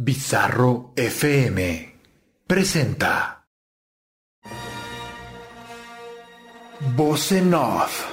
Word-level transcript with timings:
Bizarro 0.00 0.92
FM 0.94 1.94
presenta 2.46 3.44
Voz 6.94 7.32
Off. 7.32 8.04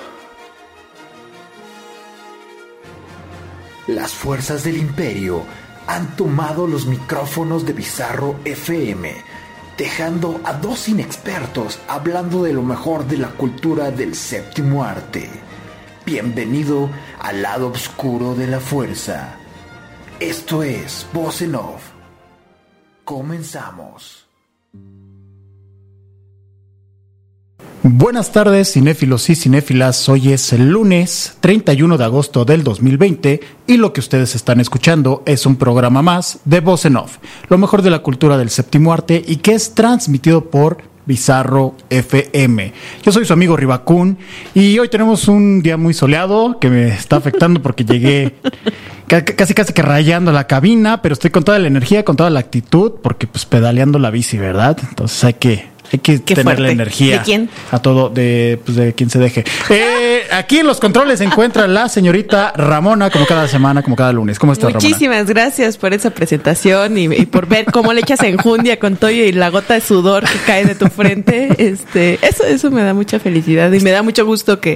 Las 3.86 4.14
fuerzas 4.14 4.64
del 4.64 4.78
imperio 4.78 5.44
han 5.86 6.16
tomado 6.16 6.66
los 6.66 6.88
micrófonos 6.88 7.68
de 7.68 7.74
Bizarro 7.74 8.40
FM, 8.46 9.14
dejando 9.78 10.42
a 10.44 10.54
dos 10.54 10.90
inexpertos 10.90 11.78
hablando 11.88 12.42
de 12.42 12.54
lo 12.54 12.64
mejor 12.64 13.06
de 13.06 13.18
la 13.18 13.30
cultura 13.30 13.92
del 13.92 14.16
séptimo 14.16 14.84
arte. 14.84 15.30
Bienvenido 16.04 16.90
al 17.20 17.44
lado 17.44 17.68
oscuro 17.68 18.34
de 18.34 18.48
la 18.48 18.60
fuerza. 18.60 19.38
Esto 20.22 20.64
es 20.64 21.06
Voz 21.12 21.42
en 21.42 21.56
Off. 21.56 21.92
Comenzamos. 23.04 24.26
Buenas 27.84 28.32
tardes, 28.32 28.72
cinéfilos 28.72 29.30
y 29.30 29.36
cinéfilas. 29.36 30.08
Hoy 30.08 30.32
es 30.32 30.54
el 30.54 30.70
lunes 30.70 31.36
31 31.42 31.98
de 31.98 32.04
agosto 32.06 32.46
del 32.46 32.64
2020 32.64 33.42
y 33.68 33.76
lo 33.76 33.92
que 33.92 34.00
ustedes 34.00 34.36
están 34.36 34.62
escuchando 34.62 35.22
es 35.26 35.46
un 35.46 35.58
programa 35.58 36.02
más 36.02 36.40
de 36.46 36.62
Voz 36.62 36.86
en 36.86 36.96
Off, 36.96 37.18
lo 37.50 37.58
mejor 37.58 37.82
de 37.82 37.90
la 37.90 38.00
cultura 38.00 38.38
del 38.38 38.50
séptimo 38.50 38.94
arte 38.94 39.22
y 39.28 39.36
que 39.36 39.52
es 39.52 39.76
transmitido 39.76 40.50
por 40.50 40.78
Bizarro 41.06 41.76
FM. 41.90 42.74
Yo 43.04 43.12
soy 43.12 43.26
su 43.26 43.34
amigo 43.34 43.58
Ribacún 43.58 44.18
y 44.54 44.80
hoy 44.80 44.88
tenemos 44.90 45.28
un 45.28 45.62
día 45.62 45.78
muy 45.78 45.94
soleado 45.94 46.58
que 46.60 46.70
me 46.70 46.88
está 46.88 47.18
afectando 47.18 47.62
porque 47.62 47.84
llegué 47.84 48.36
casi 49.08 49.54
casi 49.54 49.74
que 49.74 49.82
rayando 49.82 50.32
la 50.32 50.48
cabina, 50.48 51.02
pero 51.02 51.14
estoy 51.14 51.32
con 51.32 51.44
toda 51.44 51.60
la 51.60 51.68
energía, 51.68 52.04
con 52.04 52.16
toda 52.16 52.30
la 52.30 52.40
actitud, 52.40 52.94
porque 53.02 53.28
pues 53.28 53.46
pedaleando 53.46 54.00
la 54.00 54.10
bici, 54.10 54.38
¿verdad? 54.38 54.78
Entonces 54.90 55.24
hay 55.24 55.34
que 55.36 55.75
hay 55.96 56.20
que 56.20 56.36
tener 56.36 56.60
la 56.60 56.72
energía. 56.72 57.20
¿De 57.20 57.24
quién? 57.24 57.50
A 57.72 57.80
todo, 57.80 58.10
de, 58.10 58.60
pues, 58.64 58.78
de 58.78 58.94
quien 58.94 59.10
se 59.10 59.20
deje. 59.20 59.44
Eh, 59.68 60.24
aquí 60.32 60.60
en 60.60 60.68
los 60.68 60.80
controles 60.80 61.20
se 61.20 61.26
encuentra 61.26 61.68
la 61.68 61.90
señorita 61.90 62.54
Ramona, 62.56 63.10
como 63.10 63.26
cada 63.26 63.48
semana, 63.48 63.82
como 63.82 63.96
cada 63.96 64.14
lunes. 64.14 64.40
¿Cómo 64.40 64.54
estás, 64.54 64.74
Muchísimas 64.74 65.28
gracias 65.28 65.78
por 65.78 65.94
esa 65.94 66.12
presentación 66.12 66.98
y, 66.98 67.26
por 67.26 67.48
ver 67.48 67.66
cómo 67.66 67.92
le 67.94 68.02
echas 68.02 68.22
enjundia 68.24 68.80
con 68.80 68.96
Toyo 68.96 69.26
y 69.26 69.32
la 69.32 69.50
gota 69.50 69.74
de 69.74 69.82
sudor 69.82 70.24
que 70.24 70.38
cae 70.46 70.66
de 70.66 70.76
tu 70.76 70.88
frente. 70.88 71.50
Este, 71.58 72.20
eso, 72.22 72.44
eso 72.44 72.72
me 72.72 72.84
da 72.84 72.94
mucha 72.94 73.20
felicidad 73.20 73.72
y 73.72 73.80
me 73.80 73.92
da 73.92 74.04
mucho 74.04 74.26
gusto 74.26 74.60
que, 74.60 74.76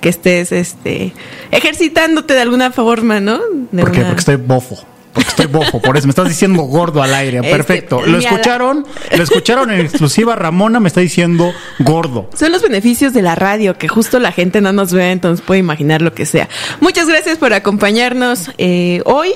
que 0.00 0.08
estés 0.08 0.52
este, 0.52 1.12
ejercitándote 1.50 2.34
de 2.34 2.40
alguna 2.40 2.70
forma, 2.70 3.20
¿no? 3.20 3.40
¿Por 3.70 3.92
qué? 3.92 4.00
Porque 4.02 4.20
estoy 4.20 4.36
bofo. 4.36 4.84
Porque 5.14 5.30
estoy 5.30 5.46
bofo, 5.46 5.80
por 5.80 5.96
eso 5.96 6.06
me 6.08 6.10
estás 6.10 6.28
diciendo 6.28 6.62
gordo 6.62 7.00
al 7.00 7.14
aire. 7.14 7.38
Este, 7.38 7.50
Perfecto. 7.50 8.04
¿Lo 8.04 8.18
escucharon? 8.18 8.84
¿Lo 9.16 9.22
escucharon 9.22 9.70
en 9.70 9.80
exclusiva? 9.80 10.34
Ramona 10.34 10.80
me 10.80 10.88
está 10.88 11.00
diciendo 11.00 11.52
gordo. 11.78 12.28
Son 12.34 12.50
los 12.50 12.62
beneficios 12.62 13.12
de 13.12 13.22
la 13.22 13.36
radio, 13.36 13.78
que 13.78 13.86
justo 13.86 14.18
la 14.18 14.32
gente 14.32 14.60
no 14.60 14.72
nos 14.72 14.92
ve, 14.92 15.12
entonces 15.12 15.44
puede 15.44 15.60
imaginar 15.60 16.02
lo 16.02 16.12
que 16.12 16.26
sea. 16.26 16.48
Muchas 16.80 17.06
gracias 17.06 17.38
por 17.38 17.52
acompañarnos 17.52 18.50
eh, 18.58 19.02
hoy. 19.04 19.32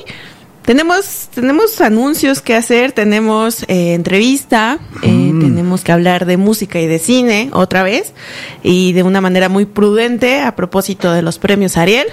Tenemos, 0.68 1.30
tenemos 1.34 1.80
anuncios 1.80 2.42
que 2.42 2.54
hacer, 2.54 2.92
tenemos 2.92 3.62
eh, 3.68 3.94
entrevista, 3.94 4.78
eh, 5.02 5.08
mm. 5.08 5.40
tenemos 5.40 5.82
que 5.82 5.92
hablar 5.92 6.26
de 6.26 6.36
música 6.36 6.78
y 6.78 6.86
de 6.86 6.98
cine 6.98 7.48
otra 7.54 7.82
vez 7.82 8.12
y 8.62 8.92
de 8.92 9.02
una 9.02 9.22
manera 9.22 9.48
muy 9.48 9.64
prudente 9.64 10.42
a 10.42 10.54
propósito 10.56 11.10
de 11.10 11.22
los 11.22 11.38
premios 11.38 11.78
Ariel. 11.78 12.06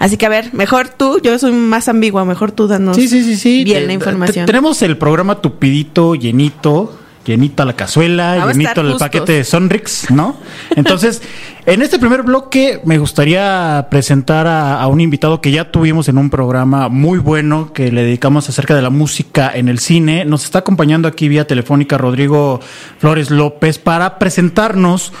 Así 0.00 0.16
que 0.16 0.26
a 0.26 0.28
ver, 0.28 0.52
mejor 0.52 0.88
tú, 0.88 1.20
yo 1.22 1.38
soy 1.38 1.52
más 1.52 1.88
ambigua, 1.88 2.24
mejor 2.24 2.50
tú 2.50 2.66
danos 2.66 2.96
bien 2.96 3.86
la 3.86 3.92
información. 3.92 4.44
Tenemos 4.44 4.82
el 4.82 4.98
programa 4.98 5.40
tupidito, 5.40 6.16
llenito 6.16 6.98
llenita 7.24 7.64
la 7.64 7.74
cazuela, 7.74 8.46
llenito 8.52 8.80
el 8.80 8.96
paquete 8.96 9.32
de 9.32 9.44
Sonrix, 9.44 10.10
¿no? 10.10 10.36
Entonces, 10.74 11.22
en 11.66 11.82
este 11.82 11.98
primer 11.98 12.22
bloque 12.22 12.80
me 12.84 12.98
gustaría 12.98 13.88
presentar 13.90 14.46
a, 14.46 14.86
un 14.86 15.00
invitado 15.00 15.40
que 15.40 15.50
ya 15.50 15.70
tuvimos 15.70 16.08
en 16.08 16.18
un 16.18 16.30
programa 16.30 16.88
muy 16.88 17.18
bueno 17.18 17.72
que 17.72 17.92
le 17.92 18.02
dedicamos 18.02 18.48
acerca 18.48 18.74
de 18.74 18.82
la 18.82 18.90
música 18.90 19.50
en 19.54 19.68
el 19.68 19.78
cine. 19.78 20.24
Nos 20.24 20.44
está 20.44 20.60
acompañando 20.60 21.08
aquí 21.08 21.28
vía 21.28 21.46
telefónica 21.46 21.98
Rodrigo 21.98 22.60
Flores 22.98 23.30
López 23.30 23.78
para 23.78 24.18
presentarnos 24.18 25.12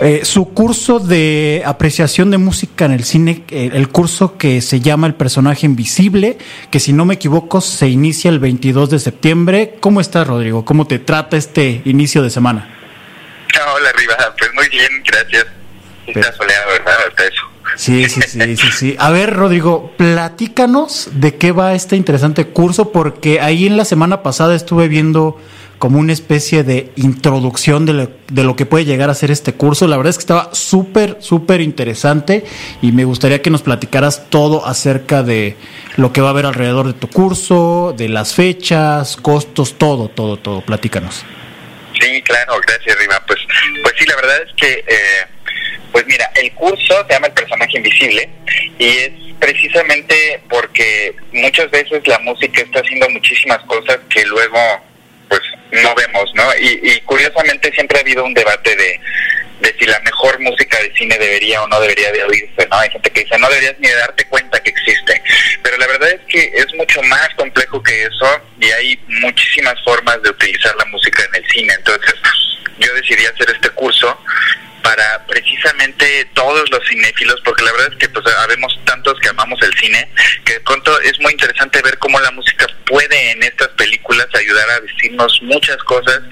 eh, 0.00 0.20
su 0.22 0.50
curso 0.50 1.00
de 1.00 1.62
apreciación 1.66 2.30
de 2.30 2.38
música 2.38 2.84
en 2.84 2.92
el 2.92 3.02
cine, 3.02 3.42
eh, 3.50 3.70
el 3.72 3.88
curso 3.88 4.36
que 4.36 4.60
se 4.60 4.80
llama 4.80 5.08
El 5.08 5.14
personaje 5.14 5.66
invisible, 5.66 6.38
que 6.70 6.78
si 6.78 6.92
no 6.92 7.04
me 7.04 7.14
equivoco 7.14 7.60
se 7.60 7.88
inicia 7.88 8.30
el 8.30 8.38
22 8.38 8.90
de 8.90 8.98
septiembre. 9.00 9.76
¿Cómo 9.80 10.00
estás, 10.00 10.26
Rodrigo? 10.26 10.64
¿Cómo 10.64 10.86
te 10.86 11.00
trata 11.00 11.36
este 11.36 11.47
inicio 11.84 12.22
de 12.22 12.30
semana? 12.30 12.68
Hola, 13.74 13.92
Riva. 13.92 14.16
Pues 14.38 14.52
muy 14.54 14.68
bien, 14.68 14.88
gracias. 15.04 15.46
Está 16.06 16.32
soleado, 16.32 16.70
¿verdad? 16.70 16.94
Hasta 17.08 17.24
eso. 17.24 17.42
Sí, 17.76 18.08
sí, 18.08 18.22
sí, 18.22 18.56
sí, 18.56 18.72
sí. 18.72 18.96
A 18.98 19.10
ver, 19.10 19.34
Rodrigo, 19.34 19.92
platícanos 19.96 21.10
de 21.12 21.36
qué 21.36 21.52
va 21.52 21.74
este 21.74 21.96
interesante 21.96 22.46
curso, 22.46 22.92
porque 22.92 23.40
ahí 23.40 23.66
en 23.66 23.76
la 23.76 23.84
semana 23.84 24.22
pasada 24.22 24.54
estuve 24.54 24.88
viendo 24.88 25.40
como 25.78 25.98
una 25.98 26.12
especie 26.12 26.64
de 26.64 26.90
introducción 26.96 27.86
de 27.86 27.92
lo, 27.92 28.10
de 28.30 28.44
lo, 28.44 28.56
que 28.56 28.66
puede 28.66 28.84
llegar 28.84 29.10
a 29.10 29.14
ser 29.14 29.30
este 29.30 29.52
curso. 29.52 29.86
La 29.86 29.96
verdad 29.96 30.10
es 30.10 30.16
que 30.16 30.22
estaba 30.22 30.54
súper, 30.54 31.16
súper 31.20 31.60
interesante 31.60 32.44
y 32.82 32.92
me 32.92 33.04
gustaría 33.04 33.42
que 33.42 33.50
nos 33.50 33.62
platicaras 33.62 34.28
todo 34.28 34.66
acerca 34.66 35.22
de 35.22 35.56
lo 35.96 36.12
que 36.12 36.20
va 36.20 36.28
a 36.28 36.30
haber 36.30 36.46
alrededor 36.46 36.86
de 36.86 36.94
tu 36.94 37.08
curso, 37.08 37.94
de 37.96 38.08
las 38.08 38.34
fechas, 38.34 39.16
costos, 39.16 39.78
todo, 39.78 40.08
todo, 40.08 40.36
todo. 40.36 40.62
Platícanos. 40.62 41.24
Sí, 42.00 42.22
claro, 42.22 42.60
gracias, 42.66 42.98
Rima. 42.98 43.22
Pues, 43.26 43.40
pues 43.82 43.94
sí, 43.98 44.06
la 44.06 44.16
verdad 44.16 44.36
es 44.46 44.54
que, 44.54 44.84
eh, 44.86 45.26
pues 45.92 46.06
mira, 46.06 46.30
el 46.36 46.52
curso 46.52 47.04
se 47.06 47.12
llama 47.12 47.28
El 47.28 47.32
personaje 47.32 47.76
invisible 47.76 48.28
y 48.78 48.86
es 48.86 49.10
precisamente 49.38 50.40
porque 50.48 51.14
muchas 51.32 51.70
veces 51.70 52.06
la 52.06 52.18
música 52.20 52.62
está 52.62 52.80
haciendo 52.80 53.08
muchísimas 53.10 53.58
cosas 53.64 53.98
que 54.08 54.24
luego 54.26 54.58
pues 55.28 55.40
no 55.70 55.94
vemos, 55.94 56.30
¿no? 56.34 56.44
Y, 56.60 57.00
curiosamente 57.00 57.72
siempre 57.72 57.98
ha 57.98 58.00
habido 58.00 58.24
un 58.24 58.34
debate 58.34 58.74
de, 58.76 59.00
de 59.60 59.74
si 59.78 59.86
la 59.86 59.98
mejor 60.00 60.38
música 60.40 60.78
de 60.78 60.92
cine 60.94 61.18
debería 61.18 61.62
o 61.62 61.68
no 61.68 61.80
debería 61.80 62.12
de 62.12 62.24
oírse, 62.24 62.66
¿no? 62.70 62.76
Hay 62.78 62.90
gente 62.90 63.10
que 63.10 63.24
dice, 63.24 63.38
no 63.38 63.48
deberías 63.48 63.78
ni 63.78 63.88
darte 63.88 64.24
cuenta 64.26 64.60
que 64.60 64.70
existe. 64.70 65.22
Pero 65.62 65.76
la 65.78 65.86
verdad 65.86 66.10
es 66.10 66.20
que 66.28 66.52
es 66.54 66.74
mucho 66.74 67.02
más 67.02 67.28
complejo 67.36 67.82
que 67.82 68.02
eso 68.02 68.42
y 68.60 68.70
hay 68.70 68.98
muchísimas 69.08 69.74
formas 69.84 70.22
de 70.22 70.30
utilizar 70.30 70.74
la 70.76 70.84
música 70.86 71.24
en 71.24 71.42
el 71.42 71.50
cine. 71.50 71.74
Entonces, 71.74 72.14
yo 72.78 72.92
decidí 72.94 73.26
hacer 73.26 73.50
este 73.50 73.70
curso 73.70 74.18
para 74.88 75.22
precisamente 75.26 76.30
todos 76.32 76.64
los 76.70 76.80
cinéfilos, 76.88 77.38
porque 77.44 77.62
la 77.62 77.72
verdad 77.72 77.92
es 77.92 77.98
que 77.98 78.08
pues 78.08 78.24
habemos 78.38 78.74
tantos 78.86 79.20
que 79.20 79.28
amamos 79.28 79.60
el 79.60 79.74
cine, 79.74 80.10
que 80.46 80.54
de 80.54 80.60
pronto 80.60 80.98
es 81.02 81.20
muy 81.20 81.32
interesante 81.32 81.82
ver 81.82 81.98
cómo 81.98 82.18
la 82.20 82.30
música 82.30 82.66
puede 82.86 83.32
en 83.32 83.42
estas 83.42 83.68
películas 83.76 84.26
ayudar 84.32 84.70
a 84.70 84.80
decirnos 84.80 85.40
muchas 85.42 85.76
cosas 85.84 86.22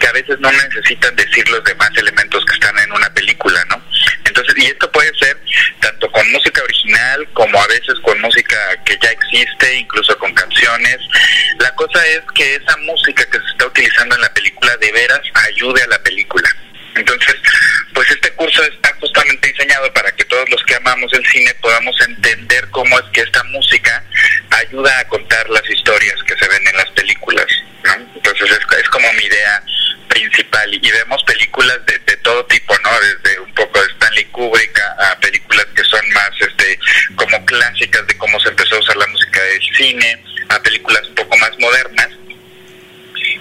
que 0.00 0.08
a 0.08 0.12
veces 0.12 0.40
no 0.40 0.50
necesitan 0.50 1.14
decir 1.14 1.48
los 1.50 1.62
demás 1.62 1.90
elementos 1.96 2.44
que 2.44 2.54
están 2.54 2.76
en 2.80 2.90
una 2.90 3.14
película, 3.14 3.64
¿no? 3.66 3.80
Entonces, 4.24 4.56
y 4.58 4.66
esto 4.66 4.90
puede 4.90 5.16
ser 5.16 5.38
tanto 5.78 6.10
con 6.10 6.28
música 6.32 6.64
original 6.64 7.28
como 7.32 7.62
a 7.62 7.66
veces 7.68 7.94
con 8.02 8.20
música 8.20 8.56
que 8.84 8.98
ya 9.00 9.10
existe, 9.10 9.72
incluso 9.72 10.18
con 10.18 10.34
canciones. 10.34 10.98
La 11.60 11.72
cosa 11.76 12.04
es 12.08 12.22
que 12.34 12.56
esa 12.56 12.76
música 12.78 13.24
que 13.26 13.38
se 13.38 13.46
está 13.52 13.66
utilizando 13.68 14.16
en 14.16 14.22
la 14.22 14.34
película 14.34 14.76
de 14.78 14.90
veras 14.90 15.20
ayude 15.48 15.80
a 15.80 15.86
la 15.86 16.02
película. 16.02 16.50
Entonces, 16.96 17.34
pues 17.92 18.10
este 18.10 18.30
curso 18.32 18.62
está 18.64 18.94
justamente 19.00 19.48
diseñado 19.48 19.92
para 19.92 20.12
que 20.12 20.24
todos 20.24 20.48
los 20.50 20.62
que 20.64 20.76
amamos 20.76 21.12
el 21.12 21.26
cine 21.26 21.52
podamos 21.60 21.96
entender 22.06 22.68
cómo 22.70 22.98
es 22.98 23.04
que 23.12 23.22
esta 23.22 23.42
música 23.44 24.04
ayuda 24.50 24.98
a 24.98 25.08
contar 25.08 25.48
las 25.50 25.68
historias 25.68 26.22
que 26.24 26.36
se 26.36 26.48
ven 26.48 26.66
en 26.68 26.76
las 26.76 26.90
películas. 26.90 27.46
Entonces 28.14 28.58
es, 28.78 28.88
como 28.88 29.12
mi 29.14 29.24
idea 29.24 29.62
principal 30.08 30.72
y, 30.72 30.90
vemos 30.90 31.22
películas 31.24 31.78
de, 31.86 31.98
todo 32.18 32.46
tipo, 32.46 32.74
¿no? 32.82 32.90
Desde 33.00 33.38
un 33.40 33.52
poco 33.52 33.80
de 33.80 33.92
Stanley 33.92 34.24
Kubrick 34.26 34.80
a, 34.98 35.18
películas 35.20 35.66
que 35.76 35.84
son 35.84 36.08
más 36.12 36.30
este 36.40 36.78
como 37.16 37.44
clásicas 37.44 38.06
de 38.06 38.16
cómo 38.16 38.40
se 38.40 38.48
empezó 38.48 38.76
a 38.76 38.78
usar 38.78 38.96
la 38.96 39.06
música 39.08 39.42
del 39.42 39.62
cine, 39.76 40.24
a 40.48 40.62
películas 40.62 41.06
un 41.08 41.14
poco 41.16 41.36
más 41.36 41.50
modernas 41.58 42.08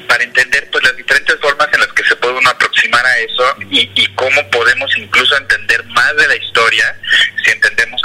para 0.07 0.23
entender 0.23 0.69
pues 0.71 0.83
las 0.83 0.95
diferentes 0.95 1.35
formas 1.39 1.67
en 1.73 1.79
las 1.79 1.93
que 1.93 2.03
se 2.03 2.15
puede 2.17 2.37
uno 2.37 2.49
aproximar 2.49 3.05
a 3.05 3.19
eso 3.19 3.55
y, 3.69 3.91
y 3.95 4.07
cómo 4.15 4.49
podemos 4.49 4.91
incluso 4.97 5.37
entender 5.37 5.83
más 5.85 6.15
de 6.17 6.27
la 6.27 6.35
historia 6.35 6.95
si 7.43 7.51
entendemos 7.51 8.01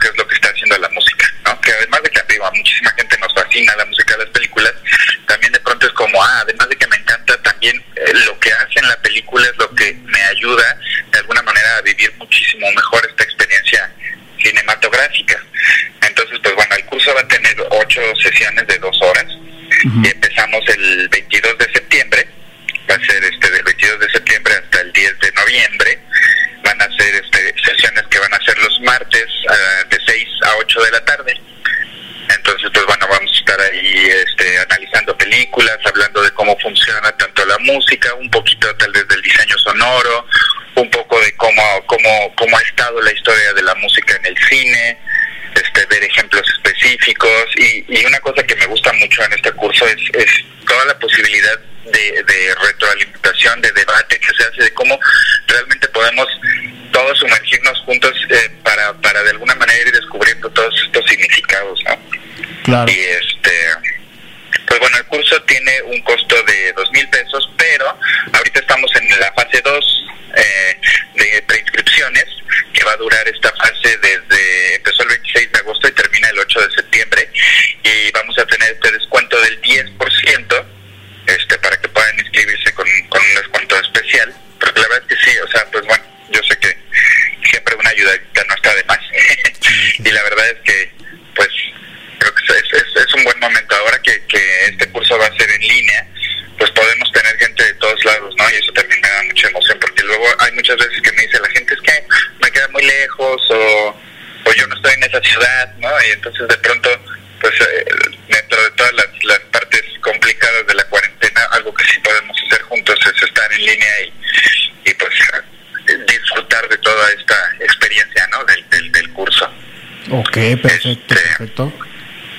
perfecto, 120.57 120.89
este, 120.89 121.15
perfecto. 121.15 121.73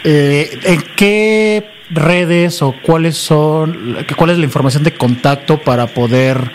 Eh, 0.04 0.60
¿En 0.63 0.81
qué 0.96 1.69
redes 1.90 2.62
o 2.62 2.75
cuáles 2.81 3.18
son, 3.18 4.06
cuál 4.16 4.30
es 4.30 4.38
la 4.38 4.46
información 4.46 4.84
de 4.84 4.94
contacto 4.94 5.60
para 5.60 5.88
poder 5.88 6.51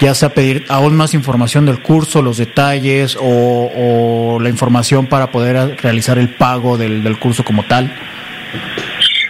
ya 0.00 0.14
sea 0.14 0.30
pedir 0.30 0.64
aún 0.68 0.96
más 0.96 1.12
información 1.14 1.66
del 1.66 1.82
curso, 1.82 2.22
los 2.22 2.38
detalles 2.38 3.16
o, 3.20 3.20
o 3.22 4.40
la 4.40 4.48
información 4.48 5.06
para 5.06 5.30
poder 5.30 5.76
realizar 5.82 6.18
el 6.18 6.34
pago 6.34 6.78
del, 6.78 7.04
del 7.04 7.18
curso 7.18 7.44
como 7.44 7.64
tal? 7.66 7.94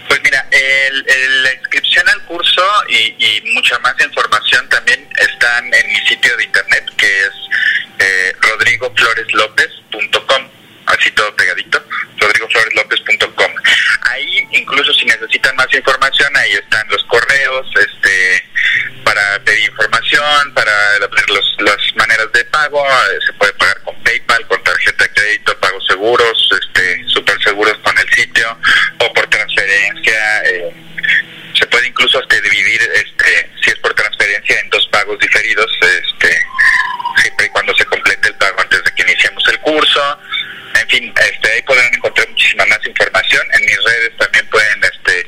Pues 0.07 0.21
mira, 0.23 0.47
el, 0.51 1.05
el, 1.07 1.43
la 1.43 1.53
inscripción 1.53 2.07
al 2.07 2.21
curso 2.23 2.63
y, 2.87 3.15
y, 3.23 3.41
mucha 3.53 3.77
más 3.79 3.93
información 3.99 4.67
también 4.69 5.05
están 5.19 5.65
en 5.65 5.87
mi 5.91 5.99
sitio 6.07 6.35
de 6.37 6.45
internet 6.45 6.85
que 6.95 7.05
es 7.05 7.31
eh, 7.99 8.33
rodrigofloreslopez.com 8.41 10.28
rodrigofloreslopez.com. 12.89 13.51
Ahí, 14.01 14.47
incluso 14.51 14.93
si 14.93 15.05
necesitan 15.05 15.55
más 15.55 15.67
información, 15.73 16.35
ahí 16.37 16.53
están 16.53 16.87
los 16.89 17.03
correos, 17.05 17.67
este, 17.75 18.43
para 19.03 19.39
pedir 19.43 19.69
información, 19.69 20.53
para 20.53 20.71
ver 20.99 21.29
los, 21.29 21.55
las 21.59 21.95
maneras 21.95 22.31
de 22.33 22.43
pago, 22.45 22.85
eh, 22.85 23.19
se 23.25 23.33
puede 23.33 23.53
pagar 23.53 23.79
con 23.83 23.95
PayPal, 24.03 24.47
con 24.47 24.63
tarjeta 24.63 25.03
de 25.03 25.13
crédito, 25.13 25.59
pagos 25.59 25.85
seguros, 25.87 26.49
este, 26.61 27.03
súper 27.07 27.41
seguros 27.43 27.77
con 27.83 27.97
el 27.97 28.09
sitio, 28.09 28.57
o 28.99 29.13
por 29.13 29.27
transferencia, 29.27 30.43
eh, 30.45 30.73
se 31.57 31.65
puede 31.67 31.87
incluso 31.87 32.19
hasta 32.19 32.39
dividir, 32.39 32.81
este, 32.95 33.51
si 33.63 33.69
es 33.71 33.79
por 33.79 33.93
transferencia, 33.93 34.59
en 34.59 34.69
dos 34.69 34.87
pagos 34.87 35.19
diferidos, 35.19 35.71
este, 35.81 36.45
siempre 37.21 37.45
y 37.45 37.49
cuando 37.49 37.75
se 37.75 37.85
complete 37.85 38.29
el 38.29 38.35
pago 38.35 38.61
antes 38.61 38.83
de 38.83 38.91
que 38.91 39.03
iniciemos 39.03 39.43
el 39.49 39.59
curso 39.59 40.19
en 40.79 40.87
fin, 40.87 41.13
este, 41.29 41.51
ahí 41.51 41.61
podrán 41.63 41.93
encontrar 41.93 42.27
muchísima 42.29 42.65
más 42.65 42.79
información. 42.85 43.41
En 43.53 43.65
mis 43.65 43.83
redes 43.83 44.17
también 44.17 44.47
pueden 44.47 44.83
este, 44.83 45.27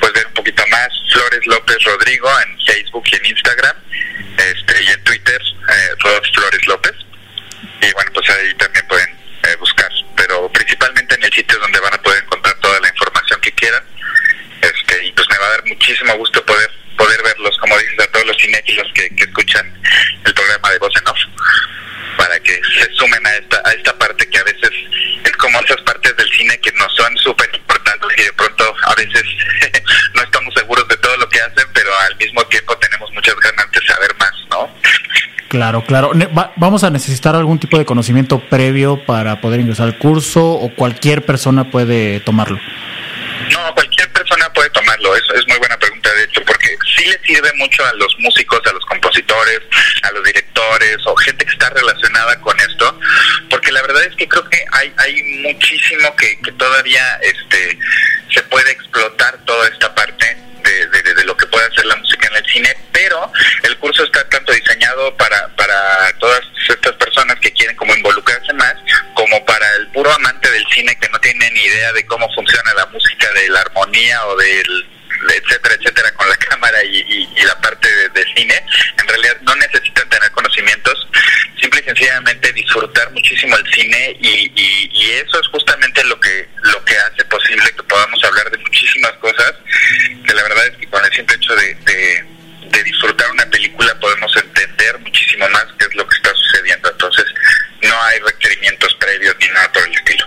pues 0.00 0.12
ver 0.12 0.26
un 0.26 0.34
poquito 0.34 0.66
más. 0.68 0.88
Flores 1.20 1.46
López 1.46 1.76
Rodrigo 1.84 2.30
en 2.40 2.58
Facebook 2.64 3.04
y 3.12 3.16
en 3.16 3.26
Instagram. 3.26 3.76
Este, 4.38 4.82
y 4.84 4.86
en 4.86 5.04
Twitter, 5.04 5.42
eh, 5.68 5.88
Rod 5.98 6.22
Flores 6.32 6.66
López. 6.66 6.94
Y 7.82 7.92
bueno, 7.92 8.10
pues 8.14 8.30
ahí 8.30 8.54
también 8.54 8.86
pueden 8.88 9.10
eh, 9.42 9.56
buscar. 9.58 9.90
Pero 10.16 10.50
principalmente 10.50 11.14
en 11.16 11.22
el 11.24 11.32
sitio 11.32 11.58
donde 11.58 11.78
van 11.80 11.92
a 11.92 12.00
poder 12.00 12.24
encontrar 12.24 12.54
toda 12.60 12.80
la 12.80 12.88
información 12.88 13.38
que 13.42 13.52
quieran. 13.52 13.82
Este, 14.62 15.04
y 15.04 15.12
pues 15.12 15.28
me 15.28 15.36
va 15.36 15.46
a 15.46 15.50
dar 15.50 15.64
muchísimo 15.66 16.16
gusto 16.16 16.42
poder 16.46 16.70
poder 16.96 17.22
verlos, 17.22 17.56
como 17.58 17.78
dices, 17.78 18.00
a 18.00 18.12
todos 18.12 18.26
los 18.26 18.36
cinéfilos 18.38 18.86
que, 18.94 19.08
que 19.16 19.24
escuchan 19.24 19.74
el 20.24 20.34
programa 20.34 20.70
de 20.70 20.78
Voz 20.78 20.92
en 20.96 21.08
Off 21.08 21.18
para 22.16 22.38
que 22.40 22.60
se 22.78 22.92
sumen 22.92 23.26
a 23.26 23.36
esta, 23.36 23.62
a 23.64 23.72
esta 23.72 23.98
parte 23.98 24.28
que 24.28 24.38
a 24.38 24.44
veces 24.44 24.70
es 25.24 25.32
como 25.38 25.58
esas 25.60 25.80
partes 25.82 26.14
del 26.16 26.30
cine 26.32 26.58
que 26.60 26.72
nos 26.72 26.94
son 26.94 27.16
súper 27.16 27.48
importantes 27.54 28.10
y 28.18 28.22
de 28.22 28.32
pronto 28.34 28.76
a 28.84 28.94
veces 28.94 29.22
no 30.14 30.22
pero 31.90 31.98
al 32.00 32.16
mismo 32.16 32.44
tiempo 32.46 32.76
tenemos 32.78 33.10
muchas 33.12 33.34
ganas 33.36 33.70
de 33.72 33.80
saber 33.86 34.14
más, 34.18 34.32
¿no? 34.50 34.70
Claro, 35.48 35.84
claro. 35.84 36.12
¿Vamos 36.56 36.84
a 36.84 36.90
necesitar 36.90 37.34
algún 37.34 37.58
tipo 37.58 37.78
de 37.78 37.84
conocimiento 37.84 38.38
previo 38.48 39.04
para 39.04 39.40
poder 39.40 39.60
ingresar 39.60 39.86
al 39.86 39.98
curso 39.98 40.52
o 40.52 40.72
cualquier 40.74 41.24
persona 41.24 41.70
puede 41.70 42.20
tomarlo? 42.20 42.60
No, 43.50 43.74
cualquier 43.74 44.08
persona 44.12 44.52
puede 44.52 44.70
tomarlo. 44.70 45.16
Eso 45.16 45.34
es 45.34 45.46
muy 45.48 45.58
buena 45.58 45.76
pregunta, 45.78 46.12
de 46.14 46.24
hecho, 46.24 46.40
porque 46.46 46.68
sí 46.96 47.04
le 47.06 47.18
sirve 47.26 47.50
mucho 47.56 47.84
a 47.84 47.92
los 47.94 48.14
músicos, 48.20 48.60
a 48.64 48.72
los 48.72 48.84
compositores, 48.86 49.60
a 50.02 50.12
los 50.12 50.22
directores 50.22 50.98
o 51.06 51.16
gente 51.16 51.44
que 51.44 51.50
está 51.50 51.70
relacionada 51.70 52.40
con 52.40 52.58
esto, 52.60 53.00
porque 53.48 53.72
la 53.72 53.82
verdad 53.82 54.04
es 54.04 54.14
que 54.14 54.28
creo 54.28 54.48
que 54.48 54.64
hay 54.72 54.92
hay 54.98 55.22
muchísimo 55.42 56.14
que, 56.14 56.38
que 56.40 56.52
todavía 56.52 57.02
este 57.22 57.76
se 58.32 58.42
puede 58.44 58.70
explotar 58.70 59.36
toda 59.44 59.66
esta 59.66 59.92
parte 59.92 60.39
cine, 62.52 62.76
pero 62.92 63.32
el 63.62 63.76
curso 63.78 64.04
está 64.04 64.28
tanto 64.28 64.52
diseñado 64.52 65.16
para, 65.16 65.48
para 65.56 66.12
todas 66.18 66.40
estas 66.68 66.94
personas 66.94 67.38
que 67.40 67.52
quieren 67.52 67.76
como 67.76 67.94
involucrarse 67.94 68.52
más, 68.54 68.74
como 69.14 69.44
para 69.44 69.66
el 69.76 69.88
puro 69.88 70.12
amante 70.12 70.50
del 70.50 70.66
cine 70.72 70.96
que 70.98 71.08
no 71.08 71.18
tiene 71.20 71.50
ni 71.50 71.60
idea 71.60 71.92
de 71.92 72.06
cómo 72.06 72.32
funciona 72.34 72.74
la 72.74 72.86
música, 72.86 73.32
de 73.32 73.48
la 73.48 73.60
armonía 73.60 74.26
o 74.26 74.36
del 74.36 74.86
etcétera, 75.28 75.74
etcétera, 75.74 76.12
con 76.14 76.28
la 76.28 76.36
cámara 76.48 76.82
y, 76.84 76.98
y, 76.98 77.44
la 77.44 77.60
parte 77.60 77.88
de, 78.10 78.24
cine, 78.34 78.54
en 78.98 79.08
realidad 79.08 79.36
no 79.42 79.54
necesitan 79.56 80.08
tener 80.08 80.30
conocimientos, 80.32 81.08
simple 81.60 81.80
y 81.80 81.84
sencillamente 81.84 82.52
disfrutar 82.52 83.10
muchísimo 83.12 83.56
el 83.56 83.66
cine 83.72 84.16
y, 84.20 84.52
y, 84.54 85.10
eso 85.10 85.40
es 85.40 85.48
justamente 85.48 86.02
lo 86.04 86.18
que 86.20 86.48
lo 86.62 86.84
que 86.84 86.96
hace 86.96 87.24
posible 87.24 87.70
que 87.72 87.82
podamos 87.82 88.22
hablar 88.24 88.50
de 88.50 88.58
muchísimas 88.58 89.12
cosas, 89.14 89.54
que 90.26 90.34
la 90.34 90.42
verdad 90.42 90.66
es 90.68 90.76
que 90.76 90.86
con 90.88 91.04
el 91.04 91.12
simple 91.12 91.36
hecho 91.36 91.54
de 91.56 91.74
disfrutar 93.00 93.30
una 93.32 93.46
película 93.46 93.94
podemos 94.00 94.30
entender 94.36 94.98
muchísimo 95.00 95.48
más 95.50 95.66
qué 95.78 95.86
es 95.86 95.94
lo 95.94 96.06
que 96.06 96.16
está 96.16 96.30
sucediendo, 96.34 96.90
entonces 96.90 97.24
no 97.82 98.02
hay 98.02 98.18
requerimientos 98.20 98.94
previos 99.00 99.34
ni 99.40 99.48
nada 99.48 99.72
por 99.72 99.82
el 99.82 99.94
estilo. 99.94 100.26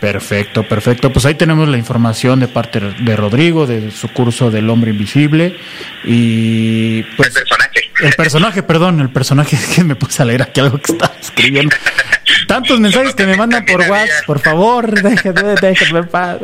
Perfecto, 0.00 0.66
perfecto. 0.66 1.12
Pues 1.12 1.26
ahí 1.26 1.34
tenemos 1.34 1.68
la 1.68 1.76
información 1.76 2.40
de 2.40 2.48
parte 2.48 2.80
de 2.80 3.16
Rodrigo, 3.16 3.66
de 3.66 3.90
su 3.90 4.08
curso 4.08 4.50
del 4.50 4.70
hombre 4.70 4.90
invisible. 4.90 5.58
Y 6.04 7.02
pues, 7.16 7.28
el 7.28 7.34
personaje. 7.34 7.90
El 8.02 8.14
personaje, 8.14 8.62
perdón, 8.62 9.00
el 9.00 9.10
personaje 9.10 9.58
que 9.74 9.84
me 9.84 9.94
puse 9.94 10.22
a 10.22 10.24
leer 10.24 10.42
aquí 10.42 10.60
algo 10.60 10.78
que 10.78 10.92
está 10.92 11.12
escribiendo. 11.20 11.76
Tantos 12.46 12.80
mensajes 12.80 13.14
que 13.14 13.26
me 13.26 13.36
mandan 13.36 13.64
por 13.64 13.80
WhatsApp, 13.80 14.26
por 14.26 14.40
favor, 14.40 15.02
déjenme, 15.02 15.54
déjenme 15.60 16.04
paz. 16.04 16.38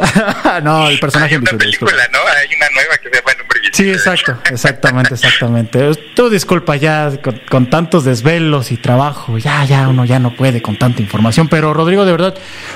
no, 0.62 0.88
el 0.88 0.98
personaje 0.98 1.34
Hay 1.34 1.40
una 1.40 1.52
película, 1.52 2.08
¿no? 2.12 2.18
Hay 2.18 2.54
una 2.54 2.68
nueva 2.74 2.98
que 2.98 3.08
se 3.08 3.16
llama 3.16 3.32
El 3.32 3.40
hombre 3.42 3.56
Sí, 3.72 3.90
exacto, 3.90 4.38
exactamente, 4.50 5.14
exactamente. 5.14 5.90
Tú 6.14 6.30
disculpa 6.30 6.76
ya 6.76 7.12
con, 7.50 7.68
tantos 7.68 8.04
desvelos 8.04 8.72
y 8.72 8.76
trabajo, 8.76 9.38
ya, 9.38 9.64
ya 9.64 9.88
uno 9.88 10.04
ya 10.04 10.18
no 10.18 10.34
puede 10.34 10.62
con 10.62 10.78
tanta 10.78 11.02
información. 11.02 11.48
Pero 11.48 11.74
Rodrigo, 11.74 12.06
de 12.06 12.12
verdad, 12.12 12.34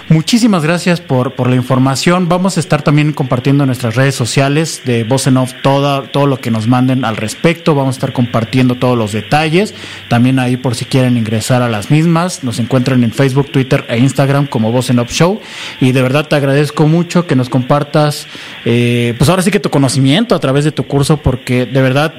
muchísimas 0.08 0.62
gracias 0.62 1.00
por, 1.00 1.34
por 1.34 1.48
la 1.48 1.56
información. 1.56 2.28
Vamos 2.28 2.56
a 2.56 2.60
estar 2.60 2.82
también 2.82 3.12
compartiendo 3.12 3.64
en 3.64 3.68
nuestras 3.68 3.96
redes 3.96 4.14
sociales 4.14 4.82
de 4.84 5.04
Voz 5.04 5.26
en 5.26 5.36
Off 5.38 5.54
todo, 5.62 6.02
todo 6.02 6.26
lo 6.26 6.40
que 6.40 6.50
nos 6.50 6.66
manden 6.66 7.04
al 7.04 7.16
respecto. 7.16 7.74
Vamos 7.74 7.96
a 7.96 7.96
estar 7.96 8.12
compartiendo 8.12 8.74
todos 8.74 8.98
los 8.98 9.12
detalles. 9.12 9.74
También 10.08 10.38
ahí 10.38 10.56
por 10.56 10.74
si 10.74 10.84
quieren 10.84 11.16
ingresar 11.16 11.62
a 11.62 11.68
las 11.68 11.90
mismas, 11.90 12.44
nos 12.44 12.58
encuentran 12.58 12.99
en 13.04 13.12
Facebook, 13.12 13.50
Twitter 13.50 13.84
e 13.88 13.98
Instagram 13.98 14.46
como 14.46 14.72
Voz 14.72 14.90
en 14.90 14.98
Off 14.98 15.10
Show. 15.10 15.40
Y 15.80 15.92
de 15.92 16.02
verdad 16.02 16.26
te 16.28 16.36
agradezco 16.36 16.86
mucho 16.86 17.26
que 17.26 17.36
nos 17.36 17.48
compartas, 17.48 18.26
eh, 18.64 19.14
pues 19.18 19.30
ahora 19.30 19.42
sí 19.42 19.50
que 19.50 19.60
tu 19.60 19.70
conocimiento 19.70 20.34
a 20.34 20.40
través 20.40 20.64
de 20.64 20.72
tu 20.72 20.86
curso, 20.86 21.18
porque 21.18 21.66
de 21.66 21.82
verdad 21.82 22.14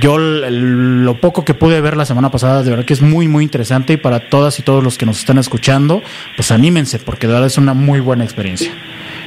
yo 0.00 0.18
lo 0.18 1.20
poco 1.20 1.44
que 1.44 1.54
pude 1.54 1.80
ver 1.80 1.96
la 1.96 2.04
semana 2.06 2.30
pasada, 2.30 2.62
de 2.62 2.70
verdad 2.70 2.84
que 2.84 2.94
es 2.94 3.02
muy, 3.02 3.28
muy 3.28 3.44
interesante 3.44 3.94
y 3.94 3.96
para 3.96 4.28
todas 4.28 4.58
y 4.58 4.62
todos 4.62 4.82
los 4.82 4.98
que 4.98 5.06
nos 5.06 5.18
están 5.18 5.38
escuchando, 5.38 6.02
pues 6.36 6.50
anímense, 6.50 6.98
porque 6.98 7.26
de 7.26 7.34
verdad 7.34 7.46
es 7.46 7.58
una 7.58 7.74
muy 7.74 8.00
buena 8.00 8.24
experiencia. 8.24 8.72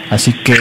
Así 0.09 0.33
que, 0.33 0.57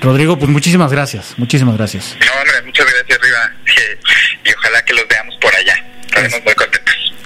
Rodrigo, 0.00 0.38
pues 0.38 0.50
muchísimas 0.50 0.92
gracias, 0.92 1.34
muchísimas 1.36 1.76
gracias. 1.76 2.16
No, 2.20 2.40
hombre, 2.40 2.62
muchas 2.64 2.86
gracias, 2.86 3.18
Riva, 3.20 3.52
y 4.44 4.54
ojalá 4.56 4.82
que 4.84 4.94
los 4.94 5.06
veamos 5.08 5.36
por 5.40 5.54
allá. 5.54 5.84
Estaremos 6.06 6.44
muy 6.44 6.54
contentos. 6.54 6.69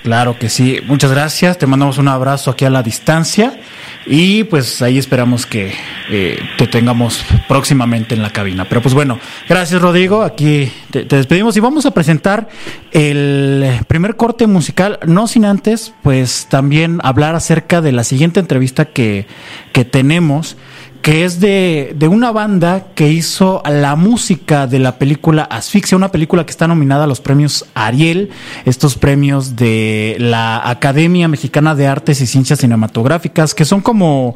Claro 0.04 0.38
que 0.38 0.50
sí, 0.50 0.80
muchas 0.86 1.10
gracias, 1.12 1.56
te 1.56 1.66
mandamos 1.66 1.96
un 1.96 2.08
abrazo 2.08 2.50
aquí 2.50 2.66
a 2.66 2.70
la 2.70 2.82
distancia. 2.82 3.58
Y 4.04 4.44
pues 4.44 4.82
ahí 4.82 4.98
esperamos 4.98 5.46
que 5.46 5.72
eh, 6.10 6.38
te 6.58 6.66
tengamos 6.66 7.24
próximamente 7.48 8.14
en 8.14 8.20
la 8.20 8.28
cabina. 8.28 8.66
Pero 8.68 8.82
pues 8.82 8.92
bueno, 8.92 9.18
gracias 9.48 9.80
Rodrigo, 9.80 10.22
aquí 10.22 10.70
te, 10.90 11.04
despedimos 11.04 11.56
y 11.56 11.60
vamos 11.60 11.86
a 11.86 11.92
presentar 11.92 12.50
el 12.92 13.80
primer 13.88 14.16
corte 14.16 14.46
musical, 14.46 14.98
no 15.06 15.26
sin 15.26 15.46
antes 15.46 15.94
pues 16.02 16.48
también 16.50 17.00
hablar 17.02 17.34
acerca 17.34 17.80
de 17.80 17.92
la 17.92 18.04
siguiente 18.04 18.40
entrevista 18.40 18.84
que, 18.84 19.26
que 19.72 19.86
tenemos 19.86 20.58
que 21.04 21.26
es 21.26 21.38
de, 21.38 21.94
de, 21.94 22.08
una 22.08 22.32
banda 22.32 22.86
que 22.94 23.10
hizo 23.10 23.62
la 23.66 23.94
música 23.94 24.66
de 24.66 24.78
la 24.78 24.96
película 24.96 25.42
Asfixia, 25.42 25.98
una 25.98 26.10
película 26.10 26.46
que 26.46 26.50
está 26.50 26.66
nominada 26.66 27.04
a 27.04 27.06
los 27.06 27.20
premios 27.20 27.66
Ariel, 27.74 28.30
estos 28.64 28.96
premios 28.96 29.54
de 29.54 30.16
la 30.18 30.66
Academia 30.66 31.28
Mexicana 31.28 31.74
de 31.74 31.88
Artes 31.88 32.22
y 32.22 32.26
Ciencias 32.26 32.60
Cinematográficas, 32.60 33.54
que 33.54 33.66
son 33.66 33.82
como 33.82 34.34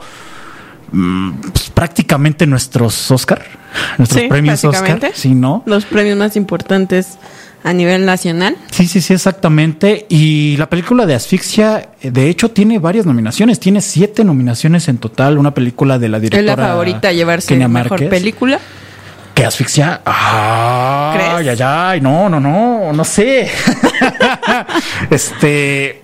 mm, 0.93 1.33
pues, 1.55 1.71
prácticamente 1.71 2.47
nuestros 2.47 3.11
Oscar, 3.11 3.47
nuestros 3.97 4.25
premios 4.25 4.63
Oscar, 4.63 5.13
¿sí, 5.15 5.35
no? 5.35 5.63
Los 5.65 5.87
premios 5.87 6.19
más 6.19 6.37
importantes 6.37 7.17
a 7.65 7.73
nivel 7.73 8.07
nacional. 8.07 8.57
Sí, 8.71 8.87
sí, 8.87 9.01
sí, 9.01 9.15
exactamente. 9.15 10.07
Y 10.09 10.57
la 10.57 10.69
película 10.69 11.07
de 11.07 11.15
Asfixia, 11.15 11.91
de 12.01 12.29
hecho, 12.29 12.51
tiene 12.51 12.79
varias 12.79 13.07
nominaciones. 13.07 13.59
Tiene 13.61 13.81
siete 13.81 14.25
nominaciones 14.25 14.89
en 14.89 14.99
total. 14.99 15.39
Una 15.39 15.53
película 15.53 15.99
de 15.99 16.09
la 16.09 16.21
directora. 16.21 16.53
¿Es 16.53 16.59
la 16.59 16.67
favorita 16.69 17.13
llevarse 17.13 17.57
mejor 17.69 18.09
película? 18.09 18.61
¿Qué 19.35 19.45
asfixia? 19.45 20.01
Ah, 20.05 21.13
¿Crees? 21.15 21.61
ay, 21.61 21.65
ay, 21.65 22.01
no, 22.01 22.29
no, 22.29 22.41
no, 22.41 22.93
no 22.93 23.05
sé. 23.05 23.49
este. 25.11 26.03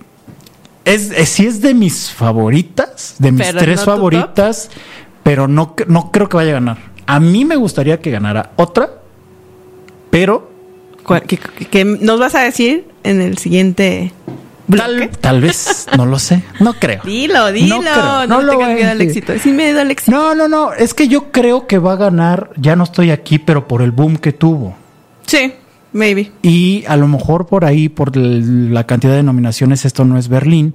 Es, 0.85 1.11
sí 1.29 1.47
es 1.47 1.61
de 1.61 1.73
mis 1.73 2.11
favoritas, 2.11 3.15
de 3.17 3.31
mis 3.31 3.49
tres 3.55 3.83
favoritas, 3.83 4.69
pero 5.23 5.47
no, 5.47 5.75
no 5.87 6.11
creo 6.11 6.29
que 6.29 6.37
vaya 6.37 6.51
a 6.51 6.53
ganar. 6.53 6.77
A 7.07 7.19
mí 7.19 7.43
me 7.43 7.55
gustaría 7.55 7.99
que 7.99 8.11
ganara 8.11 8.51
otra, 8.55 8.89
pero 10.11 10.54
que, 11.05 11.85
nos 11.85 12.19
vas 12.19 12.35
a 12.35 12.41
decir 12.41 12.87
en 13.03 13.21
el 13.21 13.37
siguiente 13.37 14.11
Tal, 14.75 15.11
tal, 15.21 15.41
vez, 15.41 15.85
no 15.95 16.07
lo 16.07 16.17
sé, 16.17 16.41
no 16.59 16.73
creo. 16.73 17.01
Dilo, 17.03 17.51
dilo, 17.51 17.83
no, 17.83 18.25
no, 18.25 18.41
lo 18.41 18.57
miedo 18.57 18.89
al 18.89 18.99
éxito. 18.99 19.33
miedo 19.45 19.79
al 19.79 19.91
éxito. 19.91 20.11
No, 20.11 20.33
no, 20.33 20.47
no, 20.47 20.73
es 20.73 20.95
que 20.95 21.07
yo 21.07 21.31
creo 21.31 21.67
que 21.67 21.77
va 21.77 21.93
a 21.93 21.97
ganar, 21.97 22.49
ya 22.57 22.75
no 22.75 22.83
estoy 22.83 23.11
aquí, 23.11 23.37
pero 23.37 23.67
por 23.67 23.83
el 23.83 23.91
boom 23.91 24.17
que 24.17 24.33
tuvo. 24.33 24.75
Sí, 25.27 25.53
maybe. 25.93 26.31
Y 26.41 26.83
a 26.87 26.97
lo 26.97 27.07
mejor 27.07 27.45
por 27.45 27.63
ahí, 27.63 27.89
por 27.89 28.17
la 28.17 28.85
cantidad 28.85 29.13
de 29.13 29.21
nominaciones, 29.21 29.85
esto 29.85 30.03
no 30.03 30.17
es 30.17 30.29
Berlín, 30.29 30.73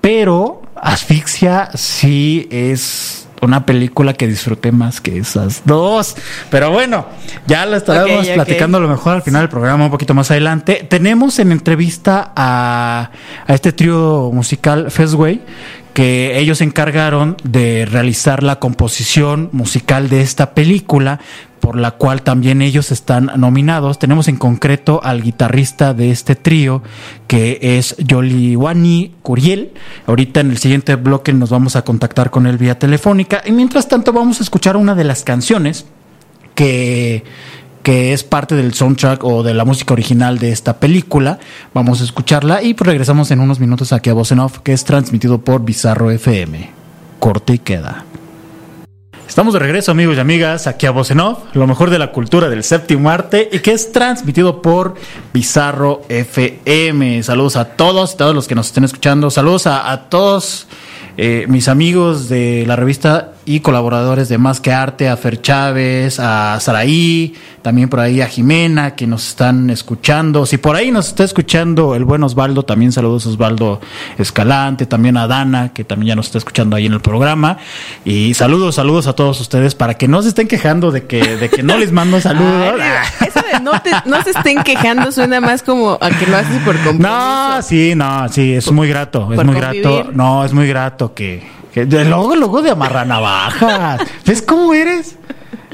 pero 0.00 0.62
Asfixia 0.76 1.70
sí 1.74 2.46
es 2.50 3.27
una 3.42 3.66
película 3.66 4.14
que 4.14 4.26
disfruté 4.26 4.72
más 4.72 5.00
que 5.00 5.18
esas 5.18 5.62
dos. 5.64 6.16
Pero 6.50 6.70
bueno, 6.70 7.06
ya 7.46 7.66
la 7.66 7.78
estaremos 7.78 8.26
platicando 8.28 8.78
a 8.78 8.80
lo 8.80 8.88
mejor 8.88 9.14
al 9.14 9.22
final 9.22 9.42
del 9.42 9.48
programa, 9.48 9.84
un 9.84 9.90
poquito 9.90 10.14
más 10.14 10.30
adelante. 10.30 10.86
Tenemos 10.88 11.38
en 11.38 11.52
entrevista 11.52 12.32
a, 12.34 13.10
a 13.46 13.54
este 13.54 13.72
trío 13.72 14.30
musical 14.32 14.90
Festway 14.90 15.42
que 15.98 16.38
ellos 16.38 16.58
se 16.58 16.64
encargaron 16.64 17.36
de 17.42 17.84
realizar 17.84 18.44
la 18.44 18.60
composición 18.60 19.48
musical 19.50 20.08
de 20.08 20.20
esta 20.20 20.54
película, 20.54 21.18
por 21.68 21.76
la 21.76 21.90
cual 21.90 22.22
también 22.22 22.62
ellos 22.62 22.90
están 22.92 23.30
nominados. 23.36 23.98
Tenemos 23.98 24.26
en 24.28 24.36
concreto 24.36 25.02
al 25.04 25.20
guitarrista 25.22 25.92
de 25.92 26.10
este 26.10 26.34
trío, 26.34 26.82
que 27.26 27.58
es 27.60 27.94
Yoliwani 27.98 29.16
Curiel. 29.20 29.72
Ahorita 30.06 30.40
en 30.40 30.50
el 30.50 30.56
siguiente 30.56 30.94
bloque 30.94 31.34
nos 31.34 31.50
vamos 31.50 31.76
a 31.76 31.82
contactar 31.82 32.30
con 32.30 32.46
él 32.46 32.56
vía 32.56 32.78
telefónica. 32.78 33.42
Y 33.44 33.52
mientras 33.52 33.86
tanto 33.86 34.14
vamos 34.14 34.40
a 34.40 34.44
escuchar 34.44 34.78
una 34.78 34.94
de 34.94 35.04
las 35.04 35.24
canciones 35.24 35.84
que 36.54 37.22
que 37.82 38.14
es 38.14 38.24
parte 38.24 38.54
del 38.54 38.72
soundtrack 38.72 39.22
o 39.22 39.42
de 39.42 39.52
la 39.52 39.66
música 39.66 39.92
original 39.92 40.38
de 40.38 40.52
esta 40.52 40.80
película. 40.80 41.38
Vamos 41.74 42.00
a 42.00 42.04
escucharla 42.04 42.62
y 42.62 42.72
pues 42.72 42.86
regresamos 42.86 43.30
en 43.30 43.40
unos 43.40 43.60
minutos 43.60 43.92
aquí 43.92 44.08
a 44.08 44.14
Voz 44.14 44.32
Off, 44.32 44.60
que 44.60 44.72
es 44.72 44.84
transmitido 44.84 45.42
por 45.42 45.66
Bizarro 45.66 46.10
FM. 46.10 46.70
Corte 47.18 47.52
y 47.52 47.58
queda. 47.58 48.06
Estamos 49.28 49.52
de 49.52 49.60
regreso, 49.60 49.92
amigos 49.92 50.16
y 50.16 50.20
amigas, 50.20 50.66
aquí 50.66 50.86
a 50.86 50.90
Off, 50.90 51.10
lo 51.52 51.66
mejor 51.66 51.90
de 51.90 51.98
la 51.98 52.12
cultura 52.12 52.48
del 52.48 52.64
séptimo 52.64 53.10
arte 53.10 53.50
y 53.52 53.58
que 53.58 53.72
es 53.72 53.92
transmitido 53.92 54.62
por 54.62 54.94
Bizarro 55.34 56.00
FM. 56.08 57.22
Saludos 57.22 57.56
a 57.56 57.66
todos, 57.76 58.16
todos 58.16 58.34
los 58.34 58.48
que 58.48 58.54
nos 58.54 58.68
estén 58.68 58.84
escuchando. 58.84 59.30
Saludos 59.30 59.66
a, 59.66 59.92
a 59.92 60.08
todos 60.08 60.66
eh, 61.18 61.44
mis 61.46 61.68
amigos 61.68 62.30
de 62.30 62.64
la 62.66 62.74
revista 62.74 63.34
y 63.48 63.60
colaboradores 63.60 64.28
de 64.28 64.36
Más 64.36 64.60
que 64.60 64.72
Arte, 64.72 65.08
a 65.08 65.16
Fer 65.16 65.40
Chávez, 65.40 66.20
a 66.20 66.60
Saraí, 66.60 67.34
también 67.62 67.88
por 67.88 67.98
ahí 67.98 68.20
a 68.20 68.28
Jimena, 68.28 68.94
que 68.94 69.06
nos 69.06 69.26
están 69.26 69.70
escuchando. 69.70 70.44
Si 70.44 70.58
por 70.58 70.76
ahí 70.76 70.90
nos 70.90 71.08
está 71.08 71.24
escuchando 71.24 71.94
el 71.94 72.04
buen 72.04 72.22
Osvaldo, 72.22 72.64
también 72.64 72.92
saludos 72.92 73.24
a 73.24 73.30
Osvaldo 73.30 73.80
Escalante, 74.18 74.84
también 74.84 75.16
a 75.16 75.26
Dana, 75.26 75.72
que 75.72 75.82
también 75.82 76.08
ya 76.08 76.14
nos 76.14 76.26
está 76.26 76.36
escuchando 76.36 76.76
ahí 76.76 76.84
en 76.84 76.92
el 76.92 77.00
programa. 77.00 77.56
Y 78.04 78.34
saludos, 78.34 78.74
saludos 78.74 79.06
a 79.06 79.14
todos 79.14 79.40
ustedes 79.40 79.74
para 79.74 79.94
que 79.94 80.08
no 80.08 80.20
se 80.20 80.28
estén 80.28 80.46
quejando 80.46 80.90
de 80.90 81.06
que, 81.06 81.38
de 81.38 81.48
que 81.48 81.62
no 81.62 81.78
les 81.78 81.90
mando 81.90 82.20
saludos. 82.20 82.74
eso 83.26 83.40
de 83.50 83.60
no, 83.60 83.72
no 84.04 84.22
se 84.24 84.30
estén 84.30 84.62
quejando 84.62 85.10
suena 85.10 85.40
más 85.40 85.62
como 85.62 85.96
a 85.98 86.10
que 86.10 86.26
lo 86.26 86.36
haces 86.36 86.62
por 86.64 86.74
compromiso. 86.74 87.08
No, 87.08 87.62
sí, 87.62 87.94
no, 87.94 88.28
sí, 88.28 88.52
es 88.52 88.70
muy 88.70 88.90
grato, 88.90 89.32
es 89.32 89.42
muy 89.42 89.54
grato. 89.54 90.10
No, 90.12 90.44
es 90.44 90.52
muy 90.52 90.68
grato 90.68 91.14
que 91.14 91.56
luego, 91.74 92.36
luego 92.36 92.62
de 92.62 92.70
amarrar 92.70 93.06
navajas. 93.06 94.00
¿Ves 94.26 94.42
cómo 94.42 94.74
eres? 94.74 95.16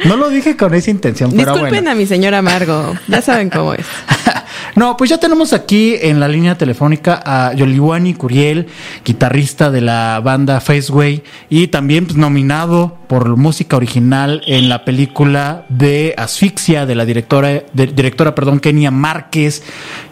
No 0.05 0.17
lo 0.17 0.29
dije 0.29 0.57
con 0.57 0.75
esa 0.75 0.91
intención, 0.91 1.31
pero 1.31 1.53
Disculpen 1.53 1.89
a 1.89 1.95
mi 1.95 2.05
señor 2.05 2.35
Amargo, 2.35 2.95
ya 3.07 3.23
saben 3.23 3.49
cómo 3.49 3.75
es. 3.75 3.87
no, 4.75 4.97
pues 4.97 5.09
ya 5.09 5.19
tenemos 5.19 5.53
aquí 5.53 5.95
en 6.01 6.19
la 6.19 6.27
línea 6.27 6.59
telefónica 6.59 7.23
a 7.25 7.55
Yoliwani 7.55 8.15
Curiel, 8.15 8.67
guitarrista 9.05 9.71
de 9.71 9.81
la 9.81 10.21
banda 10.23 10.61
Faceway 10.61 11.23
y 11.49 11.69
también 11.69 12.07
pues, 12.07 12.17
nominado 12.17 12.99
por 13.07 13.37
música 13.37 13.77
original 13.77 14.43
en 14.47 14.69
la 14.69 14.85
película 14.85 15.65
de 15.69 16.15
Asfixia 16.19 16.87
de 16.87 16.95
la 16.97 17.05
directora, 17.05 17.63
directora, 17.73 18.35
perdón, 18.35 18.59
Kenia 18.59 18.91
Márquez. 18.91 19.63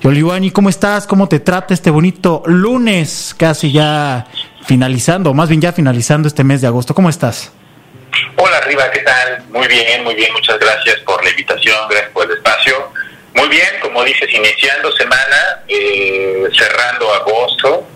Yoliwani, 0.03 0.53
¿cómo 0.53 0.69
estás? 0.69 1.09
¿Cómo 1.09 1.29
te 1.29 1.41
trata 1.41 1.75
este 1.75 1.91
bonito 1.91 2.45
lunes? 2.47 3.35
Casi 3.37 3.73
ya 3.73 4.27
finalizando, 4.65 5.31
o 5.31 5.35
más 5.35 5.49
bien 5.49 5.61
ya 5.61 5.73
finalizando 5.73 6.29
este 6.29 6.45
mes 6.45 6.61
de 6.61 6.67
agosto. 6.67 6.95
¿Cómo 6.95 7.09
estás? 7.09 7.53
Hola, 8.37 8.61
Riva, 8.63 8.91
¿qué 8.91 9.01
tal? 9.01 9.45
Muy 9.51 9.67
bien, 9.69 10.05
muy 10.05 10.15
bien, 10.15 10.33
muchas 10.33 10.59
gracias 10.59 10.99
por 11.01 11.23
la 11.25 11.31
invitación, 11.31 11.77
gracias 11.89 12.11
por 12.13 12.25
el 12.27 12.37
espacio. 12.37 12.93
Muy 13.35 13.49
bien, 13.49 13.69
como 13.81 14.05
dices, 14.05 14.29
iniciando 14.33 14.93
semana, 14.93 15.63
eh, 15.69 16.49
cerrando 16.57 17.13
agosto. 17.15 17.87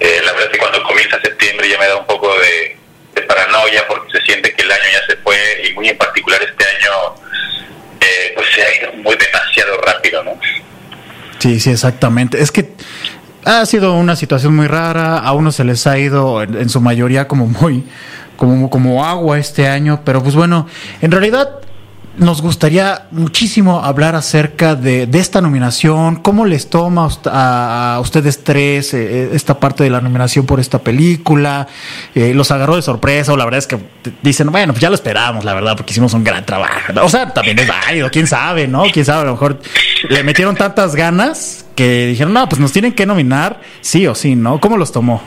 Eh, 0.00 0.20
la 0.24 0.32
verdad 0.32 0.46
es 0.46 0.52
que 0.52 0.58
cuando 0.58 0.82
comienza 0.82 1.20
septiembre 1.20 1.68
ya 1.68 1.78
me 1.78 1.86
da 1.86 1.96
un 1.96 2.06
poco 2.06 2.28
de, 2.38 2.78
paranoia 3.28 3.86
porque 3.86 4.18
se 4.18 4.24
siente 4.24 4.52
que 4.52 4.62
el 4.62 4.72
año 4.72 4.82
ya 4.92 5.06
se 5.06 5.16
fue 5.18 5.36
y 5.64 5.72
muy 5.74 5.88
en 5.88 5.96
particular 5.96 6.42
este 6.42 6.64
año 6.64 7.14
eh, 8.00 8.32
pues 8.34 8.46
se 8.54 8.62
ha 8.62 8.76
ido 8.76 8.92
muy 8.94 9.16
demasiado 9.16 9.80
rápido, 9.80 10.24
¿no? 10.24 10.38
Sí, 11.38 11.60
sí, 11.60 11.70
exactamente. 11.70 12.42
Es 12.42 12.50
que 12.50 12.72
ha 13.44 13.64
sido 13.66 13.94
una 13.94 14.16
situación 14.16 14.54
muy 14.54 14.66
rara, 14.66 15.18
a 15.18 15.32
unos 15.32 15.56
se 15.56 15.64
les 15.64 15.86
ha 15.86 15.98
ido 15.98 16.42
en 16.42 16.68
su 16.68 16.80
mayoría 16.80 17.28
como 17.28 17.46
muy 17.46 17.84
como, 18.36 18.70
como 18.70 19.04
agua 19.04 19.38
este 19.38 19.68
año, 19.68 20.00
pero 20.04 20.22
pues 20.22 20.34
bueno, 20.34 20.66
en 21.00 21.10
realidad 21.10 21.60
nos 22.16 22.42
gustaría 22.42 23.06
muchísimo 23.10 23.82
hablar 23.82 24.14
acerca 24.14 24.74
de, 24.74 25.08
esta 25.12 25.40
nominación, 25.40 26.16
cómo 26.16 26.44
les 26.44 26.68
toma 26.68 27.08
a, 27.24 27.98
ustedes 28.02 28.44
tres 28.44 28.92
eh, 28.92 29.30
esta 29.32 29.58
parte 29.58 29.84
de 29.84 29.90
la 29.90 30.00
nominación 30.00 30.44
por 30.44 30.60
esta 30.60 30.78
película, 30.78 31.66
eh, 32.14 32.34
los 32.34 32.50
agarró 32.50 32.76
de 32.76 32.82
sorpresa 32.82 33.32
o 33.32 33.36
la 33.36 33.44
verdad 33.44 33.58
es 33.58 33.66
que 33.66 33.78
dicen, 34.22 34.50
bueno, 34.50 34.72
pues 34.72 34.82
ya 34.82 34.90
lo 34.90 34.94
esperábamos, 34.94 35.44
la 35.44 35.54
verdad, 35.54 35.76
porque 35.76 35.92
hicimos 35.92 36.12
un 36.12 36.24
gran 36.24 36.44
trabajo. 36.44 36.92
O 37.02 37.08
sea, 37.08 37.32
también 37.32 37.58
es 37.58 37.68
válido, 37.68 38.10
quién 38.10 38.26
sabe, 38.26 38.68
¿no? 38.68 38.82
Quién 38.92 39.06
sabe, 39.06 39.22
a 39.22 39.24
lo 39.26 39.32
mejor 39.32 39.60
le 40.08 40.22
metieron 40.22 40.54
tantas 40.54 40.94
ganas 40.94 41.61
que 41.74 42.06
dijeron, 42.06 42.32
no, 42.32 42.48
pues 42.48 42.60
nos 42.60 42.72
tienen 42.72 42.92
que 42.92 43.06
nominar 43.06 43.60
sí 43.80 44.06
o 44.06 44.14
sí, 44.14 44.34
¿no? 44.34 44.60
¿Cómo 44.60 44.76
los 44.76 44.92
tomó? 44.92 45.22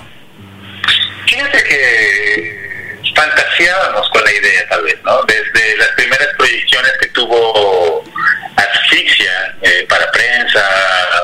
Fíjate 1.28 1.64
que 1.64 3.02
fantaseábamos 3.16 4.10
con 4.10 4.24
la 4.24 4.32
idea, 4.32 4.68
tal 4.70 4.84
vez, 4.84 4.98
¿no? 5.04 5.24
Desde 5.24 5.78
las 5.78 5.88
primeras 5.90 6.28
proyecciones 6.38 6.92
que 7.02 7.08
tuvo 7.08 8.04
Asfixia 8.56 9.56
eh, 9.62 9.86
para 9.90 10.10
prensa 10.12 10.64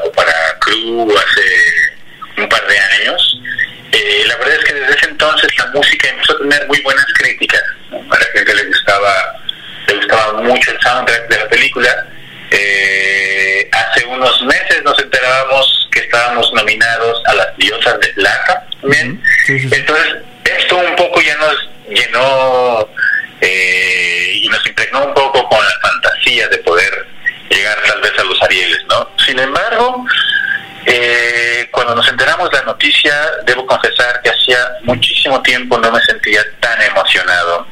o 0.06 0.12
para 0.12 0.34
Crew 0.60 1.12
hace 1.12 2.42
un 2.42 2.50
par 2.50 2.66
de 2.68 2.80
años, 2.80 3.42
eh, 3.92 4.24
la 4.28 4.38
verdad 4.38 4.56
es 4.56 4.66
que 4.66 4.74
desde 4.74 4.96
ese 4.96 5.06
entonces 5.10 5.50
la 5.58 5.66
música 5.68 6.10
empezó 6.10 6.34
a 6.34 6.40
tener 6.40 6.68
muy 6.68 6.82
buenas 6.82 7.06
críticas. 7.18 7.62
A 7.92 8.20
la 8.20 8.26
gente 8.34 8.56
le 8.56 8.64
gustaba, 8.66 9.14
le 9.88 9.96
gustaba 9.96 10.42
mucho 10.42 10.72
el 10.72 10.80
soundtrack 10.82 11.28
de 11.30 11.38
la 11.38 11.50
película. 11.50 12.06
Eh, 12.52 13.70
hace 13.72 14.06
unos 14.06 14.42
meses 14.44 14.71
debo 33.46 33.66
confesar 33.66 34.22
que 34.22 34.30
hacía 34.30 34.58
muchísimo 34.84 35.42
tiempo 35.42 35.78
no 35.78 35.92
me 35.92 36.02
sentía 36.02 36.42
tan 36.60 36.82
emocionado, 36.82 37.68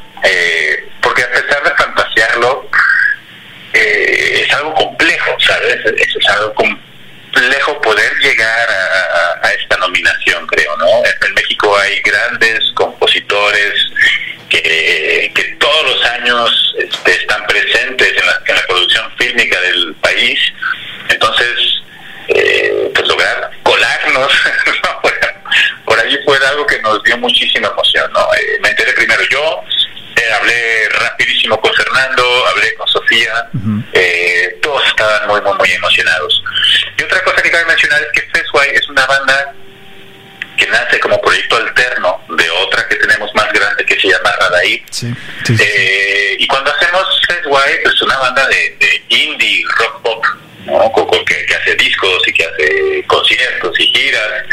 Sesway, 47.49 47.83
pues 47.83 48.01
una 48.01 48.17
banda 48.17 48.47
de, 48.47 49.03
indie 49.09 49.63
rock 49.77 50.01
pop, 50.01 50.25
¿no? 50.65 51.25
que, 51.25 51.45
que, 51.45 51.55
hace 51.55 51.75
discos 51.75 52.27
y 52.27 52.33
que 52.33 52.45
hace 52.45 53.03
conciertos 53.07 53.79
y 53.79 53.87
giras. 53.87 54.45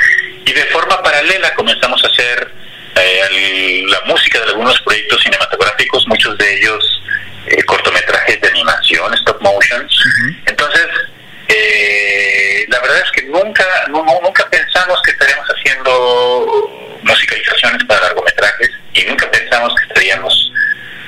Y 0.45 0.53
de 0.53 0.65
forma 0.67 1.03
paralela 1.03 1.53
comenzamos 1.55 2.03
a 2.05 2.07
hacer 2.09 2.53
eh, 2.97 3.83
la 3.87 4.01
música 4.07 4.39
de 4.41 4.47
algunos 4.47 4.81
proyectos 4.83 5.23
cinematográficos, 5.23 6.07
muchos 6.09 6.37
de 6.39 6.57
ellos 6.57 7.03
eh, 7.47 7.63
cortometrajes 7.65 8.41
de 8.41 8.49
animación, 8.49 9.13
stop 9.15 9.41
motion. 9.43 9.89
Entonces, 10.47 10.87
eh, 11.49 12.65
la 12.69 12.81
verdad 12.81 13.03
es 13.05 13.11
que 13.13 13.23
nunca, 13.29 13.65
nunca 13.89 14.49
pensamos 14.51 15.01
que 15.03 15.11
estaríamos 15.13 15.47
haciendo 15.49 16.99
musicalizaciones 17.03 17.85
para 17.85 18.01
largometrajes 18.03 18.71
y 18.95 19.03
nunca 19.05 19.31
pensamos 19.31 19.75
que 19.77 19.87
estaríamos 19.87 20.53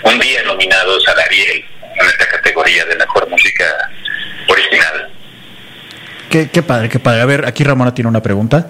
un 0.03 0.18
día 0.20 0.42
nominados 0.44 1.07
al 1.09 1.18
Ariel 1.20 1.64
en 2.01 2.07
esta 2.07 2.29
categoría 2.29 2.85
de 2.85 2.96
mejor 2.96 3.29
música 3.29 3.90
original. 4.46 5.11
Qué, 6.46 6.62
padre, 6.62 6.88
qué 6.88 6.98
padre. 6.98 7.20
A 7.20 7.27
ver, 7.27 7.46
aquí 7.46 7.64
Ramona 7.64 7.94
tiene 7.94 8.09
una 8.09 8.22
pregunta. 8.22 8.68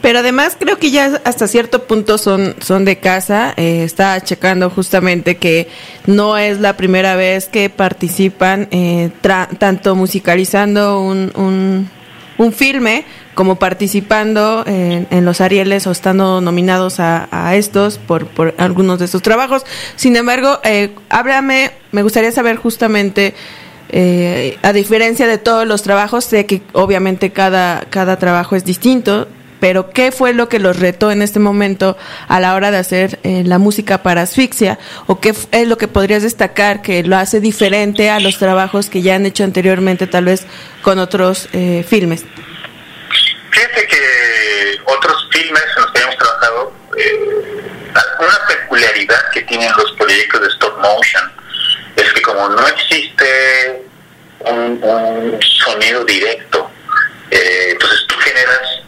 Pero 0.00 0.20
además 0.20 0.56
creo 0.58 0.78
que 0.78 0.90
ya 0.90 1.20
hasta 1.24 1.48
cierto 1.48 1.84
punto 1.84 2.18
son, 2.18 2.54
son 2.60 2.84
de 2.84 2.98
casa. 2.98 3.52
Eh, 3.56 3.82
está 3.82 4.20
checando 4.22 4.70
justamente 4.70 5.36
que 5.36 5.68
no 6.06 6.38
es 6.38 6.60
la 6.60 6.76
primera 6.76 7.16
vez 7.16 7.48
que 7.48 7.68
participan 7.68 8.68
eh, 8.70 9.10
tanto 9.58 9.96
musicalizando 9.96 11.00
un, 11.00 11.32
un, 11.34 11.90
un, 12.38 12.52
filme 12.52 13.04
como 13.34 13.56
participando 13.56 14.62
en, 14.66 15.24
los 15.24 15.40
Arieles 15.40 15.86
o 15.88 15.90
estando 15.90 16.40
nominados 16.40 17.00
a, 17.00 17.54
estos 17.56 17.98
por, 17.98 18.26
por 18.28 18.54
algunos 18.58 19.00
de 19.00 19.06
estos 19.06 19.22
trabajos. 19.22 19.64
Sin 19.96 20.16
embargo, 20.16 20.60
eh, 20.62 20.94
háblame, 21.08 21.72
me 21.90 22.02
gustaría 22.02 22.30
saber 22.30 22.56
justamente... 22.56 23.34
Eh, 23.90 24.58
a 24.62 24.72
diferencia 24.72 25.26
de 25.26 25.38
todos 25.38 25.66
los 25.66 25.82
trabajos, 25.82 26.24
sé 26.24 26.46
que 26.46 26.62
obviamente 26.72 27.30
cada, 27.30 27.84
cada 27.90 28.18
trabajo 28.18 28.56
es 28.56 28.64
distinto, 28.64 29.28
pero 29.60 29.90
¿qué 29.90 30.12
fue 30.12 30.32
lo 30.32 30.48
que 30.48 30.58
los 30.58 30.78
retó 30.78 31.10
en 31.10 31.22
este 31.22 31.38
momento 31.38 31.96
a 32.28 32.40
la 32.40 32.54
hora 32.54 32.70
de 32.70 32.78
hacer 32.78 33.18
eh, 33.22 33.42
la 33.44 33.58
música 33.58 34.02
para 34.02 34.22
asfixia? 34.22 34.78
¿O 35.06 35.20
qué 35.20 35.34
es 35.50 35.68
lo 35.68 35.78
que 35.78 35.88
podrías 35.88 36.22
destacar 36.22 36.82
que 36.82 37.02
lo 37.02 37.16
hace 37.16 37.40
diferente 37.40 38.10
a 38.10 38.20
los 38.20 38.38
trabajos 38.38 38.88
que 38.88 39.02
ya 39.02 39.16
han 39.16 39.26
hecho 39.26 39.44
anteriormente, 39.44 40.06
tal 40.06 40.26
vez 40.26 40.46
con 40.82 40.98
otros 40.98 41.48
eh, 41.52 41.84
filmes? 41.86 42.24
Fíjate 43.50 43.86
que 43.86 44.78
otros 44.84 45.28
filmes 45.32 45.62
en 45.76 45.82
los 45.82 45.92
que 45.92 46.02
hemos 46.02 46.16
trabajado, 46.16 46.72
eh, 46.96 47.18
una 48.20 48.38
peculiaridad 48.46 49.20
que 49.32 49.42
tienen 49.42 49.70
los 49.76 49.92
proyectos 49.92 50.40
de 50.40 50.48
stop 50.48 50.78
motion 50.78 51.47
es 51.96 52.12
que 52.12 52.22
como 52.22 52.48
no 52.48 52.66
existe 52.68 53.82
un, 54.40 55.38
sonido 55.64 56.04
directo, 56.04 56.70
eh, 57.30 57.70
entonces 57.72 58.06
tú 58.06 58.16
generas 58.16 58.82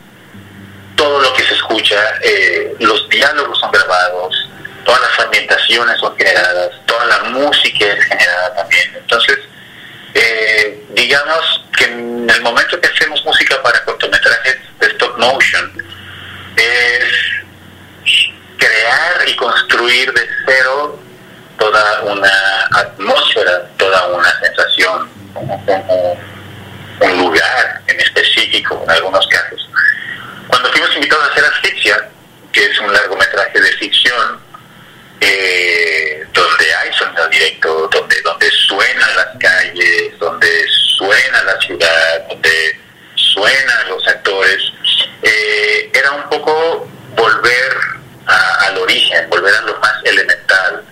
todo 0.97 1.21
lo 1.21 1.33
que 1.35 1.43
se 1.43 1.55
escucha, 1.55 1.99
eh, 2.23 2.75
los 2.79 3.09
diálogos 3.09 3.59
son 3.59 3.71
grabados, 3.71 4.49
todas 4.85 5.01
las 5.01 5.21
ambientaciones 5.21 5.99
son 5.99 6.17
generadas, 6.17 6.71
toda 6.87 7.05
la 7.07 7.19
música 7.25 7.87
es 7.87 8.05
generada 8.05 8.55
también. 8.55 8.95
Entonces, 8.97 9.39
eh, 10.15 10.85
digamos 10.91 11.65
que 11.77 11.85
en 11.85 12.29
el 12.29 12.43
momento 12.43 12.81
que 12.81 12.89
hacemos 12.89 13.25
música 13.25 13.63
para 13.63 13.85
cortometrajes 13.85 14.59
de 14.81 14.87
stop 14.89 15.19
motion, 15.19 15.73
es 16.57 17.31
crear 18.59 19.29
y 19.29 19.37
construir 19.37 20.13
de 20.13 20.29
cero 20.47 20.99
toda 21.71 22.03
una 22.03 22.69
atmósfera, 22.73 23.69
toda 23.77 24.07
una 24.09 24.41
sensación, 24.41 25.09
un 27.01 27.19
lugar 27.19 27.81
en 27.87 28.01
específico 28.01 28.81
en 28.85 28.91
algunos 28.91 29.27
casos. 29.29 29.69
Cuando 30.49 30.69
fuimos 30.73 30.95
invitados 30.97 31.29
a 31.29 31.33
hacer 31.33 31.45
Asfixia, 31.45 32.09
que 32.53 32.65
es 32.65 32.79
un 32.81 32.93
largometraje 32.93 33.61
de 33.61 33.73
ficción, 33.75 34.41
eh, 35.21 36.27
donde 36.33 36.75
hay 36.75 36.93
sonido 36.95 37.29
directo, 37.29 37.89
donde, 37.93 38.21
donde 38.23 38.51
suenan 38.51 39.17
las 39.17 39.29
calles, 39.39 40.19
donde 40.19 40.67
suena 40.75 41.43
la 41.45 41.61
ciudad, 41.61 42.29
donde 42.29 42.81
suenan 43.15 43.89
los 43.91 44.09
actores, 44.09 44.61
eh, 45.23 45.91
era 45.95 46.11
un 46.13 46.29
poco 46.31 46.89
volver 47.15 47.77
al 48.27 48.79
origen, 48.79 49.29
volver 49.29 49.55
a 49.55 49.61
lo 49.63 49.79
más 49.79 49.95
elemental, 50.05 50.85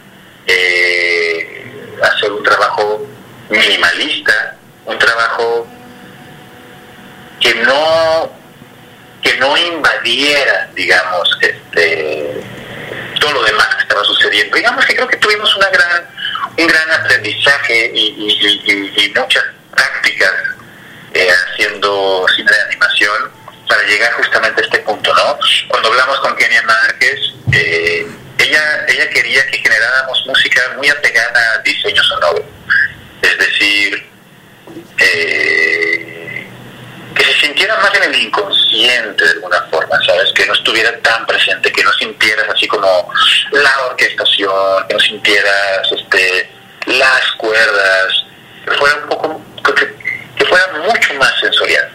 eh, 0.48 1.96
hacer 2.02 2.32
un 2.32 2.42
trabajo 2.42 3.06
minimalista, 3.48 4.56
un 4.86 4.98
trabajo 4.98 5.66
que 7.40 7.54
no 7.54 8.36
que 9.22 9.36
no 9.36 9.56
invadiera, 9.56 10.70
digamos, 10.74 11.38
este 11.40 12.40
todo 13.20 13.32
lo 13.32 13.42
demás 13.42 13.66
que 13.76 13.82
estaba 13.82 14.04
sucediendo. 14.04 14.56
Digamos 14.56 14.84
que 14.86 14.94
creo 14.94 15.08
que 15.08 15.16
tuvimos 15.16 15.54
una 15.56 15.68
gran, 15.70 16.06
un 16.56 16.66
gran 16.66 16.90
aprendizaje 16.92 17.92
y, 17.94 19.12
muchas 19.16 19.44
prácticas 19.74 20.32
eh, 21.12 21.28
haciendo 21.30 22.24
cine 22.36 22.50
de 22.52 22.62
animación 22.62 23.30
para 23.68 23.82
llegar 23.82 24.12
justamente 24.12 24.62
a 24.62 24.64
este 24.64 24.78
punto, 24.78 25.12
¿no? 25.14 25.38
Cuando 25.68 25.88
hablamos 25.88 26.20
con 26.20 26.36
Kenia 26.36 26.62
Márquez, 26.62 27.20
eh, 27.52 28.06
ella, 28.38 28.86
ella 28.88 29.10
quería 29.10 29.46
que 29.46 29.58
generáramos 29.58 30.24
música 30.26 30.60
muy 30.76 30.88
apegada 30.88 31.54
al 31.54 31.62
diseño 31.62 32.02
sonoro. 32.02 32.44
Es 33.22 33.38
decir, 33.38 34.06
eh, 34.98 36.46
que 37.14 37.24
se 37.24 37.40
sintiera 37.40 37.76
más 37.78 37.92
en 37.94 38.04
el 38.04 38.14
inconsciente 38.22 39.24
de 39.24 39.30
alguna 39.30 39.62
forma, 39.70 39.98
¿sabes? 40.06 40.32
Que 40.34 40.46
no 40.46 40.54
estuviera 40.54 40.96
tan 41.00 41.26
presente, 41.26 41.72
que 41.72 41.82
no 41.82 41.92
sintieras 41.94 42.48
así 42.48 42.66
como 42.68 43.10
la 43.50 43.86
orquestación, 43.86 44.86
que 44.88 44.94
no 44.94 45.00
sintieras 45.00 45.92
este, 45.92 46.50
las 46.86 47.32
cuerdas, 47.38 48.24
que 48.64 48.70
fuera 48.72 48.96
un 48.96 49.08
poco, 49.08 49.42
que, 49.74 49.94
que 50.36 50.44
fuera 50.44 50.66
mucho 50.86 51.14
más 51.14 51.32
sensorial 51.40 51.90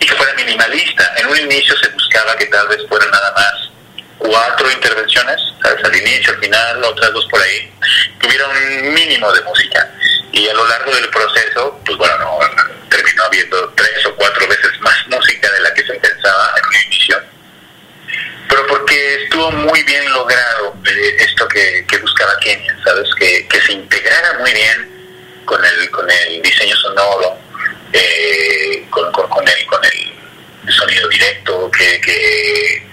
y 0.00 0.06
que 0.06 0.14
fuera 0.14 0.34
minimalista. 0.34 1.14
En 1.18 1.28
un 1.28 1.36
inicio 1.38 1.76
se 1.76 1.88
buscaba 1.90 2.36
que 2.36 2.46
tal 2.46 2.66
vez 2.66 2.80
fuera 2.88 3.06
nada 3.06 3.32
más 3.32 3.68
cuatro 4.18 4.70
intervenciones, 4.70 5.40
¿sabes? 5.62 5.84
al 5.84 5.96
inicio, 5.96 6.32
al 6.32 6.40
final, 6.40 6.84
otras 6.84 7.12
dos 7.12 7.26
por 7.26 7.40
ahí, 7.40 7.72
que 8.20 8.26
hubiera 8.26 8.46
un 8.48 8.94
mínimo 8.94 9.32
de 9.32 9.42
música. 9.42 9.90
Y 10.32 10.48
a 10.48 10.54
lo 10.54 10.66
largo 10.68 10.94
del 10.94 11.08
proceso, 11.08 11.80
pues 11.84 11.96
bueno, 11.96 12.18
no, 12.18 12.38
terminó 12.90 13.24
habiendo 13.24 13.68
tres 13.70 14.06
o 14.06 14.14
cuatro 14.16 14.46
veces 14.46 14.80
más 14.80 14.94
música 15.08 15.50
de 15.50 15.60
la 15.60 15.72
que 15.74 15.86
se 15.86 15.94
pensaba 15.94 16.54
en 16.58 16.66
un 16.66 16.86
inicio. 16.86 17.20
Pero 18.48 18.66
porque 18.66 19.24
estuvo 19.24 19.50
muy 19.50 19.82
bien 19.84 20.10
logrado 20.12 20.74
eh, 20.86 21.16
esto 21.18 21.46
que, 21.48 21.84
buscaba 22.00 22.38
Kenia, 22.40 22.76
¿sabes? 22.84 23.08
Que, 23.18 23.46
que 23.48 23.60
se 23.60 23.72
integrara 23.72 24.38
muy 24.38 24.52
bien 24.52 24.98
con 25.44 25.64
el, 25.64 25.90
con 25.90 26.08
el 26.10 26.42
diseño 26.42 26.76
sonoro, 26.76 27.38
eh, 27.92 28.86
con, 28.90 29.10
con, 29.12 29.48
el, 29.48 29.66
con 29.66 29.80
el 29.84 30.72
sonido 30.72 31.08
directo, 31.08 31.70
que, 31.70 32.00
que, 32.00 32.87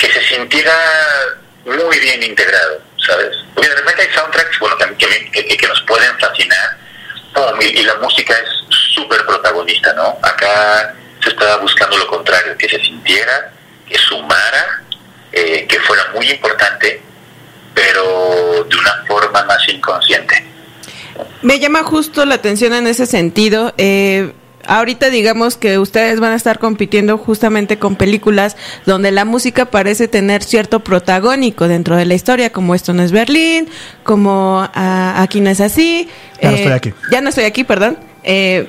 que 0.00 0.10
se 0.10 0.22
sintiera 0.34 0.72
muy 1.66 1.98
bien 2.00 2.22
integrado, 2.22 2.80
¿sabes? 3.06 3.36
Porque 3.54 3.68
de 3.68 3.76
repente 3.76 4.02
hay 4.02 4.14
soundtracks 4.14 4.58
bueno, 4.58 4.76
que, 4.78 5.68
nos 5.68 5.80
pueden 5.82 6.18
fascinar 6.18 6.78
y, 7.60 7.82
la 7.82 7.94
música 7.96 8.34
es 8.34 8.76
súper 8.94 9.24
protagonista, 9.26 9.92
¿no? 9.94 10.18
Acá 10.22 10.94
se 11.22 11.30
estaba 11.30 11.58
buscando 11.58 11.98
lo 11.98 12.06
contrario, 12.06 12.56
que 12.56 12.68
se 12.68 12.80
sintiera, 12.80 13.52
que 13.86 13.96
sumara, 13.98 14.82
eh, 15.32 15.66
que 15.68 15.78
fuera 15.80 16.06
muy 16.14 16.28
importante, 16.30 17.02
pero 17.74 18.64
de 18.68 18.76
una 18.76 19.04
forma 19.06 19.44
más 19.44 19.68
inconsciente. 19.68 20.46
Me 21.42 21.58
llama 21.58 21.82
justo 21.82 22.24
la 22.24 22.36
atención 22.36 22.72
en 22.72 22.86
ese 22.86 23.06
sentido. 23.06 23.74
Eh, 23.76 24.32
ahorita 24.70 25.10
digamos 25.10 25.56
que 25.56 25.78
ustedes 25.78 26.20
van 26.20 26.32
a 26.32 26.36
estar 26.36 26.58
compitiendo 26.60 27.18
justamente 27.18 27.78
con 27.78 27.96
películas 27.96 28.56
donde 28.86 29.10
la 29.10 29.24
música 29.24 29.66
parece 29.66 30.06
tener 30.06 30.44
cierto 30.44 30.80
protagónico 30.80 31.66
dentro 31.66 31.96
de 31.96 32.04
la 32.04 32.14
historia, 32.14 32.52
como 32.52 32.74
Esto 32.74 32.92
no 32.92 33.02
es 33.02 33.10
Berlín, 33.10 33.68
como 34.04 34.66
ah, 34.74 35.14
Aquí 35.18 35.40
no 35.40 35.50
es 35.50 35.60
así. 35.60 36.08
Ya 36.40 36.50
no 36.50 36.56
estoy 36.56 36.72
eh, 36.72 36.74
aquí. 36.74 36.94
Ya 37.10 37.20
no 37.20 37.28
estoy 37.28 37.44
aquí, 37.44 37.64
perdón. 37.64 37.98
Eh, 38.22 38.68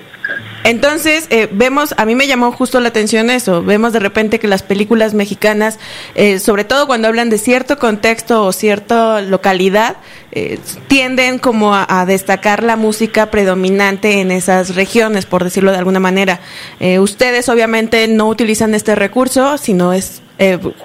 entonces, 0.64 1.26
eh, 1.30 1.48
vemos, 1.52 1.94
a 1.98 2.06
mí 2.06 2.16
me 2.16 2.28
llamó 2.28 2.52
justo 2.52 2.80
la 2.80 2.90
atención 2.90 3.30
eso, 3.30 3.64
vemos 3.64 3.94
de 3.94 4.00
repente 4.00 4.40
que 4.40 4.48
las 4.48 4.62
películas 4.62 5.14
mexicanas, 5.14 5.80
eh, 6.16 6.40
sobre 6.40 6.64
todo 6.64 6.86
cuando 6.86 7.08
hablan 7.08 7.30
de 7.30 7.38
cierto 7.38 7.80
contexto 7.80 8.46
o 8.46 8.52
cierta 8.52 9.22
localidad, 9.22 9.98
eh, 10.32 10.60
tienden 10.88 11.40
como 11.40 11.74
a, 11.76 12.06
destacar 12.06 12.64
la 12.64 12.76
música 12.76 13.32
predominante 13.32 14.22
en 14.22 14.32
esas 14.32 14.76
regiones, 14.76 15.26
por 15.26 15.44
decirlo 15.44 15.72
de 15.72 15.78
alguna 15.78 16.00
manera. 16.00 16.40
ustedes 17.00 17.48
obviamente 17.50 18.08
no 18.08 18.28
utilizan 18.28 18.74
este 18.74 18.96
recurso, 18.96 19.58
sino 19.58 19.94
es 19.94 20.22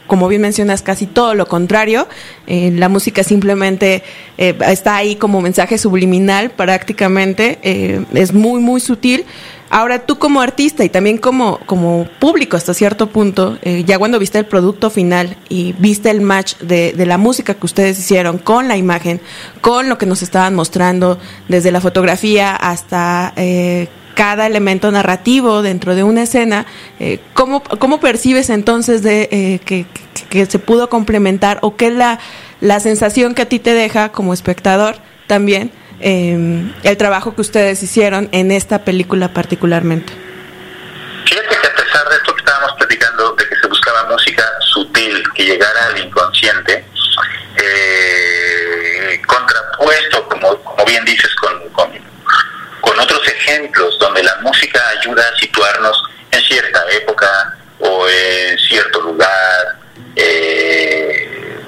como 0.07 0.29
bien 0.29 0.43
mencionas, 0.43 0.83
casi 0.83 1.07
todo 1.07 1.35
lo 1.35 1.47
contrario. 1.47 2.07
la 2.47 2.89
música 2.89 3.25
simplemente 3.25 4.03
está 4.37 4.97
ahí 4.97 5.17
como 5.17 5.41
mensaje 5.41 5.79
subliminal 5.79 6.51
prácticamente. 6.51 7.59
es 8.13 8.33
muy, 8.33 8.61
muy 8.61 8.81
sutil. 8.81 9.25
Ahora 9.69 10.07
tú 10.07 10.19
como 10.19 10.41
artista 10.41 10.85
y 10.85 10.89
también 10.89 11.19
como, 11.19 11.59
como 11.67 12.09
público 12.21 12.57
hasta 12.57 12.73
cierto 12.73 13.09
punto, 13.09 13.59
eh, 13.63 13.83
ya 13.85 13.99
cuando 13.99 14.19
viste 14.21 14.39
el 14.39 14.47
producto 14.47 14.91
final 14.91 15.37
y 15.49 15.73
viste 15.79 16.11
el 16.11 16.21
match 16.21 16.57
de, 16.59 16.93
de, 16.93 17.05
la 17.05 17.19
música 17.19 17.55
que 17.55 17.67
ustedes 17.67 17.99
hicieron 17.99 18.39
con 18.39 18.69
la 18.69 18.77
imagen, 18.77 19.21
con 19.61 19.89
lo 19.89 19.99
que 19.99 20.07
nos 20.07 20.23
estaban 20.23 20.55
mostrando, 20.55 21.19
desde 21.49 21.73
la 21.73 21.81
fotografía 21.81 22.55
hasta 22.55 23.33
eh, 23.37 23.89
cada 24.17 24.49
elemento 24.49 24.91
narrativo 24.91 25.63
dentro 25.63 25.95
de 25.95 26.03
una 26.03 26.25
escena, 26.25 26.67
eh, 26.99 27.21
¿cómo, 27.35 27.63
¿cómo, 27.63 28.01
percibes 28.01 28.51
entonces 28.51 29.05
de, 29.05 29.61
que, 29.65 29.87
que, 30.29 30.47
se 30.47 30.59
pudo 30.59 30.89
complementar 30.89 31.61
o 31.63 31.77
qué 31.77 31.87
es 31.87 31.93
la, 31.93 32.19
la 32.61 32.81
sensación 32.81 33.37
que 33.37 33.43
a 33.43 33.47
ti 33.47 33.61
te 33.61 33.75
deja 33.75 34.11
como 34.11 34.35
espectador 34.35 34.97
también? 35.29 35.71
eh, 36.01 36.73
el 36.83 36.97
trabajo 36.97 37.35
que 37.35 37.41
ustedes 37.41 37.83
hicieron 37.83 38.29
en 38.33 38.51
esta 38.51 38.85
película 38.85 39.33
particularmente. 39.33 40.13
Fíjate 41.25 41.49
que 41.49 41.67
a 41.67 41.75
pesar 41.75 42.09
de 42.09 42.17
esto 42.17 42.35
que 42.35 42.41
estábamos 42.41 42.73
platicando, 42.79 43.35
de 43.35 43.49
que 43.49 43.57
se 43.57 43.67
buscaba 43.69 44.05
música 44.05 44.45
sutil 44.61 45.23
que 45.35 45.45
llegara 45.45 45.87
al 45.87 45.99
inconsciente, 45.99 46.85
eh, 47.57 49.23
contrapuesto, 49.27 50.29
como, 50.29 50.57
como 50.63 50.85
bien 50.85 51.05
dices, 51.05 51.35
con, 51.37 51.69
con, 51.71 51.91
con 52.87 52.99
otros 53.01 53.27
ejemplos 53.27 53.99
donde 53.99 54.23
la 54.23 54.37
música 54.37 54.81
ayuda 55.01 55.23
a 55.23 55.39
situarnos 55.39 56.05
en 56.31 56.41
cierta 56.43 56.85
época 56.93 57.57
o 57.81 58.09
en 58.09 58.59
cierto 58.59 59.01
lugar. 59.01 59.79
Eh, 60.15 61.59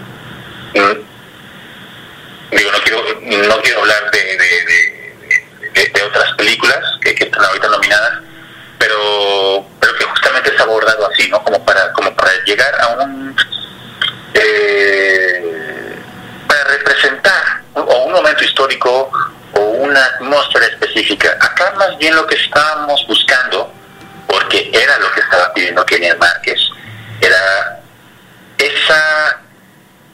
digo, 2.53 2.73
no 2.73 2.79
quiero, 2.83 3.03
no 3.21 3.63
quiero 3.63 3.81
hablar 3.81 4.11
de, 4.13 4.39
de, 5.75 6.03
otras 6.03 6.33
películas 6.35 6.79
que, 7.03 7.11
están 7.11 7.45
ahorita 7.45 7.69
nominadas, 7.69 8.21
pero, 8.79 9.67
pero 9.81 9.95
que 9.97 10.05
justamente 10.05 10.55
es 10.55 10.61
abordado 10.61 11.07
así, 11.11 11.29
¿no? 11.29 11.43
Como 11.43 11.63
para, 11.65 11.93
como 11.93 12.15
para 12.15 12.33
llegar 12.45 12.81
a 12.81 12.89
un... 13.03 13.37
Eh, 14.35 15.99
para 16.47 16.65
representar 16.65 17.63
o 17.75 18.05
un 18.05 18.13
momento 18.13 18.45
histórico 18.45 19.11
o 19.59 19.63
una 19.83 20.05
atmósfera 20.05 20.67
específica. 20.67 21.37
Acá 21.41 21.75
más 21.77 21.99
bien 21.99 22.15
lo 22.15 22.27
que 22.27 22.37
estábamos 22.37 23.05
buscando, 23.07 23.73
porque 24.27 24.71
era 24.73 24.99
lo 24.99 25.11
que 25.13 25.21
estaba 25.21 25.53
pidiendo 25.53 25.85
Kenia 25.85 26.15
Márquez, 26.17 26.61
era 27.21 27.81
esa 28.59 29.41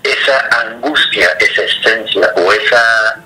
esa 0.03 0.61
angustia, 0.61 1.31
esa 1.41 1.63
esencia 1.63 2.31
o 2.37 2.53
esa 2.53 3.23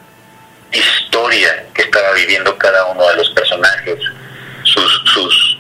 historia 0.72 1.66
que 1.74 1.83
estaba 1.83 2.12
viviendo 2.12 2.57
cada 2.57 2.87
uno 2.87 3.07
de 3.09 3.16
los 3.16 3.31
personajes, 3.31 3.98
sus, 4.62 5.02
sus, 5.12 5.58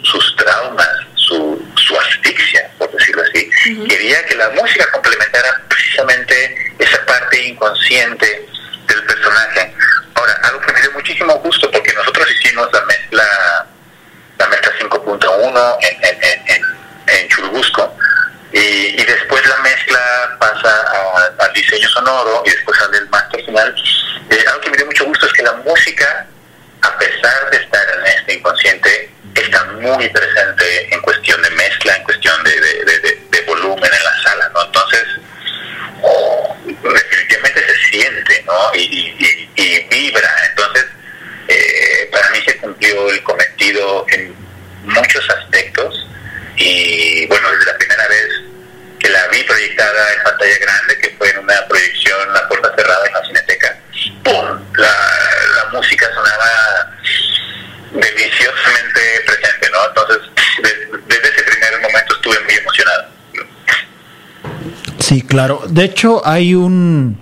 De 65.78 65.84
hecho, 65.84 66.26
hay 66.26 66.56
un 66.56 67.16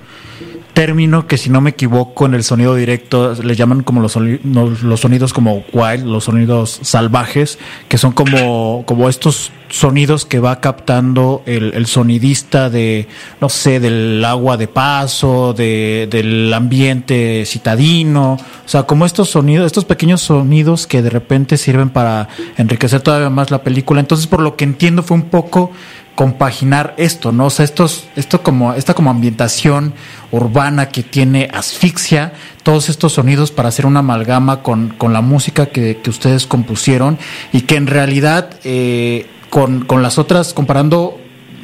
término 0.72 1.26
que 1.26 1.36
si 1.36 1.50
no 1.50 1.60
me 1.60 1.68
equivoco 1.68 2.24
en 2.24 2.32
el 2.32 2.42
sonido 2.42 2.74
directo 2.74 3.34
le 3.34 3.54
llaman 3.54 3.82
como 3.82 4.00
los, 4.00 4.16
los 4.16 4.98
sonidos 4.98 5.34
como 5.34 5.62
wild, 5.74 6.06
los 6.06 6.24
sonidos 6.24 6.78
salvajes, 6.80 7.58
que 7.90 7.98
son 7.98 8.12
como, 8.12 8.84
como 8.86 9.10
estos 9.10 9.52
sonidos 9.68 10.24
que 10.24 10.38
va 10.38 10.60
captando 10.60 11.42
el, 11.44 11.84
sonidista 11.84 12.70
de, 12.70 13.08
no 13.42 13.50
sé, 13.50 13.78
del 13.78 14.24
agua 14.24 14.56
de 14.56 14.68
paso, 14.68 15.52
de, 15.52 16.08
del 16.10 16.52
ambiente 16.54 17.44
citadino, 17.44 18.38
o 18.66 18.68
sea, 18.68 18.82
como 18.82 19.06
estos 19.06 19.30
sonidos, 19.30 19.64
estos 19.64 19.84
pequeños 19.84 20.20
sonidos 20.22 20.88
que 20.88 21.00
de 21.00 21.08
repente 21.08 21.56
sirven 21.56 21.88
para 21.88 22.28
enriquecer 22.56 23.00
todavía 23.00 23.30
más 23.30 23.52
la 23.52 23.62
película. 23.62 24.00
Entonces, 24.00 24.26
por 24.26 24.40
lo 24.40 24.56
que 24.56 24.64
entiendo, 24.64 25.04
fue 25.04 25.16
un 25.16 25.30
poco 25.30 25.70
compaginar 26.16 26.92
esto, 26.96 27.30
¿no? 27.30 27.46
O 27.46 27.50
sea, 27.50 27.64
estos, 27.64 28.08
esto 28.16 28.42
como, 28.42 28.72
esta 28.72 28.94
como 28.94 29.10
ambientación 29.10 29.94
urbana 30.32 30.88
que 30.88 31.04
tiene 31.04 31.48
asfixia, 31.54 32.32
todos 32.64 32.88
estos 32.88 33.12
sonidos 33.12 33.52
para 33.52 33.68
hacer 33.68 33.86
una 33.86 34.00
amalgama 34.00 34.64
con, 34.64 34.88
con 34.88 35.12
la 35.12 35.20
música 35.20 35.66
que, 35.66 35.98
que, 36.02 36.10
ustedes 36.10 36.48
compusieron 36.48 37.18
y 37.52 37.60
que 37.60 37.76
en 37.76 37.86
realidad 37.86 38.50
eh, 38.64 39.26
con, 39.48 39.84
con 39.84 40.02
las 40.02 40.18
otras, 40.18 40.54
comparando 40.54 41.20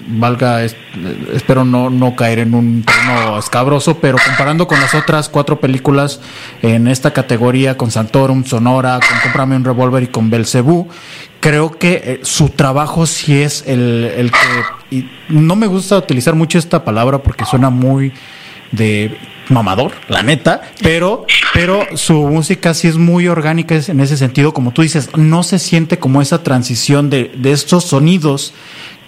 valga, 0.06 0.64
espero 0.64 1.64
no, 1.64 1.90
no 1.90 2.14
caer 2.16 2.40
en 2.40 2.54
un 2.54 2.84
tono 2.84 3.38
escabroso, 3.38 3.98
pero 3.98 4.18
comparando 4.24 4.66
con 4.66 4.80
las 4.80 4.94
otras 4.94 5.28
cuatro 5.28 5.60
películas 5.60 6.20
en 6.62 6.88
esta 6.88 7.12
categoría, 7.12 7.76
con 7.76 7.90
Santorum, 7.90 8.44
Sonora, 8.44 9.00
con 9.00 9.18
Comprame 9.20 9.56
un 9.56 9.64
Revolver 9.64 10.02
y 10.02 10.08
con 10.08 10.30
Belcebú, 10.30 10.88
creo 11.40 11.70
que 11.78 12.02
eh, 12.04 12.20
su 12.22 12.50
trabajo 12.50 13.06
sí 13.06 13.40
es 13.42 13.64
el, 13.66 14.12
el 14.16 14.30
que... 14.30 14.96
Y 14.96 15.10
no 15.28 15.56
me 15.56 15.66
gusta 15.66 15.96
utilizar 15.96 16.34
mucho 16.34 16.58
esta 16.58 16.84
palabra 16.84 17.18
porque 17.18 17.44
suena 17.44 17.70
muy 17.70 18.12
de 18.70 19.16
mamador, 19.48 19.92
la 20.08 20.22
neta, 20.22 20.62
pero, 20.82 21.26
pero 21.52 21.86
su 21.96 22.14
música 22.28 22.74
sí 22.74 22.88
es 22.88 22.96
muy 22.96 23.28
orgánica 23.28 23.74
en 23.74 24.00
ese 24.00 24.16
sentido, 24.16 24.54
como 24.54 24.72
tú 24.72 24.82
dices, 24.82 25.10
no 25.16 25.42
se 25.42 25.58
siente 25.58 25.98
como 25.98 26.22
esa 26.22 26.42
transición 26.42 27.10
de, 27.10 27.30
de 27.36 27.52
estos 27.52 27.84
sonidos 27.84 28.54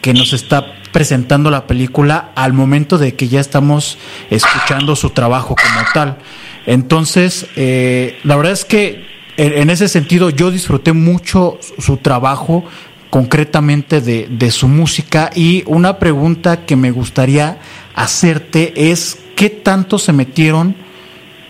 que 0.02 0.12
nos 0.12 0.32
está 0.32 0.74
presentando 0.94 1.50
la 1.50 1.66
película 1.66 2.30
al 2.36 2.52
momento 2.52 2.98
de 2.98 3.16
que 3.16 3.26
ya 3.26 3.40
estamos 3.40 3.98
escuchando 4.30 4.94
su 4.94 5.10
trabajo 5.10 5.56
como 5.56 5.84
tal. 5.92 6.18
Entonces, 6.66 7.46
eh, 7.56 8.20
la 8.22 8.36
verdad 8.36 8.52
es 8.52 8.64
que 8.64 9.04
en, 9.36 9.70
ese 9.70 9.88
sentido 9.88 10.30
yo 10.30 10.52
disfruté 10.52 10.92
mucho 10.92 11.58
su 11.80 11.96
trabajo 11.96 12.64
concretamente 13.10 14.00
de, 14.00 14.28
de 14.30 14.52
su 14.52 14.68
música 14.68 15.30
y 15.34 15.64
una 15.66 15.98
pregunta 15.98 16.64
que 16.64 16.76
me 16.76 16.92
gustaría 16.92 17.58
hacerte 17.96 18.92
es 18.92 19.18
qué 19.34 19.50
tanto 19.50 19.98
se 19.98 20.12
metieron 20.12 20.76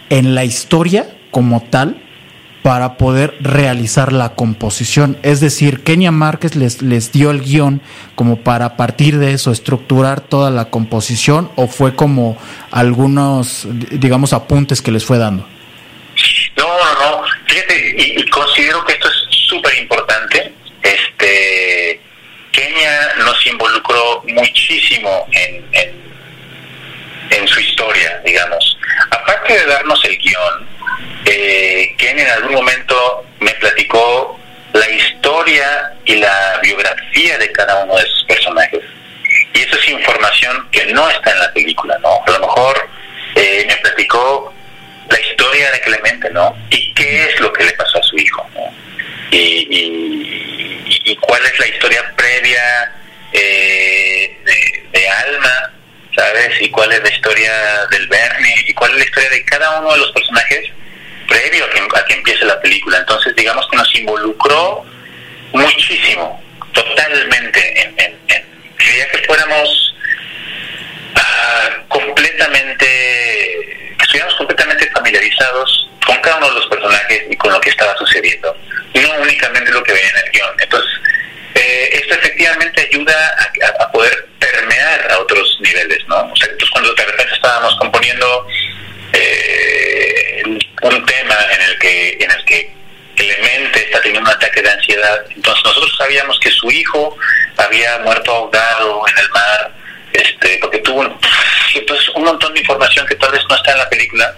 en 0.09 0.35
la 0.35 0.47
historia 0.47 1.19
como 1.31 1.61
tal 1.61 2.04
para 2.65 2.97
poder 2.97 3.37
realizar 3.41 4.11
la 4.15 4.31
composición. 4.31 5.19
Es 5.23 5.39
decir, 5.41 5.85
Kenia 5.85 6.11
Márquez 6.11 6.57
les, 6.57 6.81
les 6.81 7.13
dio 7.13 7.31
el 7.31 7.43
guion 7.43 7.83
como 8.15 8.41
para 8.41 8.79
partir 8.79 9.19
de 9.19 9.33
eso 9.33 9.53
estructurar 9.53 10.23
toda 10.23 10.51
la 10.51 10.71
composición 10.71 11.51
o 11.57 11.67
fue 11.67 11.95
como 11.95 12.39
algunos, 12.71 13.69
digamos, 13.91 14.33
apuntes 14.33 14.81
que 14.81 14.93
les 14.93 15.05
fue 15.05 15.19
dando. 15.19 15.47
No, 16.57 16.65
no, 16.67 17.01
no. 17.01 17.25
Fíjate, 17.47 17.97
y, 17.99 18.31
considero 18.31 18.83
que 18.87 18.95
esto 18.95 19.11
es 19.11 19.37
súper 19.47 19.77
importante. 19.77 20.51
Este, 20.83 22.01
Kenia 22.51 23.15
nos 23.19 23.47
involucró 23.47 24.25
muchísimo 24.27 25.29
en, 25.33 25.67
en, 25.73 25.91
en 27.29 27.47
su 27.47 27.61
historia, 27.61 28.23
digamos. 28.25 28.79
Aparte 29.11 29.53
de 29.53 29.67
darnos 29.67 30.03
el 30.07 30.17
guion, 30.17 30.74
eh, 31.25 31.95
quien 31.97 32.19
en 32.19 32.29
algún 32.29 32.55
momento 32.55 33.25
me 33.41 33.53
platicó 33.53 34.39
la 34.73 34.91
historia 34.91 35.93
y 36.05 36.17
la 36.17 36.59
biografía 36.63 37.39
de 37.39 37.51
cada 37.53 37.85
uno 37.85 37.97
de 37.97 38.07
sus 38.07 38.25
personajes. 38.25 38.81
Y 39.55 39.61
eso 39.61 39.77
es 39.79 39.89
información 39.89 40.69
que 40.71 40.87
no 40.87 41.09
está 41.09 41.31
en 41.31 41.39
la 41.39 41.53
película, 41.53 41.97
¿no? 42.03 42.23
A 42.27 42.31
lo 42.31 42.41
mejor 42.41 42.89
eh, 43.37 43.65
me 43.67 43.77
platicó 43.77 44.53
la 45.09 45.21
historia 45.21 45.71
de 45.71 45.81
Clemente, 45.81 46.31
¿no? 46.31 46.57
Y 46.71 46.93
qué 46.95 47.27
es 47.27 47.41
lo 47.41 47.53
que 47.53 47.65
le 47.65 47.73
pasó 47.73 47.99
a 47.99 48.03
su 48.03 48.17
hijo, 48.17 48.49
¿no? 48.55 48.75
Y, 49.31 51.17
cuál 51.21 51.45
es 51.47 51.59
la 51.59 51.67
historia 51.69 52.13
previa 52.17 52.93
eh, 53.33 54.37
de, 54.93 55.09
Alma, 55.09 55.73
¿sabes? 56.15 56.61
Y 56.61 56.71
cuál 56.71 56.93
es 56.93 57.03
la 57.03 57.09
historia 57.09 57.53
del 57.91 58.07
Bernie, 58.09 58.65
y 58.67 58.75
cuál 58.75 58.93
es 58.93 58.99
la 58.99 59.05
historia 59.05 59.31
de 59.31 59.45
cada 59.45 59.81
uno 59.81 59.93
de 59.93 59.99
los 59.99 60.13
personajes 60.13 60.71
previo 61.27 61.65
a 61.65 62.05
que, 62.05 62.15
empiece 62.15 62.45
la 62.45 62.61
película. 62.61 62.99
Entonces, 62.99 63.35
digamos 63.37 63.67
que 63.71 63.77
nos 63.77 63.95
involucró 63.95 64.85
muchísimo, 65.53 66.43
totalmente, 66.73 67.83
en, 67.83 67.95
en, 67.99 68.45
quería 68.77 69.09
que 69.11 69.19
fuéramos 69.27 69.95
ah, 71.15 71.71
completamente, 71.89 72.87
que 72.87 74.03
estuviéramos 74.03 74.35
completamente 74.37 74.91
familiarizados 74.91 75.91
con 76.07 76.17
cada 76.19 76.37
uno 76.37 76.49
de 76.49 76.55
los 76.55 76.67
personajes 76.67 77.23
y 77.31 77.37
con 77.37 77.53
lo 77.53 77.61
que 77.61 77.71
estaba 77.71 77.97
sucediendo, 77.97 78.57
no 78.95 79.15
únicamente 79.21 79.71
lo 79.73 79.83
que 79.83 79.93
veía 79.93 80.09
en 80.11 80.17
el 80.17 80.31
guion. 80.33 80.57
Entonces, 80.61 80.91
eh, 81.55 81.91
esto 81.93 82.15
efectivamente 82.15 82.89
ayuda 82.93 83.15
a, 83.79 83.91
poder 83.93 84.29
permear 84.41 85.13
a 85.13 85.19
otros 85.21 85.59
niveles, 85.61 85.99
¿no? 86.09 86.17
O 86.17 86.37
sea, 86.37 86.49
entonces 86.49 86.71
cuando 86.71 86.93
de 86.95 87.05
repente 87.05 87.35
estábamos 87.35 87.77
componiendo 87.77 88.47
un 90.89 91.07
tema 91.07 91.37
en 91.53 91.63
el 91.63 91.79
que 91.79 92.19
en 92.21 92.31
el 92.31 92.45
que 92.45 92.75
Clemente 93.15 93.79
está 93.85 94.01
teniendo 94.01 94.29
un 94.29 94.37
ataque 94.37 94.61
de 94.61 94.71
ansiedad. 94.71 95.25
Entonces 95.35 95.65
nosotros 95.65 95.95
sabíamos 95.97 96.39
que 96.41 96.51
su 96.51 96.71
hijo 96.71 97.17
había 97.57 97.99
muerto 97.99 98.33
ahogado 98.33 99.03
en 99.09 99.19
el 99.19 99.29
mar, 99.31 99.73
este, 100.13 100.59
porque 100.61 100.79
tuvo 100.79 101.01
un, 101.01 101.19
entonces 101.75 102.09
un 102.15 102.25
montón 102.25 102.53
de 102.55 102.61
información 102.61 103.07
que 103.07 103.15
tal 103.15 103.31
vez 103.33 103.43
no 103.49 103.57
está 103.57 103.73
en 103.73 103.79
la 103.79 103.89
película, 103.89 104.37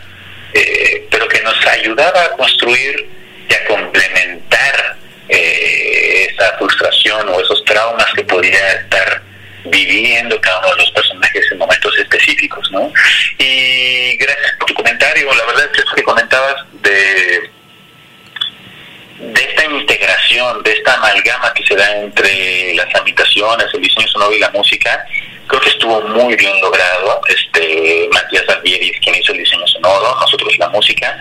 eh, 0.53 1.07
pero 1.11 1.27
que 1.29 1.41
nos 1.43 1.67
ayudaba 1.67 2.23
a 2.23 2.31
construir 2.33 3.09
y 3.49 3.55
a 3.55 3.65
complementar 3.65 4.97
eh, 5.29 6.29
esa 6.31 6.57
frustración 6.59 7.29
o 7.31 7.41
esos 7.41 7.65
traumas 7.65 8.07
que 8.15 8.25
podría 8.25 8.73
estar 8.73 9.23
viviendo 9.65 10.41
cada 10.41 10.59
uno 10.61 10.71
de 10.71 10.77
los 10.77 10.91
personajes 10.91 11.45
en 11.51 11.59
momentos 11.59 11.99
específicos, 11.99 12.71
¿no? 12.71 12.93
Y 13.39 14.17
gracias 14.17 14.53
por 14.59 14.69
tu 14.69 14.75
comentario, 14.75 15.33
la 15.35 15.45
verdad 15.47 15.65
es 15.65 15.71
que 15.73 15.81
eso 15.81 15.95
que 15.97 16.03
comentabas 16.03 16.65
de 16.83 17.57
de 19.19 19.43
esta 19.43 19.65
integración, 19.65 20.63
de 20.63 20.73
esta 20.73 20.95
amalgama 20.95 21.53
que 21.55 21.65
se 21.65 21.75
da 21.75 21.97
entre 21.97 22.75
las 22.87 23.01
habitaciones, 23.01 23.67
el 23.73 23.81
diseño 23.81 24.07
sonoro 24.09 24.35
y 24.35 24.39
la 24.39 24.51
música, 24.51 25.05
creo 25.47 25.61
que 25.61 25.69
estuvo 25.69 26.01
muy 26.03 26.35
bien 26.37 26.61
logrado. 26.61 27.21
Este 27.29 28.09
Matías 28.13 28.49
Alvieri 28.49 28.91
es 28.91 29.01
quien 29.01 29.15
hizo 29.15 29.33
el 29.33 29.39
diseño 29.39 29.67
sonoro, 29.67 30.17
nosotros 30.21 30.57
la 30.59 30.69
música. 30.71 31.19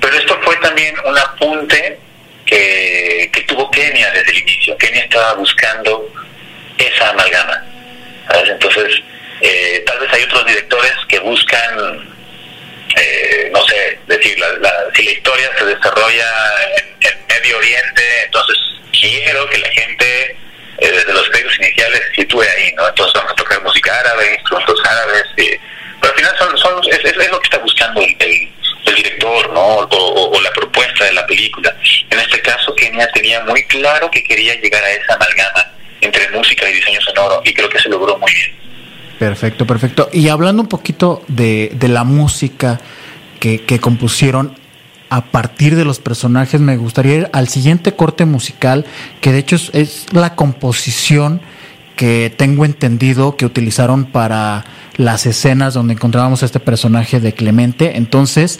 Pero 0.00 0.16
esto 0.16 0.38
fue 0.42 0.56
también 0.56 0.94
un 1.04 1.18
apunte 1.18 1.98
que, 2.46 3.30
que 3.32 3.40
tuvo 3.42 3.70
Kenia 3.70 4.10
desde 4.12 4.32
el 4.32 4.38
inicio. 4.38 4.76
Kenia 4.78 5.02
estaba 5.02 5.34
buscando 5.34 6.08
esa 6.78 7.10
amalgama. 7.10 7.64
Entonces, 8.44 9.02
eh, 9.40 9.82
tal 9.86 9.98
vez 9.98 10.12
hay 10.12 10.22
otros 10.22 10.46
directores 10.46 10.92
que 11.08 11.18
buscan, 11.20 12.14
eh, 12.96 13.50
no 13.52 13.62
sé, 13.66 13.98
decir, 14.06 14.38
la, 14.38 14.70
si 14.94 15.02
la 15.02 15.10
historia 15.10 15.50
se 15.58 15.64
desarrolla 15.64 16.26
en, 16.76 16.92
Medio 17.28 17.56
Oriente, 17.56 18.02
entonces 18.26 18.56
quiero 18.92 19.48
que 19.48 19.58
la 19.58 19.68
gente 19.70 20.36
eh, 20.82 20.90
desde 20.90 21.12
los 21.12 21.28
créditos 21.30 21.56
iniciales 21.58 22.02
sitúe 22.16 22.42
ahí, 22.42 22.72
¿no? 22.76 22.88
Entonces 22.88 23.14
vamos 23.14 23.30
a 23.30 23.36
tocar 23.36 23.62
música 23.62 24.00
árabe, 24.00 24.34
instrumentos 24.34 24.82
árabes, 24.84 25.24
pero 25.36 26.12
al 26.12 26.18
final 26.18 26.34
son, 26.38 26.58
son 26.58 26.80
es, 26.90 27.04
es, 27.04 27.30
lo 27.30 27.38
que 27.40 27.44
está 27.44 27.58
buscando 27.58 28.00
el, 28.00 28.16
el, 28.18 28.48
director, 28.96 29.52
¿no? 29.52 29.60
O, 29.60 30.36
o, 30.36 30.40
la 30.40 30.50
propuesta 30.50 31.04
de 31.04 31.12
la 31.12 31.24
película. 31.26 31.74
En 32.10 32.18
este 32.18 32.40
caso, 32.42 32.74
Kenia 32.74 33.08
tenía 33.12 33.42
muy 33.44 33.64
claro 33.64 34.10
que 34.10 34.22
quería 34.24 34.54
llegar 34.60 34.82
a 34.82 34.90
esa 34.90 35.14
amalgama 35.14 35.66
entre 36.00 36.28
música 36.30 36.68
y 36.68 36.74
diseño 36.74 37.00
sonoro 37.00 37.40
y 37.44 37.54
creo 37.54 37.68
que 37.68 37.78
se 37.78 37.88
logró 37.88 38.18
muy 38.18 38.32
bien. 38.34 38.52
Perfecto, 39.18 39.66
perfecto. 39.66 40.10
Y 40.12 40.28
hablando 40.28 40.62
un 40.62 40.68
poquito 40.68 41.22
de, 41.28 41.70
de 41.74 41.88
la 41.88 42.02
música 42.02 42.80
que, 43.38 43.64
que 43.64 43.78
compusieron, 43.80 44.58
a 45.12 45.24
partir 45.26 45.76
de 45.76 45.84
los 45.84 45.98
personajes, 45.98 46.58
me 46.62 46.78
gustaría 46.78 47.14
ir 47.14 47.30
al 47.34 47.46
siguiente 47.48 47.92
corte 47.92 48.24
musical, 48.24 48.86
que 49.20 49.30
de 49.30 49.40
hecho 49.40 49.56
es, 49.74 50.06
la 50.10 50.34
composición 50.34 51.42
que 51.96 52.32
tengo 52.34 52.64
entendido 52.64 53.36
que 53.36 53.44
utilizaron 53.44 54.06
para 54.06 54.64
las 54.96 55.26
escenas 55.26 55.74
donde 55.74 55.92
encontrábamos 55.92 56.42
a 56.42 56.46
este 56.46 56.60
personaje 56.60 57.20
de 57.20 57.34
Clemente. 57.34 57.98
Entonces, 57.98 58.58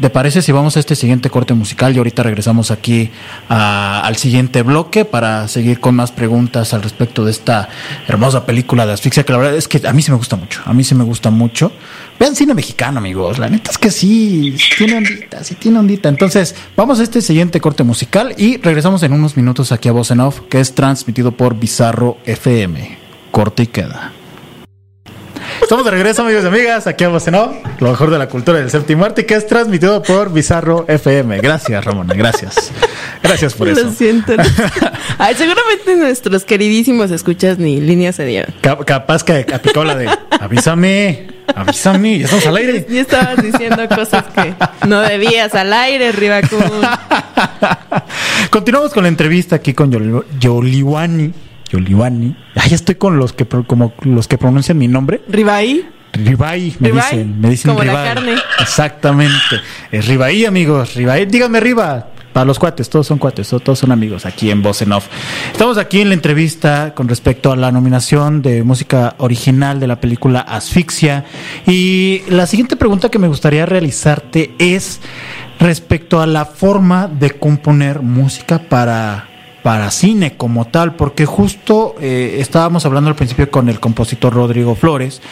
¿te 0.00 0.08
parece 0.08 0.40
si 0.40 0.52
vamos 0.52 0.76
a 0.76 0.80
este 0.80 0.94
siguiente 0.94 1.30
corte 1.30 1.52
musical 1.52 1.92
y 1.96 1.98
ahorita 1.98 2.22
regresamos 2.22 2.70
aquí 2.70 3.10
al 3.48 4.14
siguiente 4.14 4.62
bloque 4.62 5.04
para 5.04 5.48
seguir 5.48 5.80
con 5.80 5.96
más 5.96 6.12
preguntas 6.12 6.74
al 6.74 6.84
respecto 6.84 7.24
de 7.24 7.32
esta 7.32 7.68
hermosa 8.06 8.46
película 8.46 8.86
de 8.86 8.92
asfixia 8.92 9.24
que 9.24 9.32
la 9.32 9.38
verdad 9.38 9.56
es 9.56 9.66
que 9.66 9.84
a 9.84 9.92
mí 9.92 10.00
sí 10.00 10.12
me 10.12 10.16
gusta 10.16 10.36
mucho, 10.36 10.62
a 10.64 10.72
mí 10.72 10.84
sí 10.84 10.94
me 10.94 11.02
gusta 11.02 11.30
mucho. 11.30 11.72
Vean 12.18 12.36
cine 12.36 12.54
mexicano, 12.54 12.98
amigos, 12.98 13.38
la 13.38 13.48
neta 13.48 13.70
es 13.70 13.78
que 13.78 13.90
sí, 13.90 14.56
tiene 14.78 14.98
ondita, 14.98 15.42
sí 15.42 15.54
tiene 15.56 15.78
ondita. 15.78 16.08
Entonces, 16.08 16.54
vamos 16.76 17.00
a 17.00 17.02
este 17.02 17.20
siguiente 17.20 17.60
corte 17.60 17.82
musical 17.82 18.34
y 18.36 18.58
regresamos 18.58 19.02
en 19.02 19.12
unos 19.12 19.36
minutos 19.36 19.72
aquí 19.72 19.88
a 19.88 19.92
Voz 19.92 20.10
en 20.10 20.20
Off, 20.20 20.40
que 20.48 20.60
es 20.60 20.74
transmitido 20.74 21.32
por 21.32 21.58
Bizarro 21.58 22.18
FM. 22.24 22.98
Corte 23.32 23.64
y 23.64 23.66
queda. 23.66 24.12
Estamos 25.60 25.84
de 25.84 25.90
regreso, 25.90 26.22
amigos 26.22 26.44
y 26.44 26.46
amigas, 26.46 26.86
aquí 26.86 27.04
a 27.04 27.08
¿no? 27.08 27.52
lo 27.80 27.90
mejor 27.90 28.10
de 28.10 28.18
la 28.18 28.28
cultura 28.28 28.58
del 28.58 28.70
séptimo 28.70 29.04
arte, 29.04 29.26
que 29.26 29.34
es 29.34 29.46
transmitido 29.46 30.02
por 30.02 30.32
Bizarro 30.32 30.84
FM. 30.88 31.40
Gracias, 31.40 31.84
Ramón, 31.84 32.08
gracias. 32.08 32.70
Gracias 33.22 33.54
por 33.54 33.68
eso. 33.68 33.84
Lo 33.84 33.92
siento. 33.92 34.34
Ay, 35.18 35.34
seguramente 35.34 35.96
nuestros 35.96 36.44
queridísimos 36.44 37.10
escuchas 37.10 37.58
ni 37.58 37.80
líneas 37.80 38.16
se 38.16 38.24
dieron. 38.24 38.54
capaz 38.84 39.24
que 39.24 39.46
aplicó 39.52 39.84
la 39.84 39.94
de 39.94 40.10
avísame, 40.40 41.28
avísame, 41.54 42.18
ya 42.18 42.24
estamos 42.24 42.46
al 42.46 42.56
aire. 42.56 42.86
Y 42.88 42.98
estabas 42.98 43.42
diciendo 43.42 43.88
cosas 43.88 44.24
que 44.34 44.54
no 44.86 45.00
debías 45.00 45.54
al 45.54 45.72
aire, 45.72 46.12
Ribacún. 46.12 46.60
Continuamos 48.50 48.92
con 48.92 49.04
la 49.04 49.08
entrevista 49.08 49.56
aquí 49.56 49.74
con 49.74 49.90
Yoliwani. 50.40 51.32
Yoliwani. 51.70 52.36
Ah, 52.54 52.66
ya 52.66 52.74
estoy 52.74 52.96
con 52.96 53.16
los 53.16 53.32
que 53.32 53.46
como 53.46 53.94
los 54.02 54.28
que 54.28 54.38
pronuncian 54.38 54.78
mi 54.78 54.88
nombre. 54.88 55.22
Ribai. 55.28 55.86
Ribai, 56.12 56.76
me 56.78 56.92
dicen, 56.92 57.40
me 57.40 57.48
dicen 57.48 57.72
como 57.72 57.84
La 57.84 58.04
carne. 58.04 58.34
Exactamente. 58.60 59.60
Es 59.90 60.06
Ribai, 60.06 60.44
amigos, 60.44 60.94
Ribai. 60.94 61.24
Díganme 61.26 61.60
Riba. 61.60 62.08
Para 62.32 62.46
los 62.46 62.58
cuates, 62.58 62.88
todos 62.88 63.06
son 63.06 63.18
cuates, 63.18 63.48
todos 63.48 63.78
son 63.78 63.92
amigos 63.92 64.24
aquí 64.24 64.50
en 64.50 64.62
Voz 64.62 64.80
en 64.82 64.92
Off. 64.92 65.08
Estamos 65.52 65.76
aquí 65.76 66.00
en 66.00 66.08
la 66.08 66.14
entrevista 66.14 66.94
con 66.94 67.08
respecto 67.08 67.52
a 67.52 67.56
la 67.56 67.70
nominación 67.70 68.40
de 68.40 68.62
música 68.62 69.14
original 69.18 69.80
de 69.80 69.86
la 69.86 70.00
película 70.00 70.40
Asfixia. 70.40 71.24
Y 71.66 72.22
la 72.28 72.46
siguiente 72.46 72.76
pregunta 72.76 73.10
que 73.10 73.18
me 73.18 73.28
gustaría 73.28 73.66
realizarte 73.66 74.54
es 74.58 75.00
respecto 75.60 76.20
a 76.20 76.26
la 76.26 76.46
forma 76.46 77.06
de 77.06 77.32
componer 77.32 78.00
música 78.00 78.58
para 78.58 79.28
para 79.62 79.90
cine 79.90 80.36
como 80.36 80.66
tal, 80.66 80.96
porque 80.96 81.24
justo 81.24 81.94
eh, 82.00 82.36
estábamos 82.40 82.84
hablando 82.84 83.08
al 83.08 83.16
principio 83.16 83.50
con 83.50 83.68
el 83.68 83.80
compositor 83.80 84.34
Rodrigo 84.34 84.74
Flores 84.74 85.22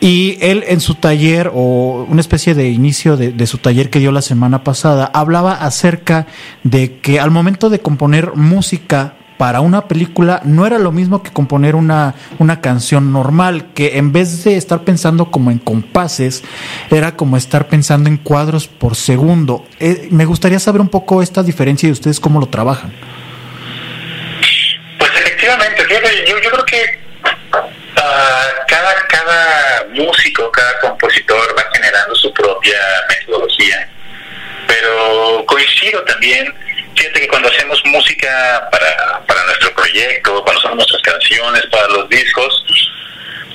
y 0.00 0.38
él 0.40 0.64
en 0.68 0.80
su 0.80 0.94
taller 0.94 1.50
o 1.52 2.06
una 2.08 2.20
especie 2.20 2.54
de 2.54 2.70
inicio 2.70 3.16
de, 3.16 3.46
su 3.46 3.58
taller 3.58 3.90
que 3.90 3.98
dio 3.98 4.12
la 4.12 4.22
semana 4.22 4.62
pasada 4.62 5.10
hablaba 5.12 5.54
acerca 5.54 6.26
de 6.62 6.98
que 6.98 7.18
al 7.18 7.30
momento 7.30 7.68
de 7.68 7.80
componer 7.80 8.36
música 8.36 9.14
para 9.38 9.60
una 9.60 9.88
película 9.88 10.42
no 10.44 10.66
era 10.66 10.78
lo 10.78 10.92
mismo 10.92 11.22
que 11.22 11.32
componer 11.32 11.74
una, 11.74 12.14
una 12.38 12.60
canción 12.60 13.10
normal, 13.10 13.72
que 13.72 13.96
en 13.96 14.12
vez 14.12 14.44
de 14.44 14.56
estar 14.56 14.84
pensando 14.84 15.30
como 15.30 15.50
en 15.50 15.58
compases, 15.58 16.44
era 16.90 17.16
como 17.16 17.38
estar 17.38 17.66
pensando 17.66 18.10
en 18.10 18.18
cuadros 18.18 18.68
por 18.68 18.96
segundo. 18.96 19.64
Eh, 19.80 20.08
me 20.10 20.26
gustaría 20.26 20.58
saber 20.58 20.82
un 20.82 20.88
poco 20.88 21.22
esta 21.22 21.42
diferencia 21.42 21.88
y 21.88 21.92
ustedes 21.92 22.20
cómo 22.20 22.38
lo 22.38 22.48
trabajan 22.48 22.92
yo, 26.26 26.38
yo 26.38 26.50
creo 26.50 26.64
que 26.64 26.98
ah, 27.96 28.48
cada, 28.68 29.06
cada 29.08 29.84
músico, 29.90 30.50
cada 30.52 30.78
compositor 30.80 31.56
va 31.58 31.64
generando 31.72 32.14
su 32.14 32.32
propia 32.32 32.78
metodología, 33.08 33.88
pero 34.66 35.44
coincido 35.46 36.02
también, 36.04 36.54
fíjate 36.96 37.20
que 37.20 37.28
cuando 37.28 37.48
hacemos 37.48 37.82
música 37.86 38.68
para, 38.70 39.20
para 39.26 39.44
nuestro 39.44 39.74
proyecto, 39.74 40.42
cuando 40.44 40.62
son 40.62 40.76
nuestras 40.76 41.02
canciones, 41.02 41.66
para 41.66 41.88
los 41.88 42.08
discos, 42.08 42.64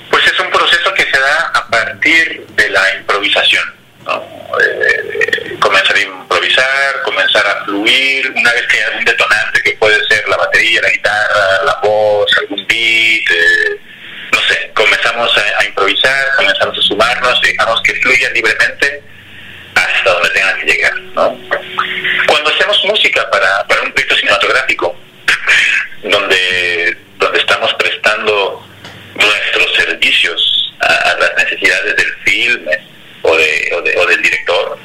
pues 0.10 0.26
es 0.26 0.40
un 0.40 0.50
proceso 0.50 0.94
que 0.94 1.04
se 1.04 1.20
da 1.20 1.52
a 1.54 1.68
partir 1.68 2.46
de 2.48 2.70
la 2.70 2.96
improvisación. 2.96 3.74
Eh, 4.62 5.45
comenzar 5.65 5.95
a 5.95 5.99
improvisar, 5.99 7.01
comenzar 7.04 7.47
a 7.47 7.65
fluir, 7.65 8.32
una 8.36 8.54
vez 8.54 8.67
que 8.67 8.78
hay 8.78 8.97
un 8.99 9.06
detonante 9.06 9.62
que 9.63 9.71
puede 9.73 9.97
ser 10.08 10.28
la 10.30 10.38
batería, 10.38 10.80
la 10.82 10.89
guitarra, 10.91 11.63
la 11.65 11.80
voz, 11.82 12.32
algún 12.41 12.67
beat, 12.67 13.30
eh, 13.32 13.80
no 14.32 14.39
sé, 14.41 14.71
comenzamos 14.75 15.36
a, 15.38 15.65
improvisar, 15.65 16.36
comenzamos 16.38 16.78
a 16.78 16.82
sumarnos, 16.84 17.41
dejamos 17.41 17.82
que 17.82 17.93
fluya 17.95 18.30
libremente 18.30 19.01
hasta 19.73 20.10
donde 20.12 20.30
tenga 20.30 20.56
que 20.58 20.65
llegar. 20.65 20.95
¿no? 21.15 21.38
Cuando 22.28 22.49
hacemos 22.51 22.86
música 22.86 23.28
para, 23.32 23.65
para 23.67 23.82
un 23.82 23.91
proyecto 23.91 24.15
cinematográfico, 24.17 24.95
donde, 26.04 26.97
donde 27.17 27.39
estamos 27.39 27.73
prestando 27.73 28.67
nuestros 29.15 29.75
servicios 29.75 30.73
a, 30.80 31.15
las 31.19 31.36
necesidades 31.43 31.95
del 31.95 32.13
filme, 32.23 32.86
o, 33.23 33.36
de, 33.36 33.95
o, 33.97 34.06
del 34.06 34.21
director, 34.21 34.78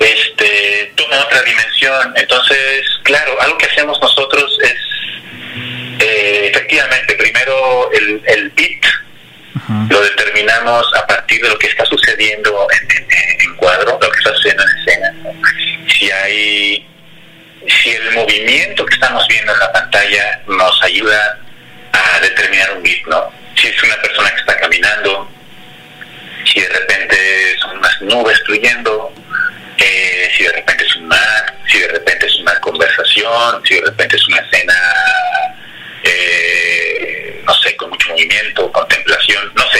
este, 0.00 0.92
toma 0.96 1.20
otra 1.20 1.42
dimensión. 1.42 2.12
Entonces, 2.16 2.86
claro, 3.02 3.40
algo 3.40 3.58
que 3.58 3.66
hacemos 3.66 4.00
nosotros 4.00 4.58
es, 4.62 4.76
eh, 6.00 6.50
efectivamente, 6.52 7.14
primero 7.14 7.90
el, 7.92 8.22
el 8.26 8.50
beat 8.50 8.84
lo 9.90 10.00
determinamos 10.00 10.86
a 10.94 11.06
partir 11.06 11.42
de 11.42 11.48
lo 11.48 11.58
que 11.58 11.66
está 11.66 11.84
sucediendo 11.84 12.66
en, 12.70 13.06
en, 13.40 13.56
cuadro, 13.56 13.98
lo 14.00 14.10
que 14.10 14.18
está 14.18 14.32
sucediendo 14.34 14.62
en 14.62 14.78
escena. 14.78 15.14
Si 15.92 16.10
hay, 16.10 16.86
si 17.66 17.90
el 17.90 18.12
movimiento 18.12 18.86
que 18.86 18.94
estamos 18.94 19.26
viendo 19.28 19.52
en 19.52 19.58
la 19.58 19.72
pantalla 19.72 20.40
nos 20.46 20.82
ayuda 20.82 21.38
a 21.92 22.20
determinar 22.20 22.76
un 22.76 22.82
beat, 22.82 23.06
¿no? 23.08 23.30
Si 23.56 23.66
es 23.66 23.82
una 23.82 23.96
persona 24.00 24.30
que 24.30 24.40
está 24.40 24.56
caminando, 24.58 25.30
si 26.44 26.60
de 26.60 26.68
repente 26.68 27.58
son 27.60 27.78
unas 27.78 28.00
nubes 28.02 28.40
fluyendo, 28.46 29.12
eh, 29.78 30.30
si 30.36 30.44
de 30.44 30.52
repente 30.52 30.84
es 30.84 30.96
un 30.96 31.08
mar, 31.08 31.54
si 31.70 31.78
de 31.78 31.88
repente 31.88 32.26
es 32.26 32.34
una 32.40 32.58
conversación, 32.60 33.62
si 33.64 33.74
de 33.74 33.80
repente 33.82 34.16
es 34.16 34.28
una 34.28 34.38
escena, 34.38 34.74
eh, 36.02 37.42
no 37.46 37.54
sé, 37.54 37.76
con 37.76 37.90
mucho 37.90 38.10
movimiento, 38.10 38.70
contemplación, 38.72 39.52
no 39.54 39.62
sé, 39.70 39.77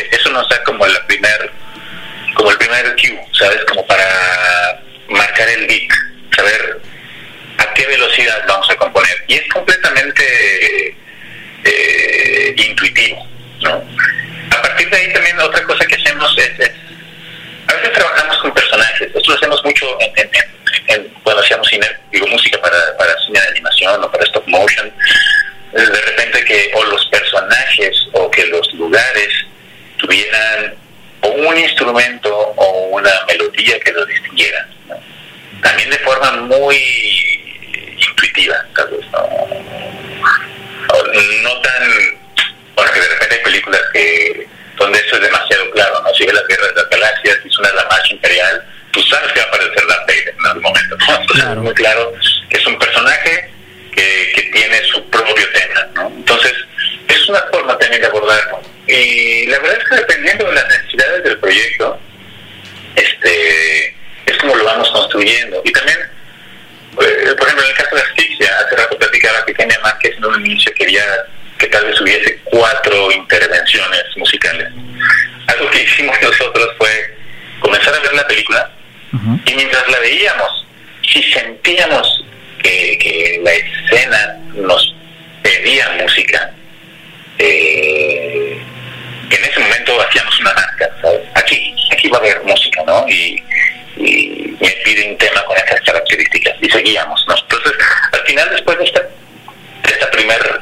¿no? 97.26 97.34
Entonces, 97.36 97.72
al 98.12 98.20
final, 98.20 98.48
después 98.50 98.78
de 98.78 98.84
esta, 98.84 99.00
de 99.00 99.90
esta 99.90 100.10
primer 100.10 100.60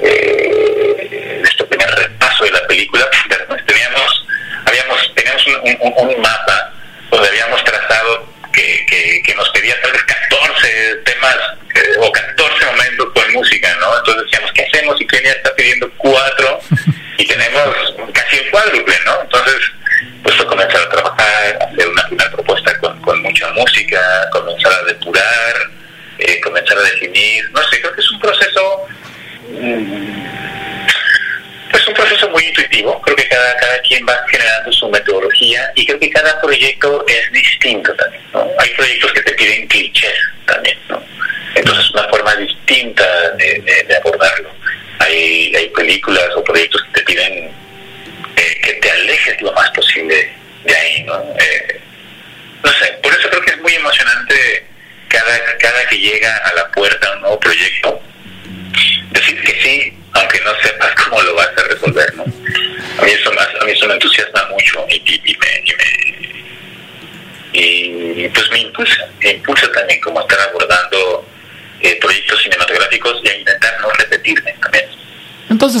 eh, 0.00 1.40
de 1.42 1.48
este 1.48 1.64
primer 1.64 1.88
repaso 1.88 2.44
de 2.44 2.50
la 2.50 2.66
película, 2.66 3.08
teníamos, 3.66 4.26
habíamos, 4.66 5.14
teníamos 5.14 5.46
un, 5.46 6.08
un, 6.08 6.20
mapa 6.20 6.72
donde 7.10 7.28
habíamos 7.28 7.64
trazado 7.64 8.26
que, 8.52 9.22
que, 9.24 9.34
nos 9.34 9.48
pedía 9.50 9.80
tal 9.82 9.92
vez 9.92 10.02
14 10.04 10.96
temas 11.04 11.36
eh, 11.74 11.96
o 12.00 12.10
14 12.10 12.66
momentos 12.66 13.12
con 13.14 13.32
música, 13.32 13.74
¿no? 13.80 13.98
Entonces 13.98 14.24
decíamos, 14.24 14.52
¿qué 14.52 14.62
hacemos? 14.62 15.00
Y 15.00 15.06
Kenia 15.06 15.32
está 15.32 15.54
pidiendo 15.54 15.90
cuatro 15.96 16.60
y 17.18 17.26
tenemos 17.26 17.94
casi 18.12 18.36
el 18.36 18.50
cuádruple, 18.50 18.96
¿no? 19.04 19.22
Entonces, 19.22 19.56
pues 20.22 20.34
fue 20.36 20.46
comenzar 20.46 20.80
a 20.80 20.88
trabajar, 20.88 21.58
hacer 21.60 21.88
una, 21.88 22.06
una 22.10 22.30
propuesta 22.30 22.78
con, 22.78 23.00
con, 23.02 23.22
mucha 23.22 23.50
música, 23.50 24.00
comenzar 24.32 24.72
a 24.72 24.84
depurar, 24.84 25.54
eh, 26.18 26.40
comenzar 26.40 26.78
a 26.78 26.82
definir, 26.82 27.50
no 27.52 27.62
sé, 27.64 27.80
creo 27.80 27.92
que 27.92 28.00
es 28.00 28.10
un 28.10 28.20
proceso 28.20 28.86
mm, 29.50 30.16
pues 31.70 31.88
un 31.88 31.94
proceso 31.94 32.28
muy 32.30 32.44
intuitivo, 32.44 33.00
creo 33.02 33.16
que 33.16 33.28
cada, 33.28 33.56
cada 33.56 33.78
quien 33.80 34.06
va 34.08 34.16
generando 34.30 34.72
su 34.72 34.88
metodología 34.88 35.55
y 35.74 35.86
creo 35.86 35.98
que 35.98 36.10
cada 36.10 36.40
proyecto 36.40 37.04
es 37.06 37.30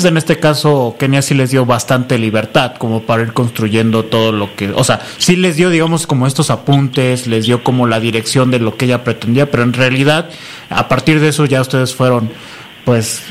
en 0.08 0.16
este 0.16 0.38
caso, 0.38 0.96
Kenia 0.98 1.22
sí 1.22 1.34
les 1.34 1.50
dio 1.50 1.66
bastante 1.66 2.18
libertad 2.18 2.74
como 2.76 3.02
para 3.02 3.22
ir 3.22 3.32
construyendo 3.32 4.04
todo 4.04 4.32
lo 4.32 4.54
que, 4.54 4.70
o 4.70 4.84
sea, 4.84 5.00
sí 5.18 5.36
les 5.36 5.56
dio, 5.56 5.70
digamos, 5.70 6.06
como 6.06 6.26
estos 6.26 6.50
apuntes, 6.50 7.26
les 7.26 7.46
dio 7.46 7.62
como 7.62 7.86
la 7.86 8.00
dirección 8.00 8.50
de 8.50 8.58
lo 8.58 8.76
que 8.76 8.86
ella 8.86 9.04
pretendía, 9.04 9.50
pero 9.50 9.62
en 9.62 9.72
realidad, 9.72 10.30
a 10.70 10.88
partir 10.88 11.20
de 11.20 11.28
eso 11.28 11.44
ya 11.44 11.60
ustedes 11.60 11.94
fueron, 11.94 12.30
pues, 12.84 13.22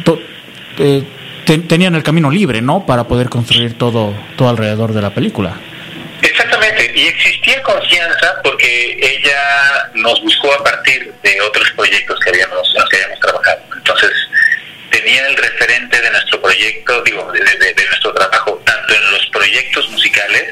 eh, 0.77 1.03
tenían 1.45 1.95
el 1.95 2.03
camino 2.03 2.29
libre, 2.29 2.61
¿no? 2.61 2.85
Para 2.85 3.05
poder 3.05 3.29
construir 3.29 3.77
todo, 3.77 4.13
todo 4.35 4.49
alrededor 4.49 4.93
de 4.93 5.01
la 5.01 5.13
película. 5.13 5.55
Exactamente, 6.21 6.91
y 6.95 7.07
existía 7.07 7.61
confianza 7.61 8.33
porque 8.43 8.97
ella 8.99 9.91
nos 9.93 10.21
buscó 10.21 10.51
a 10.53 10.63
partir 10.63 11.13
de 11.21 11.41
otros 11.41 11.69
proyectos 11.75 12.19
que 12.19 12.29
habíamos, 12.29 12.73
que 12.89 12.97
habíamos 12.97 13.19
trabajado. 13.19 13.59
Entonces, 13.77 14.11
tenía 14.89 15.27
el 15.27 15.37
referente 15.37 16.01
de 16.01 16.09
nuestro 16.11 16.41
proyecto, 16.41 17.01
digo, 17.03 17.31
de, 17.31 17.85
nuestro 17.87 18.13
trabajo, 18.13 18.61
tanto 18.65 18.93
en 18.93 19.11
los 19.11 19.25
proyectos 19.27 19.89
musicales 19.89 20.43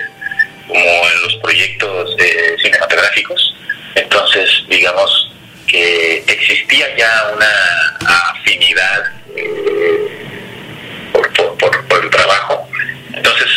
como 0.67 0.79
en 0.79 1.21
los 1.23 1.35
proyectos 1.37 2.15
eh, 2.19 2.55
cinematográficos. 2.61 3.55
Entonces, 3.95 4.49
digamos 4.67 5.31
que 5.67 6.23
existía 6.27 6.95
ya 6.95 7.31
una 7.35 8.29
afinidad 8.31 9.05
eh, 9.35 10.27
por, 11.11 11.31
por, 11.33 11.87
por, 11.87 12.03
el 12.03 12.09
trabajo. 12.09 12.67
Entonces, 13.13 13.47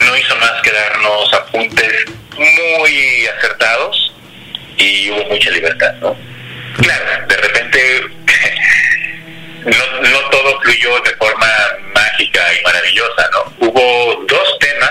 no 0.00 0.16
hizo 0.16 0.36
más 0.36 0.62
que 0.62 0.72
darnos 0.72 1.32
apuntes 1.34 2.04
muy 2.36 3.26
acertados 3.38 4.12
y 4.76 5.10
hubo 5.10 5.24
mucha 5.26 5.50
libertad, 5.50 5.94
¿no? 6.00 6.16
Claro, 6.78 7.26
de 7.28 7.36
repente 7.36 8.02
no, 9.64 10.00
no 10.10 10.30
todo 10.30 10.60
fluyó 10.60 11.00
de 11.00 11.10
forma 11.16 11.46
mágica 11.94 12.40
y 12.54 12.62
maravillosa, 12.64 13.30
¿no? 13.32 13.66
Hubo 13.66 14.24
dos 14.26 14.58
temas 14.58 14.90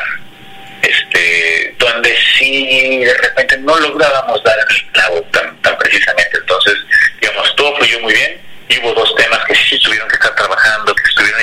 este, 0.82 1.76
donde 1.78 2.16
sí 2.38 3.00
de 3.00 3.14
repente 3.14 3.58
no 3.60 3.80
lográbamos 3.80 4.44
dar 4.44 4.58
el 4.58 4.92
clavo 4.92 5.22
tan, 5.32 5.56
tan 5.62 5.78
precisamente. 5.78 6.38
Entonces, 6.38 6.76
digamos, 7.22 7.56
todo 7.56 7.76
fluyó 7.78 8.00
muy 8.02 8.14
bien 8.14 8.42
y 8.70 8.80
hubo 8.80 8.94
dos 8.94 9.16
temas 9.16 9.40
que 9.46 9.56
sí 9.56 9.80
tuvieron 9.80 10.08
que 10.10 10.16
estar 10.16 10.36
trabajando, 10.36 10.94
que 10.96 11.04
estuvieron, 11.04 11.42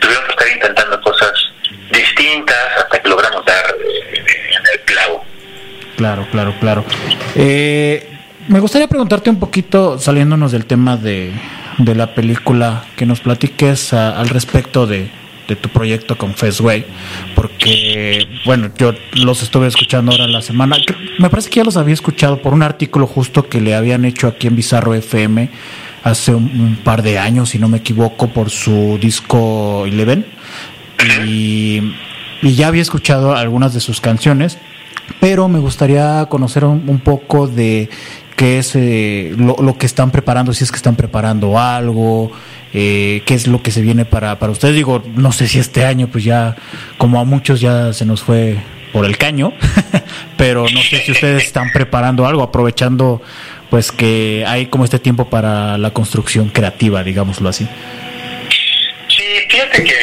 tuvieron 0.00 0.24
que 0.24 0.30
estar 0.30 0.48
intentando 0.48 1.00
cosas 1.00 1.32
distintas 1.90 2.78
hasta 2.78 3.00
que 3.00 3.08
logramos 3.08 3.44
dar 3.44 3.74
eh, 3.80 4.50
el 4.72 4.80
clavo. 4.82 5.24
Claro, 5.96 6.26
claro, 6.30 6.54
claro. 6.60 6.84
Eh, 7.34 8.06
me 8.50 8.58
gustaría 8.58 8.88
preguntarte 8.88 9.30
un 9.30 9.38
poquito, 9.38 9.96
saliéndonos 9.98 10.50
del 10.50 10.66
tema 10.66 10.96
de, 10.96 11.32
de 11.78 11.94
la 11.94 12.14
película, 12.14 12.84
que 12.96 13.06
nos 13.06 13.20
platiques 13.20 13.92
al 13.92 14.28
respecto 14.28 14.88
de, 14.88 15.08
tu 15.60 15.68
proyecto 15.68 16.16
con 16.16 16.34
Festway, 16.34 16.84
porque, 17.34 18.28
bueno, 18.44 18.70
yo 18.78 18.92
los 19.14 19.42
estuve 19.42 19.66
escuchando 19.66 20.12
ahora 20.12 20.24
en 20.24 20.32
la 20.32 20.42
semana. 20.42 20.76
Me 21.18 21.28
parece 21.28 21.50
que 21.50 21.56
ya 21.56 21.64
los 21.64 21.76
había 21.76 21.94
escuchado 21.94 22.40
por 22.40 22.54
un 22.54 22.62
artículo 22.62 23.08
justo 23.08 23.48
que 23.48 23.60
le 23.60 23.74
habían 23.74 24.04
hecho 24.04 24.28
aquí 24.28 24.46
en 24.46 24.54
Bizarro 24.54 24.94
FM 24.94 25.50
hace 26.04 26.34
un, 26.34 26.78
par 26.84 27.02
de 27.02 27.18
años, 27.18 27.50
si 27.50 27.58
no 27.58 27.68
me 27.68 27.78
equivoco, 27.78 28.28
por 28.28 28.50
su 28.50 28.96
disco 29.00 29.86
Eleven. 29.86 30.24
Y, 31.26 31.94
y 32.42 32.54
ya 32.54 32.68
había 32.68 32.82
escuchado 32.82 33.34
algunas 33.34 33.74
de 33.74 33.80
sus 33.80 34.00
canciones, 34.00 34.56
pero 35.18 35.48
me 35.48 35.58
gustaría 35.58 36.26
conocer 36.26 36.64
un 36.64 37.00
poco 37.00 37.48
de 37.48 37.90
qué 38.40 38.58
es 38.58 38.74
eh, 38.74 39.34
lo, 39.36 39.76
que 39.76 39.84
están 39.84 40.10
preparando, 40.10 40.54
si 40.54 40.64
es 40.64 40.70
que 40.70 40.78
están 40.78 40.96
preparando 40.96 41.58
algo, 41.58 42.32
eh, 42.72 43.20
qué 43.26 43.34
es 43.34 43.46
lo 43.46 43.62
que 43.62 43.70
se 43.70 43.82
viene 43.82 44.06
para, 44.06 44.38
para 44.38 44.50
ustedes. 44.50 44.74
Digo, 44.74 45.04
no 45.14 45.30
sé 45.30 45.46
si 45.46 45.58
este 45.58 45.84
año, 45.84 46.08
pues 46.10 46.24
ya, 46.24 46.56
como 46.96 47.20
a 47.20 47.24
muchos 47.24 47.60
ya 47.60 47.92
se 47.92 48.06
nos 48.06 48.22
fue 48.22 48.56
por 48.94 49.04
el 49.04 49.18
caño, 49.18 49.52
pero 50.38 50.62
no 50.72 50.80
sé 50.80 51.02
si 51.02 51.12
ustedes 51.12 51.44
están 51.44 51.70
preparando 51.70 52.26
algo, 52.26 52.42
aprovechando 52.42 53.20
pues 53.68 53.92
que 53.92 54.42
hay 54.48 54.66
como 54.66 54.84
este 54.84 54.98
tiempo 54.98 55.28
para 55.28 55.76
la 55.76 55.90
construcción 55.90 56.48
creativa, 56.48 57.04
digámoslo 57.04 57.50
así. 57.50 57.68
Sí, 59.08 59.22
fíjate 59.50 59.84
que 59.84 59.94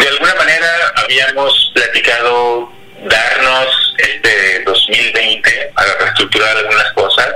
de 0.00 0.08
alguna 0.10 0.34
manera 0.36 0.68
habíamos 0.94 1.72
platicado 1.74 2.70
darnos 3.10 3.94
este 3.98 4.60
2020 4.88 5.72
para 5.74 5.94
reestructurar 5.98 6.56
algunas 6.56 6.92
cosas 6.92 7.34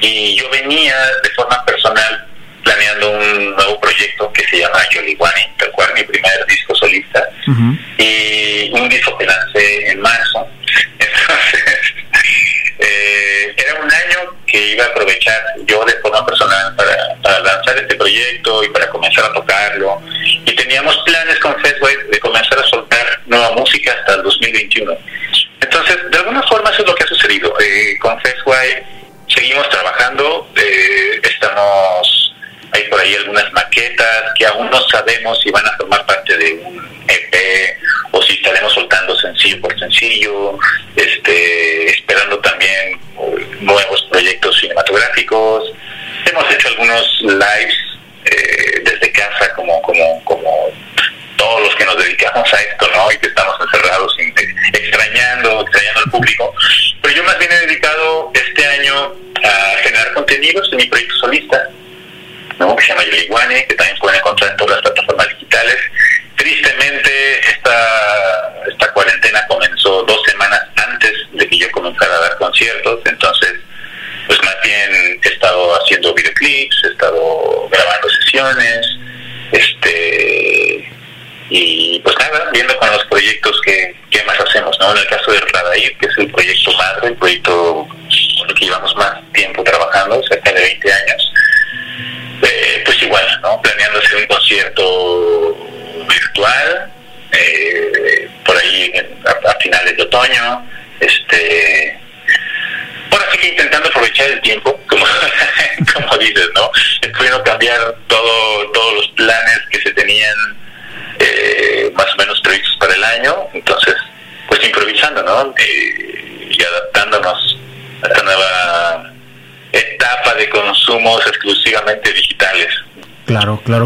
y 0.00 0.36
yo 0.36 0.48
venía 0.50 0.94
de 1.22 1.30
forma 1.30 1.64
personal 1.64 2.26
planeando 2.62 3.10
un 3.10 3.56
nuevo 3.56 3.80
proyecto 3.80 4.32
que 4.32 4.44
se 4.46 4.58
llama 4.58 4.80
Yoliwani, 4.90 5.42
tal 5.58 5.70
cual 5.72 5.92
mi 5.94 6.02
primer 6.04 6.46
disco 6.46 6.74
solista 6.74 7.28
y 7.98 8.70
un 8.72 8.88
disco 8.88 9.16
que 9.18 9.26
lancé 9.26 9.90
en 9.90 10.00
marzo 10.00 10.48
entonces 10.98 11.94
eh, 12.78 13.54
era 13.56 13.74
un 13.74 13.92
año 13.92 14.36
que 14.46 14.72
iba 14.72 14.84
a 14.84 14.88
aprovechar 14.88 15.42
yo 15.66 15.84
de 15.84 15.94
forma 15.94 16.24
personal 16.24 16.74
para, 16.76 17.14
para, 17.22 17.40
lanzar 17.40 17.76
este 17.76 17.96
proyecto 17.96 18.64
y 18.64 18.68
para 18.68 18.88
comenzar 18.88 19.24
a 19.24 19.32
tocarlo. 19.32 20.00
Y 20.46 20.52
teníamos 20.54 20.96
planes 20.98 21.38
con 21.40 21.58
Festway 21.60 21.96
de 22.10 22.20
comenzar 22.20 22.58
a 22.58 22.62
soltar 22.64 23.20
nueva 23.26 23.52
música 23.52 23.92
hasta 23.92 24.14
el 24.14 24.22
2021. 24.22 24.96
Entonces, 25.70 25.98
de 26.10 26.16
alguna 26.16 26.42
forma 26.44 26.70
eso 26.70 26.80
es 26.80 26.88
lo 26.88 26.94
que 26.94 27.04
ha 27.04 27.06
sucedido. 27.06 27.54
Eh, 27.60 27.98
con 27.98 28.18
Festway 28.20 28.82
seguimos 29.28 29.68
trabajando, 29.68 30.48
eh, 30.56 31.20
estamos, 31.22 32.34
hay 32.72 32.84
por 32.84 32.98
ahí 32.98 33.14
algunas 33.16 33.52
maquetas 33.52 34.32
que 34.34 34.46
aún 34.46 34.70
no 34.70 34.80
sabemos 34.88 35.38
si 35.42 35.50
van 35.50 35.66
a 35.66 35.76
formar 35.76 36.06
parte 36.06 36.38
de 36.38 36.54
un 36.54 37.04
EP 37.06 37.78
o 38.12 38.22
si 38.22 38.32
estaremos 38.32 38.72
soltando 38.72 39.14
sencillo 39.18 39.60
por 39.60 39.78
sencillo, 39.78 40.58
este, 40.96 41.90
esperando 41.90 42.38
también 42.38 42.98
nuevos 43.60 44.08
proyectos 44.10 44.58
cinematográficos. 44.60 45.70
Hemos 46.24 46.50
hecho 46.50 46.68
algunos 46.68 47.20
lives 47.20 47.76
eh, 48.24 48.80
desde 48.84 49.12
casa 49.12 49.52
como, 49.54 49.67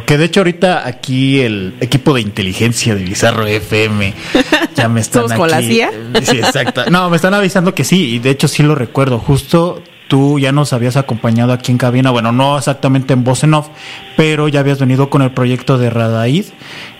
Claro, 0.03 0.07
que 0.07 0.19
de 0.19 0.25
hecho 0.25 0.41
ahorita 0.41 0.87
aquí 0.87 1.41
el 1.41 1.75
equipo 1.81 2.15
de 2.15 2.21
inteligencia 2.21 2.95
de 2.95 3.05
Bizarro 3.05 3.47
FM 3.47 4.15
ya 4.75 4.89
me 4.89 5.01
están 5.01 5.25
aquí, 5.25 5.35
con 5.37 5.51
la 5.51 5.61
CIA? 5.61 5.91
Sí, 6.23 6.39
exacto. 6.39 6.85
No, 6.91 7.11
me 7.11 7.17
están 7.17 7.35
avisando 7.35 7.75
que 7.75 7.85
sí, 7.85 8.15
y 8.15 8.19
de 8.19 8.31
hecho 8.31 8.49
sí 8.49 8.63
lo 8.63 8.75
recuerdo. 8.75 9.19
Justo 9.19 9.83
tú 10.09 10.39
ya 10.39 10.53
nos 10.53 10.73
habías 10.73 10.97
acompañado 10.97 11.53
aquí 11.53 11.73
en 11.73 11.79
cabina, 11.79 12.11
bueno, 12.11 12.33
no 12.33 12.59
exactamente 12.59 13.15
en 13.15 13.25
voz 13.25 13.45
en 13.45 13.55
off, 13.55 13.69
pero 14.17 14.49
ya 14.49 14.61
habías 14.61 14.79
venido 14.79 15.09
con 15.09 15.23
el 15.23 15.31
proyecto 15.31 15.79
de 15.79 15.89
Radaid 15.89 16.45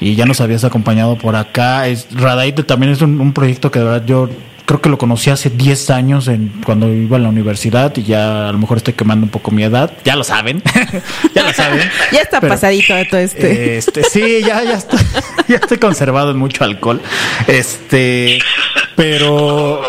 y 0.01 0.15
ya 0.15 0.25
nos 0.25 0.41
habías 0.41 0.65
acompañado 0.65 1.17
por 1.17 1.37
acá. 1.37 1.89
Es, 1.89 2.09
Radaid 2.11 2.55
también 2.65 2.93
es 2.93 3.03
un, 3.03 3.21
un 3.21 3.33
proyecto 3.33 3.71
que 3.71 3.81
de 3.81 3.85
verdad 3.85 4.07
yo 4.07 4.29
creo 4.67 4.81
que 4.81 4.89
lo 4.89 4.99
conocí 4.99 5.31
hace 5.31 5.51
10 5.51 5.91
años 5.91 6.29
en, 6.29 6.53
cuando 6.65 6.93
iba 6.93 7.17
a 7.17 7.21
la 7.21 7.29
universidad 7.29 7.95
y 7.97 8.05
ya 8.05 8.49
a 8.49 8.53
lo 8.53 8.59
mejor 8.59 8.79
estoy 8.79 8.95
quemando 8.95 9.25
un 9.25 9.31
poco 9.31 9.51
mi 9.51 9.63
edad. 9.65 9.93
Ya 10.05 10.17
lo 10.17 10.25
saben. 10.25 10.63
ya 11.35 11.43
lo 11.43 11.53
saben. 11.53 11.81
ya 12.13 12.21
está 12.21 12.41
pasadito 12.41 12.95
de 12.95 13.05
todo 13.05 13.21
este. 13.21 13.77
este. 13.77 14.05
Sí, 14.05 14.41
ya, 14.41 14.63
ya, 14.63 14.75
estoy, 14.75 15.01
ya 15.49 15.57
estoy 15.57 15.79
conservado 15.79 16.31
en 16.31 16.39
mucho 16.39 16.65
alcohol. 16.65 17.01
Este, 17.47 18.39
pero... 18.97 19.83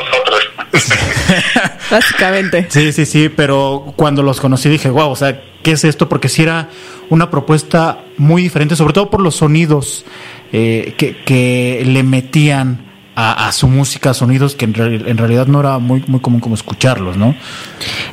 Básicamente. 1.91 2.67
Sí, 2.69 2.91
sí, 2.91 3.05
sí, 3.05 3.29
pero 3.29 3.93
cuando 3.95 4.23
los 4.23 4.41
conocí 4.41 4.69
dije, 4.69 4.89
wow, 4.89 5.11
o 5.11 5.15
sea, 5.15 5.39
¿qué 5.61 5.73
es 5.73 5.83
esto? 5.83 6.09
Porque 6.09 6.29
si 6.29 6.41
era 6.41 6.69
una 7.09 7.29
propuesta 7.29 7.99
muy 8.17 8.41
diferente, 8.41 8.75
sobre 8.75 8.93
todo 8.93 9.11
por 9.11 9.21
los 9.21 9.35
sonidos 9.35 10.03
eh, 10.51 10.95
que, 10.97 11.17
que 11.17 11.83
le 11.85 12.01
metían 12.01 12.92
a, 13.15 13.51
su 13.51 13.67
música, 13.67 14.13
sonidos 14.13 14.55
que 14.55 14.65
en, 14.65 14.73
realidad 15.17 15.45
no 15.45 15.59
era 15.59 15.77
muy, 15.77 16.03
muy 16.07 16.19
común 16.19 16.39
como 16.39 16.55
escucharlos, 16.55 17.15
¿no? 17.15 17.35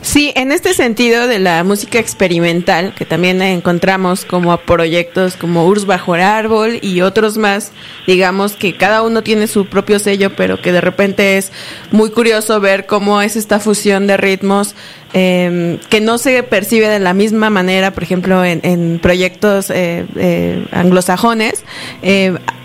Sí, 0.03 0.33
en 0.37 0.53
este 0.53 0.75
sentido 0.75 1.27
de 1.27 1.39
la 1.39 1.65
música 1.65 1.99
experimental, 1.99 2.95
que 2.95 3.07
también 3.07 3.41
encontramos 3.41 4.27
como 4.27 4.53
a 4.53 4.61
proyectos 4.61 5.37
como 5.37 5.67
Urs 5.67 5.87
Bajo 5.87 6.17
el 6.17 6.23
Árbol 6.23 6.79
y 6.83 7.01
otros 7.01 7.39
más, 7.39 7.73
digamos 8.07 8.53
que 8.53 8.77
cada 8.77 9.03
uno 9.03 9.23
tiene 9.23 9.47
su 9.47 9.67
propio 9.67 9.99
sello, 9.99 10.37
pero 10.37 10.61
que 10.61 10.73
de 10.73 10.83
repente 10.83 11.39
es 11.39 11.51
muy 11.91 12.11
curioso 12.11 12.61
ver 12.61 12.85
cómo 12.85 13.23
es 13.23 13.37
esta 13.37 13.59
fusión 13.59 14.07
de 14.07 14.19
ritmos 14.19 14.75
eh, 15.13 15.79
que 15.89 16.01
no 16.01 16.19
se 16.19 16.43
percibe 16.43 16.89
de 16.89 17.01
la 17.01 17.15
misma 17.15 17.51
manera, 17.51 17.93
por 17.93 18.03
ejemplo, 18.03 18.45
en, 18.45 18.99
proyectos 19.01 19.71
eh, 19.71 20.07
eh, 20.17 20.67
anglosajones. 20.73 21.65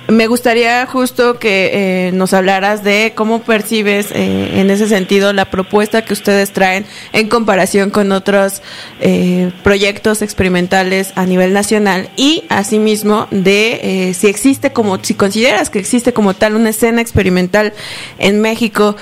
Eh, 0.08 0.12
me 0.12 0.28
gustaría 0.28 0.86
justo 0.86 1.40
que 1.40 2.08
eh, 2.08 2.12
nos 2.12 2.34
hablaras 2.34 2.84
de 2.84 3.14
cómo 3.16 3.42
percibes 3.42 4.12
eh, 4.12 4.60
en 4.60 4.70
ese 4.70 4.88
sentido 4.88 5.34
la 5.34 5.46
propuesta 5.46 6.04
que 6.04 6.14
ustedes 6.14 6.52
traen 6.52 6.86
en 7.14 7.30
comparación 7.30 7.90
con 7.90 8.12
otros 8.12 8.62
eh, 9.00 9.52
proyectos 9.64 10.22
experimentales 10.22 11.12
a 11.16 11.26
nivel 11.26 11.54
nacional 11.54 12.10
y 12.16 12.44
asimismo 12.50 13.28
de 13.32 14.14
si 14.18 14.28
existe 14.28 14.72
como, 14.72 15.04
si 15.04 15.14
consideras 15.14 15.70
que 15.70 15.80
existe 15.80 16.14
como 16.14 16.34
tal 16.34 16.56
una 16.56 16.70
escena 16.70 17.02
experimental 17.02 17.74
en 18.20 18.42
México 18.42 18.96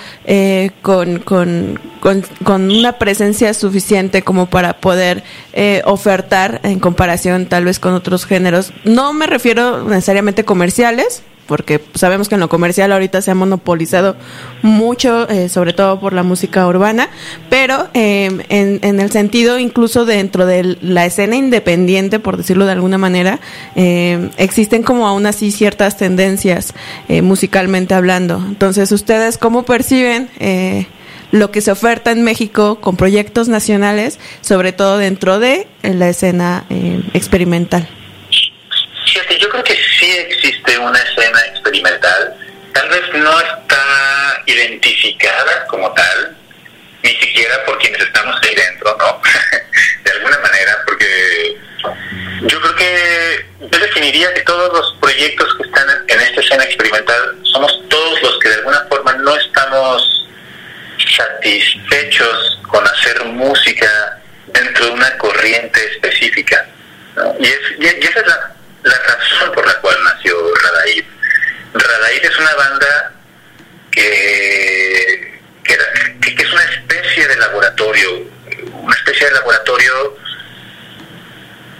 con, 0.81 1.19
con, 1.19 1.79
con, 1.99 2.23
con, 2.43 2.71
una 2.71 2.93
presencia 2.93 3.53
suficiente 3.53 4.21
como 4.21 4.47
para 4.47 4.79
poder 4.79 5.23
ofertar 5.85 6.59
en 6.63 6.79
comparación 6.79 7.45
tal 7.45 7.65
vez 7.65 7.79
con 7.79 7.93
otros 7.93 8.25
géneros. 8.25 8.73
No 8.85 9.13
me 9.13 9.27
refiero 9.27 9.83
necesariamente 9.83 10.43
comercial, 10.45 10.99
porque 11.47 11.81
sabemos 11.93 12.29
que 12.29 12.35
en 12.35 12.41
lo 12.41 12.49
comercial 12.49 12.91
ahorita 12.91 13.21
se 13.21 13.31
ha 13.31 13.35
monopolizado 13.35 14.15
mucho, 14.61 15.29
eh, 15.29 15.49
sobre 15.49 15.73
todo 15.73 15.99
por 15.99 16.13
la 16.13 16.23
música 16.23 16.65
urbana, 16.67 17.09
pero 17.49 17.89
em, 17.93 18.41
en, 18.49 18.99
el 18.99 19.11
sentido 19.11 19.59
incluso 19.59 20.05
dentro 20.05 20.45
de 20.45 20.77
la 20.81 21.05
escena 21.05 21.35
independiente, 21.35 22.19
por 22.19 22.37
decirlo 22.37 22.65
de 22.65 22.71
alguna 22.71 22.97
manera, 22.97 23.39
em, 23.75 24.29
existen 24.37 24.83
como 24.83 25.07
aún 25.07 25.25
así 25.25 25.51
ciertas 25.51 25.97
tendencias 25.97 26.73
eh, 27.09 27.21
musicalmente 27.21 27.93
hablando. 27.93 28.41
Entonces, 28.47 28.91
¿ustedes 28.91 29.37
cómo 29.37 29.63
perciben? 29.63 30.29
Eh, 31.33 31.37
lo 31.37 31.51
que 31.51 31.61
se 31.61 31.71
oferta 31.71 32.11
en 32.11 32.23
México 32.23 32.79
con 32.79 32.95
proyectos 32.95 33.47
nacionales, 33.47 34.19
sobre 34.41 34.71
todo 34.71 34.97
dentro 34.97 35.39
de 35.39 35.67
la 35.81 36.09
escena 36.09 36.65
experimental. 37.13 37.87
yo 39.39 39.49
creo 39.49 39.63
que 39.63 39.77
sí 39.99 40.11
existe 40.29 40.77
una 40.77 40.99
escena 40.99 41.39
experimental, 41.51 42.35
tal 42.73 42.89
vez 42.89 43.01
no 43.13 43.39
está 43.39 44.43
identificada 44.45 45.65
como 45.67 45.91
tal, 45.93 46.37
ni 47.03 47.09
siquiera 47.15 47.65
por 47.65 47.77
quienes 47.79 48.01
estamos 48.01 48.35
ahí 48.41 48.55
dentro, 48.55 48.95
¿no? 48.97 49.21
de 50.03 50.11
alguna 50.11 50.39
manera, 50.39 50.77
porque 50.85 51.57
yo 52.43 52.61
creo 52.61 52.75
que 52.75 53.45
yo 53.71 53.79
definiría 53.79 54.33
que 54.33 54.41
todos 54.41 54.71
los 54.73 54.97
proyectos 55.01 55.47
que 55.57 55.63
están 55.63 55.87
en 56.07 56.19
esta 56.19 56.41
escena 56.41 56.63
experimental 56.63 57.37
somos 57.43 57.83
todos 57.89 58.21
los 58.21 58.39
que 58.39 58.49
de 58.49 58.55
alguna 58.55 58.85
forma 58.89 59.13
no 59.13 59.35
estamos 59.35 60.22
satisfechos 61.15 62.59
con 62.69 62.85
hacer 62.87 63.23
música 63.25 64.19
dentro 64.47 64.85
de 64.85 64.91
una 64.91 65.17
corriente 65.17 65.79
específica. 65.93 66.65
Y, 67.39 67.45
es, 67.45 67.59
y, 67.79 67.85
esa 67.85 68.19
es 68.19 68.27
la, 68.27 68.97
razón 69.07 69.51
por 69.53 69.65
la 69.65 69.73
cual 69.79 69.95
nació 70.03 70.35
Radaid. 70.55 71.05
Radaid 71.73 72.25
es 72.25 72.37
una 72.37 72.55
banda 72.55 73.11
que, 73.91 75.39
que, 75.63 75.73
es 76.43 76.51
una 76.51 76.63
especie 76.63 77.27
de 77.27 77.35
laboratorio, 77.37 78.27
una 78.73 78.95
especie 78.95 79.27
de 79.27 79.33
laboratorio 79.33 80.17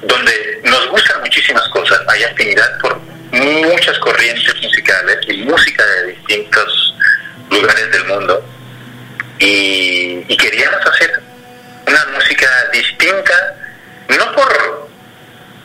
donde 0.03 0.61
nos 0.63 0.87
gustan 0.89 1.21
muchísimas 1.21 1.67
cosas, 1.69 2.01
hay 2.07 2.23
afinidad 2.23 2.79
por 2.79 2.97
muchas 3.31 3.97
corrientes 3.99 4.61
musicales 4.61 5.17
y 5.27 5.37
música 5.37 5.85
de 5.85 6.07
distintos 6.13 6.95
lugares 7.49 7.91
del 7.91 8.05
mundo 8.05 8.45
y, 9.39 10.25
y 10.27 10.37
queríamos 10.37 10.85
hacer 10.85 11.21
una 11.87 12.05
música 12.13 12.47
distinta, 12.71 13.55
no 14.09 14.31
por 14.33 14.83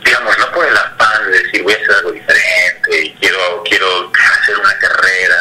digamos, 0.05 0.39
no 0.39 0.51
por 0.53 0.67
el 0.67 0.77
afán 0.77 1.31
de 1.31 1.43
decir 1.43 1.63
voy 1.63 1.73
a 1.75 1.77
hacer 1.77 1.91
algo 1.97 2.13
diferente 2.13 3.03
y 3.03 3.13
quiero, 3.15 3.63
quiero 3.65 4.11
hacer 4.41 4.57
una 4.59 4.79
carrera 4.79 5.37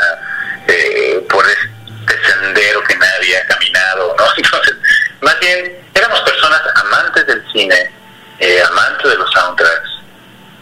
eh, 0.67 1.25
por 1.29 1.45
este 1.47 2.27
sendero 2.27 2.83
que 2.83 2.95
nadie 2.97 3.37
ha 3.37 3.45
caminado, 3.45 4.15
¿no? 4.17 4.25
Entonces, 4.37 4.75
más 5.21 5.39
bien, 5.39 5.77
éramos 5.93 6.19
personas 6.21 6.61
amantes 6.75 7.25
del 7.27 7.43
cine, 7.51 7.91
eh, 8.39 8.61
amantes 8.69 9.09
de 9.09 9.17
los 9.17 9.31
soundtracks 9.31 9.86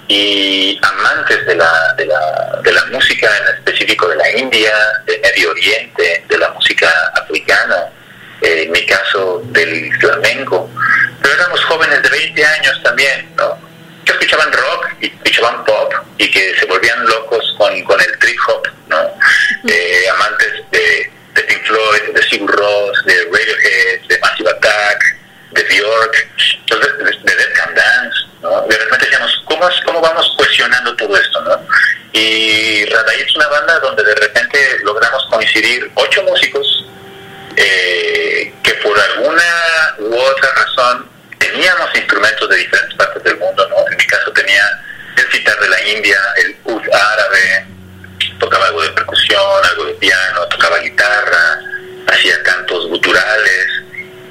y 0.07 0.79
amantes 0.81 1.45
de 1.45 1.55
la, 1.55 1.93
de, 1.97 2.05
la, 2.05 2.61
de 2.63 2.71
la 2.71 2.85
música 2.85 3.29
en 3.37 3.55
específico 3.55 4.07
de 4.07 4.15
la 4.15 4.31
India, 4.37 4.73
del 5.05 5.21
Medio 5.21 5.51
Oriente, 5.51 6.23
de 6.27 6.37
la 6.37 6.49
música 6.51 6.89
africana, 7.15 7.89
eh, 8.41 8.63
en 8.63 8.71
mi 8.71 8.85
caso 8.85 9.41
del 9.45 9.91
flamenco, 9.99 10.69
pero 11.21 11.33
éramos 11.33 11.63
jóvenes 11.65 12.03
de 12.03 12.09
20 12.09 12.45
años 12.45 12.81
también, 12.83 13.29
¿no? 13.35 13.65
que 14.05 14.11
escuchaban 14.11 14.51
rock 14.51 14.87
y 15.01 15.07
escuchaban 15.07 15.65
pop 15.65 15.93
y 16.17 16.29
que 16.29 16.55
se 16.59 16.65
volvían 16.65 17.05
locos 17.07 17.55
con, 17.57 17.81
con 17.83 17.99
el 17.99 18.19
trip 18.19 18.37
hop, 18.47 18.67
¿no? 18.87 18.97
Eh, 19.67 20.09
amantes 20.13 20.53
de, 20.71 21.11
de, 21.33 21.41
Pink 21.41 21.63
Floyd, 21.65 22.13
de 22.13 22.21
Sigur 22.29 22.51
Ross, 22.51 23.05
de 23.05 23.15
Radiohead, 23.25 24.07
de 24.07 24.19
Massive 24.19 24.49
Attack, 24.51 25.03
de 25.51 25.63
Bjork, 25.63 26.27
entonces, 26.59 27.23
de, 27.23 27.35
Dead 27.35 27.53
Can 27.55 27.75
Dance, 27.75 28.17
¿no? 28.45 28.61
De 28.67 28.77
repente 28.77 29.05
decíamos, 29.05 29.43
¿cómo, 29.45 29.69
¿cómo 29.85 30.01
vamos 30.01 30.33
cuestionando 30.37 30.95
todo 30.95 31.17
esto, 31.17 31.41
no? 31.41 31.59
Y 32.13 32.85
Radai 32.85 33.21
es 33.21 33.35
una 33.35 33.47
banda 33.47 33.79
donde 33.79 34.03
de 34.03 34.15
repente 34.15 34.59
logramos 34.83 35.25
coincidir 35.29 35.91
ocho 35.95 36.23
músicos 36.23 36.85
eh, 37.57 38.53
que 38.63 38.73
por 38.75 38.97
alguna 38.99 39.95
u 39.99 40.15
otra 40.15 40.49
razón 40.53 41.09
teníamos 41.37 41.89
instrumentos 41.95 42.49
de 42.49 42.57
diferentes 42.57 42.95
partes 42.97 43.23
del 43.23 43.37
mundo, 43.37 43.67
¿no? 43.69 43.77
En 43.91 43.97
mi 43.97 44.05
caso 44.05 44.31
tenía 44.31 44.63
el 45.17 45.31
citar 45.31 45.59
de 45.59 45.69
la 45.69 45.81
India, 45.89 46.17
el 46.37 46.55
ud 46.65 46.81
árabe, 46.93 47.65
tocaba 48.39 48.67
algo 48.67 48.81
de 48.81 48.89
percusión, 48.89 49.65
algo 49.71 49.85
de 49.85 49.93
piano, 49.95 50.47
tocaba 50.47 50.79
guitarra, 50.79 51.59
hacía 52.07 52.41
cantos 52.43 52.87
guturales 52.87 53.84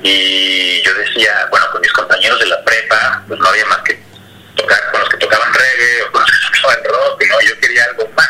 y 0.07 0.83
yo 0.83 0.95
decía, 0.95 1.47
bueno, 1.51 1.67
con 1.73 1.81
mis 1.81 1.93
compañeros 1.93 2.39
de 2.39 2.47
la 2.47 2.63
prepa, 2.63 3.23
pues 3.27 3.41
no 3.41 3.49
había 3.49 3.65
más 3.65 3.79
que 3.79 3.99
tocar 4.55 4.79
con 4.91 5.01
los 5.01 5.09
que 5.09 5.17
tocaban 5.17 5.53
reggae 5.55 6.03
o 6.03 6.13
con 6.13 6.21
los 6.21 6.31
que 6.31 6.61
tocaban 6.61 6.85
rock, 6.85 7.23
¿no? 7.27 7.41
Yo 7.41 7.59
quería 7.59 7.85
algo 7.85 8.07
más. 8.15 8.29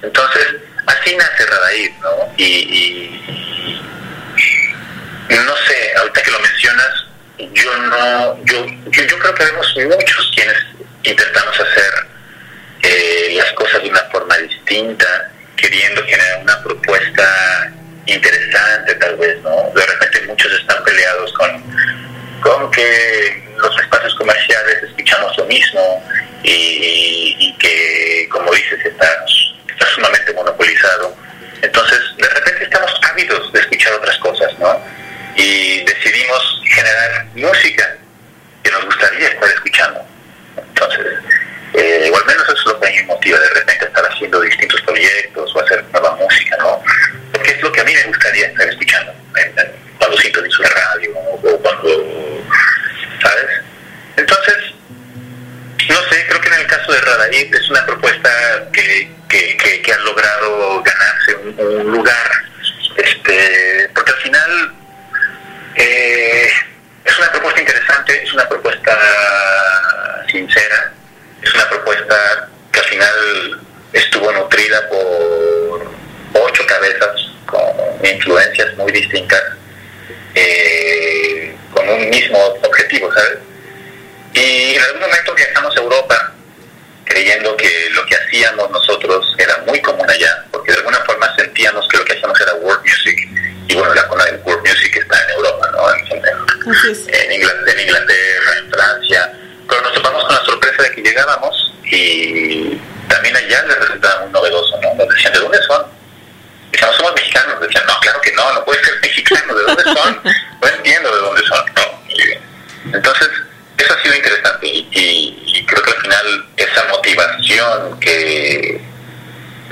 Entonces, 0.00 0.46
así 0.86 1.16
nace 1.16 1.44
Radaid, 1.44 1.90
¿no? 1.98 2.32
Y, 2.36 3.20
no 5.28 5.56
sé, 5.66 5.92
ahorita 5.96 6.22
que 6.22 6.30
lo 6.30 6.38
mencionas, 6.38 7.06
yo 7.52 7.76
no, 7.78 8.44
yo, 8.44 8.66
yo, 8.92 9.18
creo 9.18 9.34
que 9.34 9.44
vemos 9.44 9.74
muchos 9.76 10.32
quienes 10.36 10.56
intentamos 11.02 11.58
hacer 11.58 11.92
eh, 12.82 13.34
las 13.36 13.50
cosas 13.54 13.82
de 13.82 13.90
una 13.90 14.04
forma 14.12 14.36
distinta, 14.36 15.32
queriendo 15.56 16.04
generar 16.04 16.42
una 16.42 16.62
propuesta 16.62 17.72
interesante 18.06 18.94
tal 18.96 19.16
vez, 19.16 19.40
¿no? 19.42 19.70
De 19.74 19.86
repente 19.86 20.22
muchos 20.26 20.52
están 20.60 20.82
peleados 20.84 21.32
con, 21.34 21.62
con 22.40 22.70
que 22.70 23.42
los 23.56 23.78
espacios 23.80 24.14
comerciales 24.16 24.82
escuchamos 24.82 25.36
lo 25.38 25.44
mismo 25.46 26.02
y, 26.42 26.81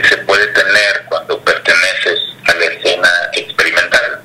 se 0.08 0.16
puede 0.18 0.46
tener 0.48 1.04
cuando 1.08 1.40
perteneces 1.42 2.18
a 2.46 2.54
la 2.54 2.64
escena 2.66 3.10
experimental, 3.34 4.20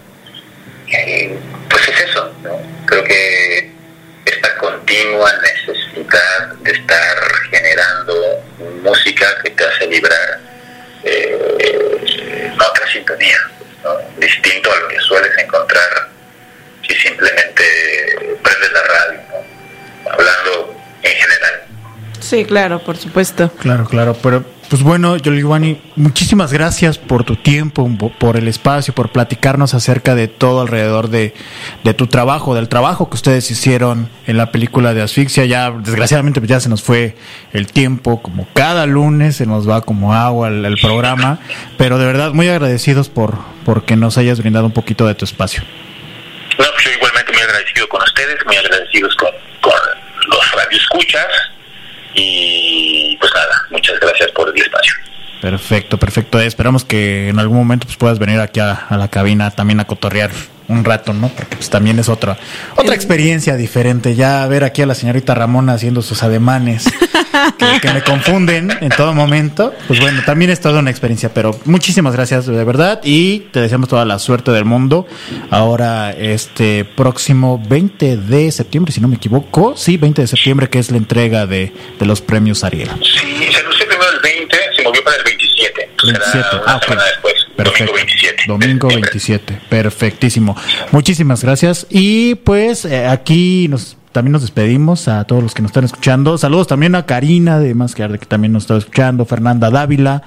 eh, 0.88 1.38
pues 1.70 1.88
es 1.90 2.00
eso, 2.02 2.34
¿no? 2.44 2.62
Creo 2.86 3.04
que 3.04 3.72
esta 4.26 4.58
continua 4.58 5.32
necesidad 5.42 6.54
de 6.62 6.72
estar 6.72 7.18
generando 7.52 8.44
música 8.84 9.26
que 9.44 9.50
te 9.52 9.66
hace 9.66 9.88
vibrar 9.88 10.40
eh, 11.04 11.38
en 11.60 12.62
otra 12.62 12.88
sintonía, 12.92 13.38
distinto 14.18 14.72
a 14.72 14.78
lo 14.78 14.88
que 14.88 15.00
sueles 15.00 15.38
encontrar 15.38 16.10
si 16.88 16.96
simplemente 16.96 18.38
prendes 18.44 18.72
la 18.72 18.84
radio, 18.84 19.20
¿no? 19.30 20.12
hablando 20.12 20.76
en 21.04 21.12
general. 21.12 21.65
Sí, 22.26 22.44
claro, 22.44 22.80
por 22.80 22.98
supuesto. 22.98 23.52
Claro, 23.60 23.86
claro, 23.86 24.18
pero 24.20 24.44
pues 24.68 24.82
bueno, 24.82 25.16
Yoliguani, 25.16 25.80
muchísimas 25.96 26.52
gracias 26.52 26.98
por 26.98 27.24
tu 27.24 27.36
tiempo, 27.36 27.88
por 28.18 28.36
el 28.36 28.48
espacio, 28.48 28.96
por 28.96 29.12
platicarnos 29.12 29.76
acerca 29.76 30.16
de 30.16 30.28
todo 30.28 30.62
alrededor 30.62 31.10
de, 31.10 31.36
tu 31.96 32.08
trabajo, 32.08 32.56
del 32.56 32.68
trabajo 32.68 33.08
que 33.12 33.14
ustedes 33.14 33.52
hicieron 33.52 34.10
en 34.26 34.38
la 34.38 34.52
película 34.52 34.96
de 34.96 35.04
Asfixia. 35.04 35.46
Ya, 35.46 35.70
desgraciadamente, 35.70 36.42
pues 36.42 36.50
ya 36.50 36.60
se 36.60 36.68
nos 36.68 36.82
fue 36.82 37.16
el 37.54 37.68
tiempo, 37.68 38.24
como 38.24 38.48
cada 38.56 38.88
lunes 38.88 39.36
se 39.36 39.46
nos 39.46 39.70
va 39.70 39.82
como 39.82 40.16
agua 40.16 40.48
el, 40.48 40.78
programa, 40.82 41.38
pero 41.78 42.00
de 42.00 42.08
verdad 42.08 42.34
muy 42.34 42.50
agradecidos 42.50 43.08
por, 43.08 43.38
por 43.66 43.86
que 43.86 43.96
nos 43.96 44.18
hayas 44.18 44.40
brindado 44.40 44.66
un 44.66 44.74
poquito 44.74 45.06
de 45.06 45.14
tu 45.14 45.26
espacio. 45.26 45.62
No, 46.58 46.66
pues 46.74 46.86
yo 46.86 46.92
igualmente 46.92 47.32
muy 47.32 47.42
agradecido 47.44 47.88
con 47.88 48.02
ustedes, 48.02 48.44
muy 48.48 48.56
agradecidos 48.56 49.16
con, 49.16 49.30
con 49.62 49.74
los 50.28 50.52
radioescuchas 50.54 51.28
y 52.16 53.18
pues 53.18 53.32
nada, 53.34 53.66
muchas 53.70 54.00
gracias 54.00 54.32
por 54.32 54.50
el 54.50 54.56
espacio. 54.62 54.94
Perfecto, 55.42 55.98
perfecto. 56.00 56.40
Esperamos 56.40 56.86
que 56.86 57.30
en 57.30 57.38
algún 57.40 57.58
momento 57.58 57.86
pues, 57.86 57.98
puedas 57.98 58.18
venir 58.18 58.40
aquí 58.40 58.60
a, 58.60 58.88
la 58.90 59.10
cabina 59.10 59.52
también 59.52 59.80
a 59.80 59.86
cotorrear 59.86 60.32
un 60.68 60.84
rato, 60.84 61.14
¿no? 61.14 61.30
Porque 61.30 61.56
pues 61.56 61.70
también 61.70 62.00
es 62.00 62.10
otra 62.10 62.38
otra 62.76 62.96
experiencia 62.96 63.56
diferente. 63.56 64.16
Ya 64.16 64.46
ver 64.48 64.64
aquí 64.64 64.82
a 64.82 64.86
la 64.86 64.96
señorita 64.96 65.36
Ramona 65.36 65.74
haciendo 65.74 66.02
sus 66.02 66.24
ademanes 66.24 66.86
que, 67.82 67.92
me 67.92 68.02
confunden 68.04 68.72
en 68.82 68.90
todo 68.90 69.14
momento, 69.14 69.74
pues 69.88 70.00
bueno, 70.00 70.22
también 70.26 70.52
es 70.52 70.60
toda 70.60 70.80
una 70.80 70.90
experiencia. 70.90 71.34
Pero 71.34 71.58
muchísimas 71.66 72.14
gracias 72.14 72.46
de 72.46 72.64
verdad 72.64 73.02
y 73.04 73.40
te 73.52 73.62
deseamos 73.62 73.90
toda 73.90 74.06
la 74.06 74.20
suerte 74.20 74.52
del 74.52 74.66
mundo. 74.66 75.08
Ahora 75.50 76.12
este 76.12 76.86
próximo 76.86 77.62
20 77.68 78.18
de 78.18 78.52
septiembre, 78.52 78.92
si 78.92 79.02
no 79.02 79.08
me 79.08 79.16
equivoco, 79.16 79.76
sí, 79.76 79.98
20 79.98 80.22
de 80.22 80.28
septiembre 80.28 80.70
que 80.70 80.80
es 80.80 80.92
la 80.92 80.98
entrega 80.98 81.46
de, 81.46 81.74
de 82.00 82.06
los 82.06 82.22
premios 82.22 82.64
Ariel. 82.64 82.90
Sí, 83.02 83.52
se 83.52 83.60
anunció 83.60 83.88
primero 83.88 84.12
el 84.12 84.22
20, 84.22 84.58
se 84.76 84.84
movió 84.84 85.04
para 85.04 85.18
el 85.18 85.24
27. 85.74 85.90
27. 86.04 86.48
ah, 86.66 86.80
después. 86.80 87.34
Perfecto. 87.56 87.94
Domingo 87.94 87.96
27. 87.96 88.44
Domingo 88.48 88.88
27. 88.88 89.60
Perfectísimo. 89.70 90.58
Muchísimas 90.92 91.44
gracias. 91.44 91.88
Y 91.90 92.36
pues 92.36 92.86
eh, 92.86 93.06
aquí 93.06 93.68
nos 93.70 93.98
también 94.16 94.32
nos 94.32 94.44
despedimos 94.44 95.10
a 95.10 95.26
todos 95.26 95.44
los 95.44 95.54
que 95.54 95.62
nos 95.62 95.72
están 95.72 95.84
escuchando. 95.84 96.38
Saludos 96.38 96.68
también 96.68 96.96
a 96.96 97.06
Karina 97.06 97.60
de 97.60 97.76
Más 97.76 97.94
que 97.94 98.08
que 98.18 98.26
también 98.26 98.54
nos 98.54 98.64
está 98.64 98.78
escuchando, 98.78 99.26
Fernanda 99.26 99.70
Dávila, 99.70 100.24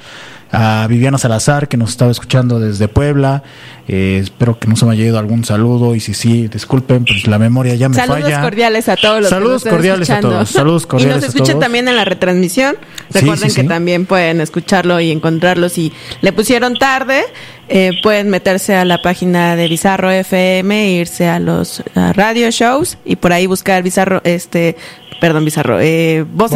a 0.53 0.87
Viviana 0.91 1.17
Salazar, 1.17 1.69
que 1.69 1.79
nos 1.79 1.89
estaba 1.89 2.11
escuchando 2.11 2.61
desde 2.61 2.87
Puebla. 2.87 3.43
Eh, 3.89 4.21
espero 4.23 4.59
que 4.59 4.69
nos 4.69 4.83
haya 4.83 4.93
llegado 4.93 5.21
algún 5.21 5.43
saludo 5.47 5.95
y 5.95 6.01
si 6.01 6.13
sí, 6.13 6.49
disculpen, 6.49 7.07
pues 7.07 7.27
la 7.27 7.39
memoria 7.39 7.77
ya 7.77 7.89
me 7.89 7.97
falla. 7.97 8.13
Saludos 8.13 8.39
cordiales 8.41 8.89
a 8.91 8.97
todos 8.97 9.21
los 9.23 9.31
Saludos 9.31 9.63
que 9.63 9.71
nos 9.71 9.77
cordiales 9.79 10.11
a 10.11 10.21
todos. 10.21 10.51
Saludos 10.51 10.87
cordiales 10.87 11.17
Y 11.17 11.21
nos 11.21 11.35
escuchen 11.35 11.59
también 11.59 11.89
en 11.89 11.97
la 11.97 12.05
retransmisión. 12.05 12.77
Recuerden 13.11 13.55
que 13.55 13.65
también 13.65 14.05
pueden 14.05 14.43
escucharlo 14.43 15.01
y 15.01 15.11
encontrarlo. 15.11 15.71
Si 15.71 15.95
le 16.21 16.35
pusieron 16.35 16.77
tarde, 16.77 17.25
eh, 17.69 17.93
pueden 18.03 18.31
meterse 18.31 18.75
a 18.75 18.85
la 18.85 19.03
página 19.03 19.57
de 19.57 19.69
Bizarro 19.69 20.11
FM 20.11 20.85
e 20.85 20.91
irse 20.93 21.29
a 21.29 21.39
los 21.39 21.83
radio 21.95 22.51
shows 22.51 22.99
y 23.05 23.17
por 23.17 23.33
ahí 23.33 23.47
buscar 23.47 23.83
Bizarro, 23.83 24.21
este, 24.25 24.77
perdón, 25.21 25.45
Bizarro, 25.45 25.81
eh, 25.81 26.25
Voz, 26.33 26.53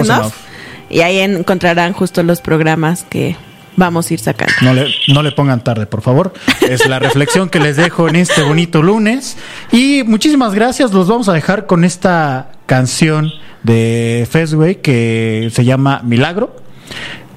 Y 0.88 1.00
ahí 1.00 1.18
encontrarán 1.18 1.92
justo 1.92 2.22
los 2.22 2.40
programas 2.40 3.04
que 3.04 3.36
vamos 3.76 4.10
a 4.10 4.14
ir 4.14 4.20
sacando. 4.20 4.54
No 4.62 4.74
le, 4.74 4.86
no 5.08 5.22
le 5.22 5.32
pongan 5.32 5.62
tarde, 5.64 5.86
por 5.86 6.02
favor. 6.02 6.32
Es 6.60 6.86
la 6.86 6.98
reflexión 6.98 7.48
que 7.48 7.60
les 7.60 7.76
dejo 7.76 8.08
en 8.08 8.16
este 8.16 8.42
bonito 8.42 8.82
lunes. 8.82 9.36
Y 9.70 10.02
muchísimas 10.04 10.54
gracias. 10.54 10.92
Los 10.92 11.08
vamos 11.08 11.28
a 11.28 11.32
dejar 11.32 11.66
con 11.66 11.84
esta 11.84 12.52
canción 12.66 13.32
de 13.62 14.26
Festway 14.30 14.76
que 14.76 15.50
se 15.52 15.64
llama 15.64 16.00
Milagro. 16.04 16.56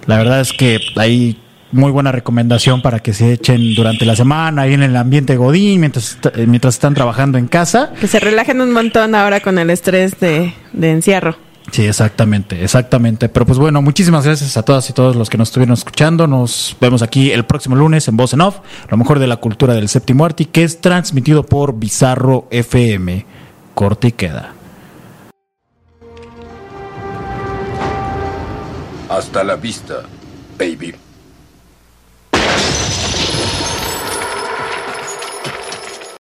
La 0.05 0.17
verdad 0.17 0.41
es 0.41 0.53
que 0.53 0.79
ahí 0.97 1.41
muy 1.75 1.91
buena 1.91 2.11
recomendación 2.11 2.81
para 2.81 2.99
que 2.99 3.13
se 3.13 3.33
echen 3.33 3.75
durante 3.75 4.05
la 4.05 4.15
semana 4.15 4.63
ahí 4.63 4.73
en 4.73 4.83
el 4.83 4.95
ambiente 4.95 5.35
Godín 5.35 5.81
mientras, 5.81 6.17
mientras 6.47 6.75
están 6.75 6.93
trabajando 6.93 7.37
en 7.37 7.47
casa. 7.47 7.91
Que 7.99 8.07
se 8.07 8.19
relajen 8.19 8.61
un 8.61 8.71
montón 8.71 9.13
ahora 9.13 9.41
con 9.41 9.59
el 9.59 9.69
estrés 9.69 10.19
de, 10.19 10.53
de 10.73 10.91
encierro. 10.91 11.37
Sí, 11.71 11.85
exactamente, 11.85 12.63
exactamente. 12.63 13.27
Pero 13.27 13.45
pues 13.45 13.57
bueno, 13.57 13.81
muchísimas 13.81 14.23
gracias 14.23 14.55
a 14.55 14.63
todas 14.63 14.89
y 14.89 14.93
todos 14.93 15.15
los 15.15 15.29
que 15.29 15.37
nos 15.37 15.49
estuvieron 15.49 15.73
escuchando. 15.73 16.27
Nos 16.27 16.77
vemos 16.79 17.01
aquí 17.01 17.31
el 17.31 17.45
próximo 17.45 17.75
lunes 17.75 18.07
en 18.07 18.15
Voz 18.15 18.33
en 18.33 18.41
Off, 18.41 18.59
lo 18.89 18.97
mejor 18.97 19.19
de 19.19 19.27
la 19.27 19.37
cultura 19.37 19.73
del 19.73 19.89
séptimo 19.89 20.23
arte, 20.25 20.45
que 20.45 20.63
es 20.63 20.79
transmitido 20.79 21.43
por 21.43 21.77
Bizarro 21.77 22.47
FM. 22.51 23.25
Corte 23.73 24.07
y 24.07 24.11
queda. 24.13 24.53
Hasta 29.09 29.43
la 29.43 29.55
vista, 29.55 30.03
baby. 30.57 30.95